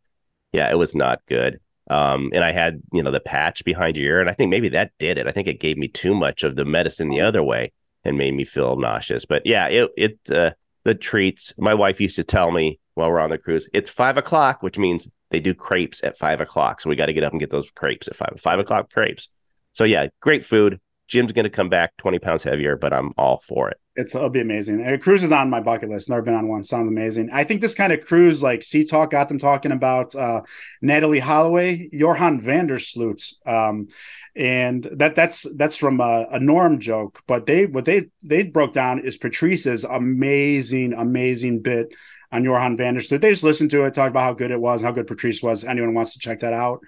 yeah, 0.52 0.70
it 0.70 0.78
was 0.78 0.96
not 0.96 1.22
good. 1.28 1.60
Um, 1.90 2.32
and 2.34 2.44
I 2.44 2.52
had, 2.52 2.82
you 2.92 3.02
know, 3.02 3.12
the 3.12 3.20
patch 3.20 3.64
behind 3.64 3.96
your 3.96 4.08
ear, 4.08 4.20
and 4.20 4.30
I 4.30 4.34
think 4.34 4.50
maybe 4.50 4.70
that 4.70 4.92
did 5.00 5.18
it. 5.18 5.28
I 5.28 5.32
think 5.32 5.48
it 5.48 5.60
gave 5.60 5.78
me 5.78 5.88
too 5.88 6.14
much 6.14 6.44
of 6.44 6.56
the 6.56 6.66
medicine 6.66 7.10
the 7.10 7.22
other 7.22 7.42
way 7.42 7.72
and 8.04 8.18
made 8.18 8.34
me 8.34 8.44
feel 8.44 8.76
nauseous. 8.76 9.26
But 9.26 9.44
yeah, 9.46 9.68
it 9.68 9.92
it 9.98 10.20
uh, 10.32 10.52
the 10.84 10.96
treats. 10.96 11.54
My 11.58 11.74
wife 11.74 12.02
used 12.02 12.18
to 12.18 12.24
tell 12.24 12.52
me 12.52 12.80
while 12.96 13.10
we're 13.10 13.20
on 13.20 13.30
the 13.30 13.38
cruise, 13.38 13.70
it's 13.74 13.90
five 13.90 14.18
o'clock, 14.18 14.64
which 14.64 14.78
means 14.78 15.08
they 15.30 15.40
do 15.40 15.54
crepes 15.54 16.04
at 16.04 16.18
five 16.18 16.42
o'clock. 16.42 16.82
So 16.82 16.90
we 16.90 16.96
got 16.96 17.06
to 17.08 17.14
get 17.14 17.24
up 17.24 17.32
and 17.32 17.40
get 17.40 17.52
those 17.52 17.70
crepes 17.72 18.08
at 18.08 18.16
five 18.16 18.34
five 18.38 18.60
o'clock 18.60 18.92
crepes. 18.92 19.30
So 19.74 19.84
yeah, 19.84 20.08
great 20.22 20.44
food. 20.44 20.80
Jim's 21.08 21.32
going 21.32 21.46
to 21.46 21.50
come 21.50 21.70
back 21.70 21.96
20 21.98 22.20
pounds 22.20 22.44
heavier, 22.44 22.76
but 22.76 22.92
I'm 22.92 23.14
all 23.18 23.40
for 23.40 23.70
it. 23.70 23.78
It's 23.98 24.14
it'll 24.14 24.30
be 24.30 24.42
amazing. 24.42 24.86
A 24.86 24.96
cruise 25.00 25.24
is 25.24 25.32
on 25.32 25.50
my 25.50 25.60
bucket 25.60 25.90
list. 25.90 26.08
Never 26.08 26.22
been 26.22 26.36
on 26.36 26.48
one. 26.48 26.64
Sounds 26.64 26.88
amazing. 26.88 27.32
I 27.34 27.44
think 27.44 27.62
this 27.62 27.74
kind 27.74 27.92
of 27.92 28.06
cruise, 28.06 28.44
like 28.44 28.62
Sea 28.62 28.86
Talk, 28.86 29.10
got 29.10 29.28
them 29.28 29.40
talking 29.40 29.72
about 29.72 30.14
uh, 30.14 30.42
Natalee 30.84 31.20
Holloway, 31.20 31.90
Joran 31.92 32.40
van 32.40 32.68
der 32.68 32.78
Sloot, 32.78 33.24
um, 33.48 33.88
and 34.36 34.88
that 34.92 35.16
that's 35.16 35.48
that's 35.56 35.76
from 35.76 36.00
a, 36.00 36.28
a, 36.30 36.40
Norm 36.40 36.80
joke. 36.80 37.24
But 37.26 37.48
they 37.48 37.66
what 37.66 37.86
they 37.86 38.10
they 38.24 38.44
broke 38.44 38.72
down 38.72 39.00
is 39.00 39.18
Patrice's 39.18 39.84
amazing, 39.84 40.94
amazing 40.94 41.64
bit 41.64 41.96
on 42.32 42.44
Joran 42.46 42.78
van 42.78 42.94
der 42.94 43.00
Sloot. 43.00 43.22
They 43.22 43.32
just 43.32 43.44
listened 43.44 43.72
to 43.72 43.86
it, 43.86 43.96
talked 43.96 44.12
about 44.12 44.24
how 44.24 44.34
good 44.34 44.52
it 44.52 44.62
was, 44.62 44.84
how 44.84 44.92
good 44.92 45.08
Patrice 45.08 45.42
was. 45.42 45.64
Anyone 45.64 45.96
wants 45.96 46.14
to 46.14 46.20
check 46.20 46.42
that 46.42 46.54
out. 46.54 46.82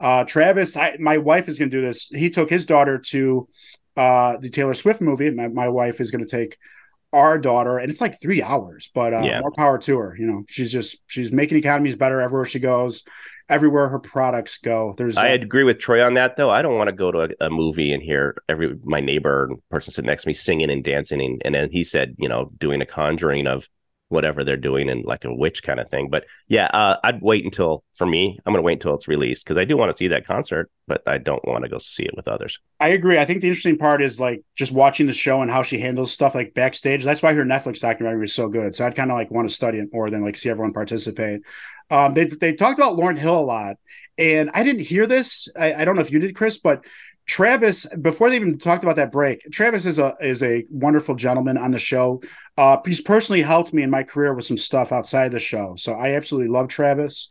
Uh, 0.00 0.24
Travis, 0.24 0.78
I, 0.78 0.96
my 0.98 1.18
wife 1.18 1.46
is 1.46 1.58
going 1.58 1.70
to 1.70 1.76
do 1.76 1.82
this. 1.82 2.08
He 2.08 2.30
took 2.30 2.48
his 2.48 2.64
daughter 2.64 2.98
to 3.10 3.48
uh, 3.96 4.36
the 4.38 4.50
Taylor 4.50 4.74
Swift 4.74 5.00
movie. 5.00 5.30
My, 5.30 5.48
my 5.48 5.68
wife 5.68 6.00
is 6.00 6.10
going 6.10 6.24
to 6.24 6.30
take 6.30 6.58
our 7.12 7.38
daughter, 7.38 7.78
and 7.78 7.90
it's 7.90 8.00
like 8.00 8.20
three 8.20 8.42
hours, 8.42 8.90
but 8.92 9.14
uh, 9.14 9.20
yeah. 9.20 9.40
more 9.40 9.52
power 9.52 9.78
to 9.78 9.98
her. 9.98 10.16
You 10.18 10.26
know, 10.26 10.44
she's 10.48 10.72
just 10.72 10.98
she's 11.06 11.30
making 11.30 11.58
economies 11.58 11.96
better 11.96 12.20
everywhere 12.20 12.44
she 12.44 12.58
goes, 12.58 13.04
everywhere 13.48 13.88
her 13.88 14.00
products 14.00 14.58
go. 14.58 14.94
There's 14.96 15.16
I 15.16 15.28
agree 15.28 15.64
with 15.64 15.78
Troy 15.78 16.04
on 16.04 16.14
that 16.14 16.36
though. 16.36 16.50
I 16.50 16.60
don't 16.60 16.76
want 16.76 16.88
to 16.88 16.94
go 16.94 17.12
to 17.12 17.20
a, 17.40 17.46
a, 17.46 17.50
movie 17.50 17.92
and 17.92 18.02
hear 18.02 18.36
every 18.48 18.76
my 18.82 19.00
neighbor 19.00 19.50
person 19.70 19.92
sitting 19.92 20.06
next 20.06 20.22
to 20.22 20.28
me 20.28 20.34
singing 20.34 20.70
and 20.70 20.82
dancing, 20.82 21.20
and, 21.20 21.40
and 21.44 21.54
then 21.54 21.70
he 21.70 21.84
said, 21.84 22.16
you 22.18 22.28
know, 22.28 22.50
doing 22.58 22.82
a 22.82 22.86
conjuring 22.86 23.46
of 23.46 23.68
whatever 24.08 24.44
they're 24.44 24.56
doing 24.56 24.88
and 24.88 25.04
like 25.04 25.24
a 25.24 25.34
witch 25.34 25.62
kind 25.62 25.80
of 25.80 25.88
thing. 25.88 26.08
But 26.10 26.24
yeah, 26.48 26.66
uh, 26.66 26.96
I'd 27.02 27.22
wait 27.22 27.44
until 27.44 27.84
for 27.94 28.06
me, 28.06 28.38
I'm 28.44 28.52
going 28.52 28.62
to 28.62 28.66
wait 28.66 28.74
until 28.74 28.94
it's 28.94 29.08
released 29.08 29.44
because 29.44 29.56
I 29.56 29.64
do 29.64 29.76
want 29.76 29.90
to 29.90 29.96
see 29.96 30.08
that 30.08 30.26
concert, 30.26 30.70
but 30.86 31.02
I 31.06 31.18
don't 31.18 31.44
want 31.46 31.64
to 31.64 31.70
go 31.70 31.78
see 31.78 32.04
it 32.04 32.14
with 32.14 32.28
others. 32.28 32.58
I 32.80 32.88
agree. 32.88 33.18
I 33.18 33.24
think 33.24 33.40
the 33.40 33.48
interesting 33.48 33.78
part 33.78 34.02
is 34.02 34.20
like 34.20 34.42
just 34.56 34.72
watching 34.72 35.06
the 35.06 35.12
show 35.12 35.40
and 35.40 35.50
how 35.50 35.62
she 35.62 35.78
handles 35.78 36.12
stuff 36.12 36.34
like 36.34 36.54
backstage. 36.54 37.02
That's 37.02 37.22
why 37.22 37.32
her 37.32 37.44
Netflix 37.44 37.80
documentary 37.80 38.20
was 38.20 38.34
so 38.34 38.48
good. 38.48 38.74
So 38.74 38.86
I'd 38.86 38.94
kind 38.94 39.10
of 39.10 39.16
like 39.16 39.30
want 39.30 39.48
to 39.48 39.54
study 39.54 39.78
it 39.78 39.88
more 39.92 40.10
than 40.10 40.22
like 40.22 40.36
see 40.36 40.50
everyone 40.50 40.72
participate. 40.72 41.42
Um, 41.90 42.14
they 42.14 42.24
they 42.24 42.54
talked 42.54 42.78
about 42.78 42.96
Lauryn 42.96 43.18
Hill 43.18 43.38
a 43.38 43.40
lot, 43.40 43.76
and 44.16 44.50
I 44.54 44.64
didn't 44.64 44.82
hear 44.82 45.06
this. 45.06 45.48
I, 45.58 45.74
I 45.74 45.84
don't 45.84 45.96
know 45.96 46.02
if 46.02 46.10
you 46.10 46.18
did, 46.18 46.34
Chris, 46.34 46.58
but 46.58 46.84
Travis, 47.26 47.86
before 48.02 48.28
they 48.28 48.36
even 48.36 48.58
talked 48.58 48.84
about 48.84 48.96
that 48.96 49.12
break, 49.12 49.40
Travis 49.50 49.86
is 49.86 49.98
a 49.98 50.14
is 50.20 50.42
a 50.42 50.64
wonderful 50.70 51.14
gentleman 51.14 51.56
on 51.56 51.70
the 51.70 51.78
show. 51.78 52.22
Uh, 52.58 52.76
he's 52.84 53.00
personally 53.00 53.42
helped 53.42 53.72
me 53.72 53.82
in 53.82 53.90
my 53.90 54.02
career 54.02 54.34
with 54.34 54.44
some 54.44 54.58
stuff 54.58 54.92
outside 54.92 55.32
the 55.32 55.40
show, 55.40 55.74
so 55.76 55.94
I 55.94 56.14
absolutely 56.14 56.50
love 56.50 56.68
Travis. 56.68 57.28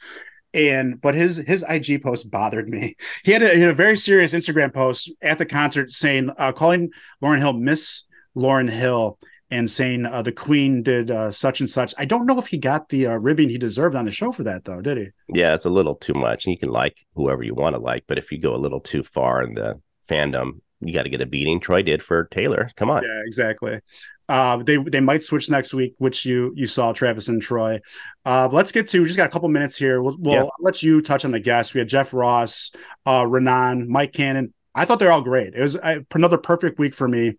And 0.54 1.00
but 1.00 1.16
his 1.16 1.38
his 1.38 1.64
IG 1.68 2.02
post 2.04 2.30
bothered 2.30 2.70
me. 2.70 2.96
He 3.24 3.32
had 3.32 3.44
a, 3.44 3.54
he 3.54 3.62
had 3.62 3.72
a 3.72 3.76
very 3.76 3.96
serious 3.96 4.34
Instagram 4.34 4.74
post 4.74 5.12
at 5.22 5.38
the 5.38 5.46
concert 5.46 5.91
saying, 5.91 6.30
uh, 6.38 6.52
calling 6.52 6.91
Lauryn 7.24 7.39
Hill 7.39 7.54
Miss 7.54 8.06
Lauryn 8.36 8.70
Hill 8.70 9.18
and 9.54 9.70
saying 9.70 10.06
uh, 10.06 10.22
the 10.22 10.32
Queen 10.32 10.82
did 10.82 11.12
uh, 11.12 11.32
such 11.32 11.60
and 11.60 11.70
such. 11.70 11.93
I 11.97 12.06
don't 12.06 12.26
know 12.26 12.39
if 12.39 12.47
he 12.47 12.58
got 12.58 12.89
the 12.89 13.08
uh, 13.08 13.18
ribbing 13.18 13.49
he 13.49 13.58
deserved 13.58 13.95
on 13.95 14.06
the 14.06 14.12
show 14.12 14.32
for 14.32 14.43
that, 14.43 14.66
though, 14.66 14.82
did 14.82 14.97
he? 14.97 15.08
Yeah, 15.30 15.54
it's 15.54 15.66
a 15.66 15.70
little 15.70 15.95
too 15.95 16.16
much. 16.16 16.47
You 16.47 16.58
can 16.58 16.70
like 16.70 16.97
whoever 17.16 17.43
you 17.43 17.54
want 17.54 17.76
to 17.76 17.82
like, 17.82 18.04
but 18.08 18.18
if 18.18 18.32
you 18.32 18.39
go 18.39 18.56
a 18.56 18.58
little 18.58 18.80
too 18.80 19.04
far 19.04 19.43
in 19.43 19.54
the 19.54 19.80
fandom, 20.10 20.62
you 20.80 20.93
got 20.93 21.04
to 21.04 21.10
get 21.10 21.22
a 21.22 21.26
beating. 21.26 21.60
Troy 21.60 21.84
did 21.84 22.01
for 22.01 22.26
Taylor. 22.26 22.70
Come 22.76 22.89
on. 22.89 23.04
Yeah, 23.04 23.22
exactly. 23.26 23.80
Uh, 24.28 24.58
they 24.64 24.78
they 24.78 24.99
might 24.99 25.22
switch 25.22 25.49
next 25.49 25.74
week, 25.74 25.93
which 25.97 26.26
you 26.26 26.51
you 26.56 26.66
saw 26.66 26.93
Travis 26.93 27.28
and 27.28 27.41
Troy. 27.41 27.80
Uh, 28.26 28.49
let's 28.51 28.72
get 28.72 28.89
to. 28.89 29.01
We 29.01 29.06
just 29.06 29.18
got 29.18 29.28
a 29.28 29.32
couple 29.32 29.49
minutes 29.49 29.76
here. 29.76 30.01
We'll, 30.01 30.18
we'll 30.18 30.34
yeah. 30.34 30.49
let 30.60 30.82
you 30.82 31.01
touch 31.01 31.26
on 31.26 31.32
the 31.32 31.39
guests. 31.39 31.74
We 31.74 31.80
had 31.80 31.89
Jeff 31.89 32.14
Ross, 32.14 32.72
uh, 33.06 33.26
Renan, 33.28 33.89
Mike 33.89 34.14
Cannon. 34.14 34.54
I 34.74 34.86
thought 34.86 34.99
they're 34.99 35.12
all 35.12 35.22
great. 35.22 35.54
It 35.54 35.62
was 35.62 35.76
I, 35.76 35.99
another 36.16 36.38
perfect 36.38 36.80
week 36.80 36.95
for 36.95 37.08
me. 37.08 37.34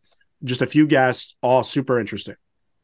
Just 0.45 0.63
a 0.63 0.67
few 0.67 0.87
guests, 0.87 1.35
all 1.43 1.63
super 1.63 1.99
interesting. 1.99 2.37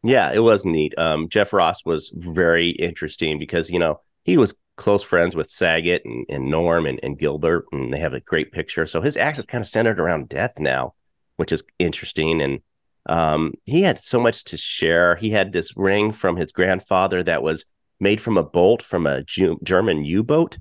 Yeah, 0.02 0.32
it 0.32 0.38
was 0.38 0.64
neat. 0.64 0.94
Um, 0.96 1.28
Jeff 1.28 1.52
Ross 1.52 1.84
was 1.84 2.10
very 2.14 2.70
interesting 2.70 3.38
because 3.38 3.68
you 3.70 3.78
know 3.78 4.00
he 4.24 4.36
was 4.36 4.54
close 4.76 5.02
friends 5.02 5.36
with 5.36 5.50
Saget 5.50 6.02
and, 6.04 6.24
and 6.30 6.50
Norm 6.50 6.86
and, 6.86 6.98
and 7.02 7.18
Gilbert, 7.18 7.66
and 7.70 7.92
they 7.92 7.98
have 7.98 8.14
a 8.14 8.20
great 8.20 8.50
picture. 8.50 8.86
So 8.86 9.02
his 9.02 9.16
act 9.16 9.38
is 9.38 9.46
kind 9.46 9.62
of 9.62 9.68
centered 9.68 10.00
around 10.00 10.28
death 10.30 10.54
now, 10.58 10.94
which 11.36 11.52
is 11.52 11.62
interesting. 11.78 12.40
And 12.40 12.60
um, 13.06 13.52
he 13.66 13.82
had 13.82 13.98
so 13.98 14.18
much 14.18 14.44
to 14.44 14.56
share. 14.56 15.16
He 15.16 15.30
had 15.30 15.52
this 15.52 15.76
ring 15.76 16.12
from 16.12 16.36
his 16.36 16.50
grandfather 16.50 17.22
that 17.22 17.42
was 17.42 17.66
made 18.00 18.20
from 18.20 18.38
a 18.38 18.42
bolt 18.42 18.82
from 18.82 19.06
a 19.06 19.22
G- 19.22 19.56
German 19.62 20.04
U 20.04 20.22
boat. 20.22 20.58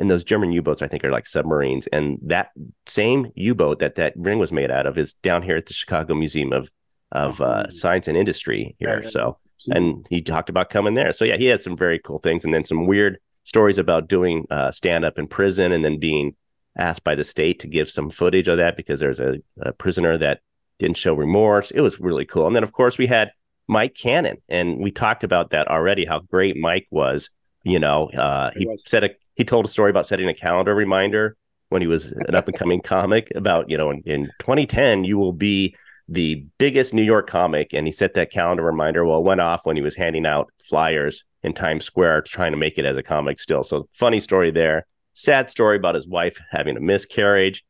And 0.00 0.10
those 0.10 0.24
German 0.24 0.50
U 0.50 0.62
boats, 0.62 0.82
I 0.82 0.88
think, 0.88 1.04
are 1.04 1.12
like 1.12 1.26
submarines. 1.26 1.86
And 1.88 2.18
that 2.22 2.50
same 2.86 3.30
U 3.36 3.54
boat 3.54 3.78
that 3.78 3.94
that 3.96 4.14
ring 4.16 4.38
was 4.38 4.50
made 4.50 4.70
out 4.70 4.86
of 4.86 4.98
is 4.98 5.12
down 5.12 5.42
here 5.42 5.56
at 5.56 5.66
the 5.66 5.74
Chicago 5.74 6.14
Museum 6.14 6.52
of 6.52 6.70
of 7.12 7.40
uh, 7.40 7.64
oh. 7.66 7.70
Science 7.70 8.08
and 8.08 8.16
Industry 8.16 8.76
here. 8.78 9.08
So, 9.08 9.38
and 9.70 10.06
he 10.08 10.22
talked 10.22 10.48
about 10.48 10.70
coming 10.70 10.94
there. 10.94 11.12
So, 11.12 11.24
yeah, 11.24 11.36
he 11.36 11.46
had 11.46 11.60
some 11.60 11.76
very 11.76 11.98
cool 11.98 12.18
things, 12.18 12.44
and 12.44 12.54
then 12.54 12.64
some 12.64 12.86
weird 12.86 13.18
stories 13.44 13.78
about 13.78 14.08
doing 14.08 14.46
uh, 14.50 14.70
stand 14.70 15.04
up 15.04 15.18
in 15.18 15.26
prison, 15.26 15.72
and 15.72 15.84
then 15.84 15.98
being 15.98 16.34
asked 16.78 17.04
by 17.04 17.14
the 17.14 17.24
state 17.24 17.58
to 17.60 17.68
give 17.68 17.90
some 17.90 18.10
footage 18.10 18.48
of 18.48 18.56
that 18.56 18.76
because 18.76 19.00
there's 19.00 19.20
a, 19.20 19.38
a 19.60 19.72
prisoner 19.72 20.16
that 20.16 20.40
didn't 20.78 20.96
show 20.96 21.14
remorse. 21.14 21.70
It 21.72 21.80
was 21.80 22.00
really 22.00 22.24
cool. 22.24 22.46
And 22.46 22.56
then, 22.56 22.62
of 22.62 22.72
course, 22.72 22.96
we 22.96 23.06
had 23.06 23.32
Mike 23.68 23.94
Cannon, 23.94 24.38
and 24.48 24.78
we 24.78 24.90
talked 24.90 25.24
about 25.24 25.50
that 25.50 25.68
already. 25.68 26.04
How 26.04 26.20
great 26.20 26.56
Mike 26.56 26.86
was. 26.90 27.30
You 27.62 27.78
know, 27.78 28.08
uh, 28.08 28.50
he 28.56 28.66
said 28.86 29.04
a, 29.04 29.10
he 29.34 29.44
told 29.44 29.64
a 29.64 29.68
story 29.68 29.90
about 29.90 30.06
setting 30.06 30.28
a 30.28 30.34
calendar 30.34 30.74
reminder 30.74 31.36
when 31.68 31.82
he 31.82 31.88
was 31.88 32.12
an 32.12 32.34
up 32.34 32.48
and 32.48 32.56
coming 32.58 32.80
comic 32.80 33.30
about 33.34 33.70
you 33.70 33.78
know 33.78 33.90
in, 33.90 34.02
in 34.04 34.24
2010 34.40 35.04
you 35.04 35.18
will 35.18 35.32
be 35.32 35.74
the 36.10 36.44
biggest 36.58 36.92
New 36.92 37.04
York 37.04 37.28
comic, 37.28 37.72
and 37.72 37.86
he 37.86 37.92
set 37.92 38.14
that 38.14 38.32
calendar 38.32 38.64
reminder. 38.64 39.04
Well, 39.04 39.18
it 39.18 39.24
went 39.24 39.40
off 39.40 39.64
when 39.64 39.76
he 39.76 39.82
was 39.82 39.94
handing 39.94 40.26
out 40.26 40.52
flyers 40.60 41.24
in 41.44 41.54
Times 41.54 41.84
Square, 41.84 42.22
trying 42.22 42.50
to 42.50 42.58
make 42.58 42.78
it 42.78 42.84
as 42.84 42.96
a 42.96 43.02
comic 43.02 43.38
still. 43.38 43.62
So 43.62 43.88
funny 43.92 44.18
story 44.18 44.50
there. 44.50 44.86
Sad 45.14 45.48
story 45.48 45.76
about 45.76 45.94
his 45.94 46.08
wife 46.08 46.40
having 46.50 46.76
a 46.76 46.80
miscarriage, 46.80 47.64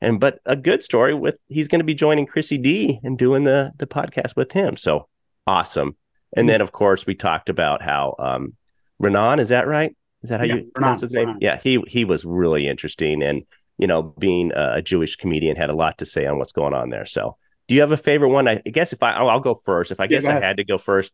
and 0.00 0.18
but 0.18 0.40
a 0.46 0.56
good 0.56 0.82
story 0.82 1.12
with 1.12 1.36
he's 1.48 1.68
going 1.68 1.80
to 1.80 1.84
be 1.84 1.94
joining 1.94 2.26
Chrissy 2.26 2.56
D 2.56 2.98
and 3.02 3.18
doing 3.18 3.44
the 3.44 3.72
the 3.76 3.86
podcast 3.86 4.36
with 4.36 4.52
him. 4.52 4.76
So 4.76 5.08
awesome. 5.46 5.96
And 6.34 6.48
then 6.48 6.62
of 6.62 6.72
course 6.72 7.04
we 7.04 7.14
talked 7.14 7.50
about 7.50 7.82
how 7.82 8.14
um 8.18 8.56
Renan, 8.98 9.38
is 9.38 9.50
that 9.50 9.66
right? 9.66 9.94
Is 10.22 10.30
that 10.30 10.40
how 10.40 10.46
yeah, 10.46 10.54
you 10.56 10.70
pronounce 10.74 11.00
his 11.00 11.12
name? 11.12 11.26
Renan. 11.26 11.40
Yeah, 11.40 11.60
he 11.62 11.82
he 11.88 12.04
was 12.04 12.24
really 12.24 12.68
interesting 12.68 13.22
and 13.22 13.44
you 13.78 13.86
know, 13.86 14.02
being 14.02 14.52
a 14.54 14.80
Jewish 14.80 15.16
comedian 15.16 15.56
had 15.56 15.70
a 15.70 15.74
lot 15.74 15.98
to 15.98 16.06
say 16.06 16.26
on 16.26 16.38
what's 16.38 16.52
going 16.52 16.74
on 16.74 16.90
there. 16.90 17.06
So 17.06 17.36
do 17.66 17.74
you 17.74 17.80
have 17.80 17.90
a 17.90 17.96
favorite 17.96 18.28
one? 18.28 18.46
I 18.46 18.56
guess 18.58 18.92
if 18.92 19.02
I, 19.02 19.12
I'll, 19.12 19.28
I'll 19.28 19.40
go 19.40 19.54
first. 19.54 19.90
If 19.90 19.98
I 19.98 20.06
guess 20.06 20.24
I 20.24 20.34
had 20.34 20.58
to 20.58 20.64
go 20.64 20.78
first, 20.78 21.10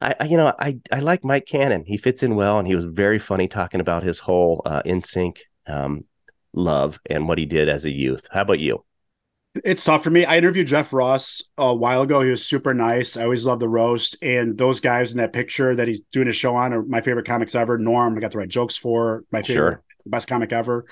I, 0.00 0.14
I, 0.20 0.24
you 0.24 0.36
know, 0.36 0.52
I, 0.58 0.78
I 0.90 1.00
like 1.00 1.24
Mike 1.24 1.46
Cannon. 1.46 1.84
He 1.86 1.96
fits 1.96 2.22
in 2.22 2.34
well, 2.34 2.58
and 2.58 2.66
he 2.66 2.74
was 2.74 2.84
very 2.84 3.18
funny 3.18 3.48
talking 3.48 3.80
about 3.80 4.02
his 4.02 4.18
whole 4.18 4.62
uh, 4.66 4.82
NSYNC 4.82 5.38
um, 5.66 6.04
love 6.52 6.98
and 7.08 7.28
what 7.28 7.38
he 7.38 7.46
did 7.46 7.68
as 7.68 7.84
a 7.84 7.90
youth. 7.90 8.26
How 8.30 8.42
about 8.42 8.58
you? 8.58 8.84
It's 9.64 9.84
tough 9.84 10.04
for 10.04 10.10
me. 10.10 10.24
I 10.24 10.38
interviewed 10.38 10.68
Jeff 10.68 10.92
Ross 10.92 11.42
a 11.58 11.74
while 11.74 12.02
ago. 12.02 12.20
He 12.20 12.30
was 12.30 12.44
super 12.44 12.72
nice. 12.72 13.16
I 13.16 13.24
always 13.24 13.44
love 13.44 13.58
the 13.58 13.68
roast, 13.68 14.16
and 14.22 14.56
those 14.56 14.78
guys 14.78 15.10
in 15.10 15.18
that 15.18 15.32
picture 15.32 15.74
that 15.74 15.88
he's 15.88 16.02
doing 16.12 16.28
a 16.28 16.32
show 16.32 16.54
on 16.54 16.72
are 16.72 16.82
my 16.84 17.00
favorite 17.00 17.26
comics 17.26 17.56
ever. 17.56 17.76
Norm, 17.76 18.16
I 18.16 18.20
got 18.20 18.30
the 18.30 18.38
right 18.38 18.48
jokes 18.48 18.76
for 18.76 19.24
my 19.32 19.42
favorite, 19.42 19.72
sure. 19.72 19.82
best 20.06 20.28
comic 20.28 20.52
ever. 20.52 20.84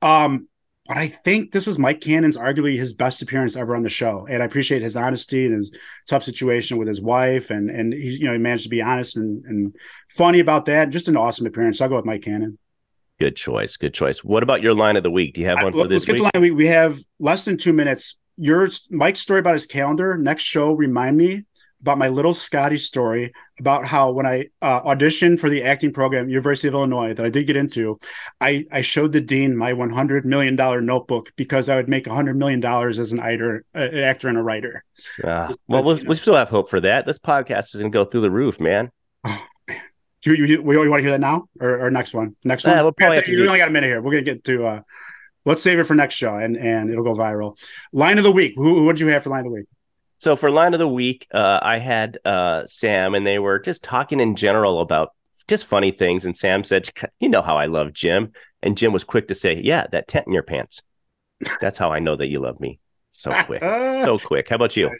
Um, 0.00 0.48
but 0.86 0.98
I 0.98 1.08
think 1.08 1.50
this 1.50 1.66
was 1.66 1.78
Mike 1.78 2.02
Cannon's 2.02 2.36
arguably 2.36 2.76
his 2.76 2.92
best 2.92 3.20
appearance 3.20 3.56
ever 3.56 3.74
on 3.74 3.82
the 3.82 3.88
show, 3.88 4.26
and 4.30 4.42
I 4.42 4.46
appreciate 4.46 4.82
his 4.82 4.96
honesty 4.96 5.46
and 5.46 5.54
his 5.54 5.72
tough 6.08 6.22
situation 6.22 6.76
with 6.76 6.86
his 6.86 7.00
wife, 7.00 7.50
and 7.50 7.68
and 7.68 7.92
he's 7.92 8.20
you 8.20 8.26
know 8.26 8.32
he 8.32 8.38
managed 8.38 8.64
to 8.64 8.68
be 8.68 8.82
honest 8.82 9.16
and 9.16 9.44
and 9.46 9.74
funny 10.08 10.38
about 10.38 10.66
that. 10.66 10.90
Just 10.90 11.08
an 11.08 11.16
awesome 11.16 11.46
appearance. 11.46 11.80
I'll 11.80 11.88
go 11.88 11.96
with 11.96 12.04
Mike 12.04 12.22
Cannon. 12.22 12.58
Good 13.20 13.36
choice. 13.36 13.76
Good 13.76 13.94
choice. 13.94 14.24
What 14.24 14.42
about 14.42 14.62
your 14.62 14.74
line 14.74 14.96
of 14.96 15.02
the 15.02 15.10
week? 15.10 15.34
Do 15.34 15.40
you 15.40 15.46
have 15.46 15.62
one 15.62 15.74
I, 15.74 15.82
for 15.82 15.88
this 15.88 16.06
week? 16.06 16.08
Get 16.08 16.16
the 16.16 16.22
line 16.22 16.30
of 16.34 16.42
the 16.42 16.50
week. 16.50 16.58
We 16.58 16.66
have 16.66 16.98
less 17.20 17.44
than 17.44 17.56
two 17.56 17.72
minutes. 17.72 18.16
Your 18.36 18.68
Mike's 18.90 19.20
story 19.20 19.40
about 19.40 19.52
his 19.52 19.66
calendar. 19.66 20.18
Next 20.18 20.42
show, 20.42 20.72
remind 20.72 21.16
me 21.16 21.44
about 21.84 21.98
my 21.98 22.08
little 22.08 22.32
Scotty 22.32 22.78
story 22.78 23.30
about 23.60 23.84
how 23.84 24.10
when 24.10 24.24
I 24.24 24.46
uh, 24.62 24.80
auditioned 24.82 25.38
for 25.38 25.50
the 25.50 25.64
acting 25.64 25.92
program, 25.92 26.30
University 26.30 26.66
of 26.66 26.72
Illinois, 26.72 27.12
that 27.12 27.26
I 27.26 27.28
did 27.28 27.46
get 27.46 27.58
into, 27.58 28.00
I, 28.40 28.64
I 28.72 28.80
showed 28.80 29.12
the 29.12 29.20
dean 29.20 29.54
my 29.54 29.74
$100 29.74 30.24
million 30.24 30.56
notebook 30.56 31.30
because 31.36 31.68
I 31.68 31.76
would 31.76 31.88
make 31.88 32.06
$100 32.06 32.36
million 32.36 32.64
as 32.64 33.12
an 33.12 33.20
actor, 33.20 33.66
an 33.74 33.98
actor 33.98 34.28
and 34.28 34.38
a 34.38 34.42
writer. 34.42 34.82
Uh, 35.22 35.54
well, 35.68 35.84
we'll, 35.84 36.00
we 36.06 36.16
still 36.16 36.34
have 36.34 36.48
hope 36.48 36.70
for 36.70 36.80
that. 36.80 37.04
This 37.04 37.18
podcast 37.18 37.66
is 37.66 37.80
going 37.82 37.92
to 37.92 37.96
go 37.96 38.06
through 38.06 38.22
the 38.22 38.30
roof, 38.30 38.58
man. 38.58 38.90
Do 40.24 40.34
you, 40.34 40.46
you, 40.46 40.72
you, 40.72 40.90
want 40.90 41.00
to 41.00 41.02
hear 41.02 41.10
that 41.10 41.20
now 41.20 41.48
or, 41.60 41.86
or 41.86 41.90
next 41.90 42.14
one? 42.14 42.34
Next 42.44 42.64
one? 42.64 42.78
Uh, 42.78 42.82
we'll 42.82 42.92
probably 42.92 43.22
we 43.28 43.46
only 43.46 43.58
got 43.58 43.68
a 43.68 43.70
minute 43.70 43.86
here. 43.86 44.00
We're 44.00 44.12
going 44.12 44.24
to 44.24 44.34
get 44.34 44.44
to, 44.44 44.66
uh, 44.66 44.80
let's 45.44 45.62
save 45.62 45.78
it 45.78 45.84
for 45.84 45.94
next 45.94 46.14
show 46.14 46.34
and, 46.34 46.56
and 46.56 46.90
it'll 46.90 47.04
go 47.04 47.14
viral. 47.14 47.58
Line 47.92 48.16
of 48.16 48.24
the 48.24 48.32
week. 48.32 48.54
Who, 48.56 48.84
what 48.84 48.96
did 48.96 49.00
you 49.00 49.08
have 49.08 49.22
for 49.22 49.30
line 49.30 49.40
of 49.40 49.44
the 49.44 49.50
week? 49.50 49.66
So 50.18 50.36
for 50.36 50.50
line 50.50 50.72
of 50.72 50.78
the 50.78 50.88
week, 50.88 51.26
uh, 51.34 51.58
I 51.60 51.78
had 51.78 52.18
uh, 52.24 52.62
Sam, 52.66 53.14
and 53.14 53.26
they 53.26 53.38
were 53.38 53.58
just 53.58 53.84
talking 53.84 54.20
in 54.20 54.36
general 54.36 54.80
about 54.80 55.10
just 55.48 55.66
funny 55.66 55.90
things. 55.90 56.24
And 56.24 56.34
Sam 56.34 56.64
said, 56.64 56.88
"You 57.20 57.28
know 57.28 57.42
how 57.42 57.58
I 57.58 57.66
love 57.66 57.92
Jim," 57.92 58.32
and 58.62 58.74
Jim 58.74 58.94
was 58.94 59.04
quick 59.04 59.28
to 59.28 59.34
say, 59.34 59.60
"Yeah, 59.62 59.86
that 59.92 60.08
tent 60.08 60.26
in 60.26 60.32
your 60.32 60.42
pants. 60.42 60.80
That's 61.60 61.76
how 61.76 61.92
I 61.92 61.98
know 61.98 62.16
that 62.16 62.28
you 62.28 62.40
love 62.40 62.58
me." 62.58 62.78
So 63.24 63.32
quick, 63.44 63.62
so 63.62 64.18
quick. 64.22 64.50
How 64.50 64.56
about 64.56 64.76
you? 64.76 64.90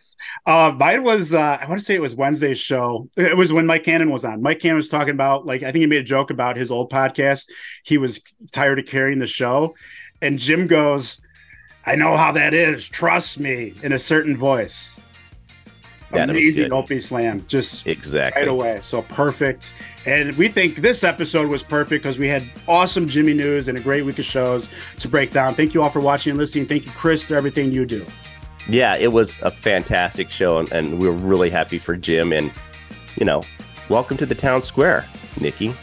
Uh, 0.47 0.75
mine 0.79 1.03
was 1.03 1.35
uh, 1.35 1.59
I 1.61 1.69
want 1.69 1.79
to 1.79 1.85
say 1.85 1.95
it 1.95 2.01
was 2.01 2.15
Wednesday's 2.15 2.59
show. 2.59 3.11
It 3.17 3.37
was 3.37 3.53
when 3.53 3.67
Mike 3.67 3.85
Cannon 3.85 4.11
was 4.11 4.25
on. 4.25 4.41
Mike 4.41 4.61
Cannon 4.61 4.77
was 4.77 4.89
talking 4.89 5.13
about 5.13 5.45
like 5.45 5.63
I 5.63 5.67
think 5.67 5.83
he 5.83 5.87
made 5.87 6.01
a 6.01 6.05
joke 6.05 6.31
about 6.31 6.57
his 6.57 6.71
old 6.71 6.91
podcast. 6.91 7.51
He 7.85 7.99
was 7.99 8.23
tired 8.51 8.79
of 8.79 8.87
carrying 8.87 9.19
the 9.19 9.27
show, 9.27 9.75
and 10.23 10.39
Jim 10.39 10.67
goes, 10.67 11.21
"I 11.85 11.97
know 11.97 12.17
how 12.17 12.33
that 12.33 12.55
is. 12.55 12.89
Trust 12.89 13.41
me," 13.41 13.75
in 13.83 13.93
a 13.93 13.99
certain 13.99 14.39
voice 14.39 14.99
amazing 16.17 16.73
Opie 16.73 16.99
slam, 16.99 17.45
just 17.47 17.87
exactly 17.87 18.43
right 18.43 18.49
away. 18.49 18.79
So 18.83 19.03
perfect. 19.03 19.75
And 20.07 20.37
we 20.37 20.49
think 20.49 20.77
this 20.77 21.05
episode 21.05 21.49
was 21.49 21.63
perfect 21.63 22.03
because 22.03 22.19
we 22.19 22.29
had 22.29 22.49
awesome 22.69 23.09
Jimmy 23.09 23.35
news 23.35 23.69
and 23.69 23.79
a 23.79 23.81
great 23.81 24.05
week 24.05 24.19
of 24.19 24.25
shows 24.25 24.69
to 24.99 25.09
break 25.09 25.31
down. 25.31 25.55
Thank 25.55 25.75
you 25.75 25.83
all 25.83 25.91
for 25.91 26.01
watching 26.01 26.31
and 26.31 26.39
listening. 26.39 26.67
Thank 26.67 26.87
you, 26.87 26.93
Chris, 26.93 27.27
for 27.27 27.37
everything 27.37 27.73
you 27.73 27.87
do. 27.87 28.07
Yeah, 28.69 28.97
it 28.97 29.13
was 29.13 29.37
a 29.43 29.51
fantastic 29.51 30.31
show, 30.31 30.59
and, 30.59 30.73
and 30.73 30.99
we 30.99 31.07
are 31.07 31.13
really 31.13 31.51
happy 31.51 31.79
for 31.79 31.97
Jim. 31.97 32.33
And 32.33 32.53
you 33.17 33.25
know, 33.25 33.45
welcome 33.89 34.17
to 34.17 34.27
the 34.27 34.35
town 34.35 34.63
square, 34.63 35.05
Nikki. 35.41 35.75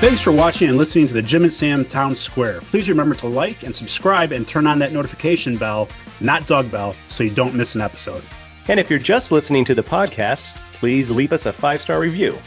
Thanks 0.00 0.22
for 0.22 0.32
watching 0.32 0.70
and 0.70 0.78
listening 0.78 1.06
to 1.08 1.12
the 1.12 1.20
Jim 1.20 1.42
and 1.42 1.52
Sam 1.52 1.84
Town 1.84 2.16
Square. 2.16 2.62
Please 2.62 2.88
remember 2.88 3.14
to 3.16 3.26
like 3.26 3.64
and 3.64 3.74
subscribe 3.74 4.32
and 4.32 4.48
turn 4.48 4.66
on 4.66 4.78
that 4.78 4.92
notification 4.92 5.58
bell, 5.58 5.90
not 6.20 6.46
Doug 6.46 6.70
Bell, 6.70 6.94
so 7.08 7.24
you 7.24 7.30
don't 7.30 7.54
miss 7.54 7.74
an 7.74 7.80
episode. 7.80 8.22
And 8.68 8.78
if 8.78 8.90
you're 8.90 8.98
just 8.98 9.32
listening 9.32 9.64
to 9.66 9.74
the 9.74 9.82
podcast, 9.82 10.56
please 10.74 11.10
leave 11.10 11.32
us 11.32 11.46
a 11.46 11.52
five 11.52 11.82
star 11.82 12.00
review. 12.00 12.38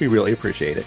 We 0.00 0.06
really 0.06 0.32
appreciate 0.32 0.76
it. 0.76 0.86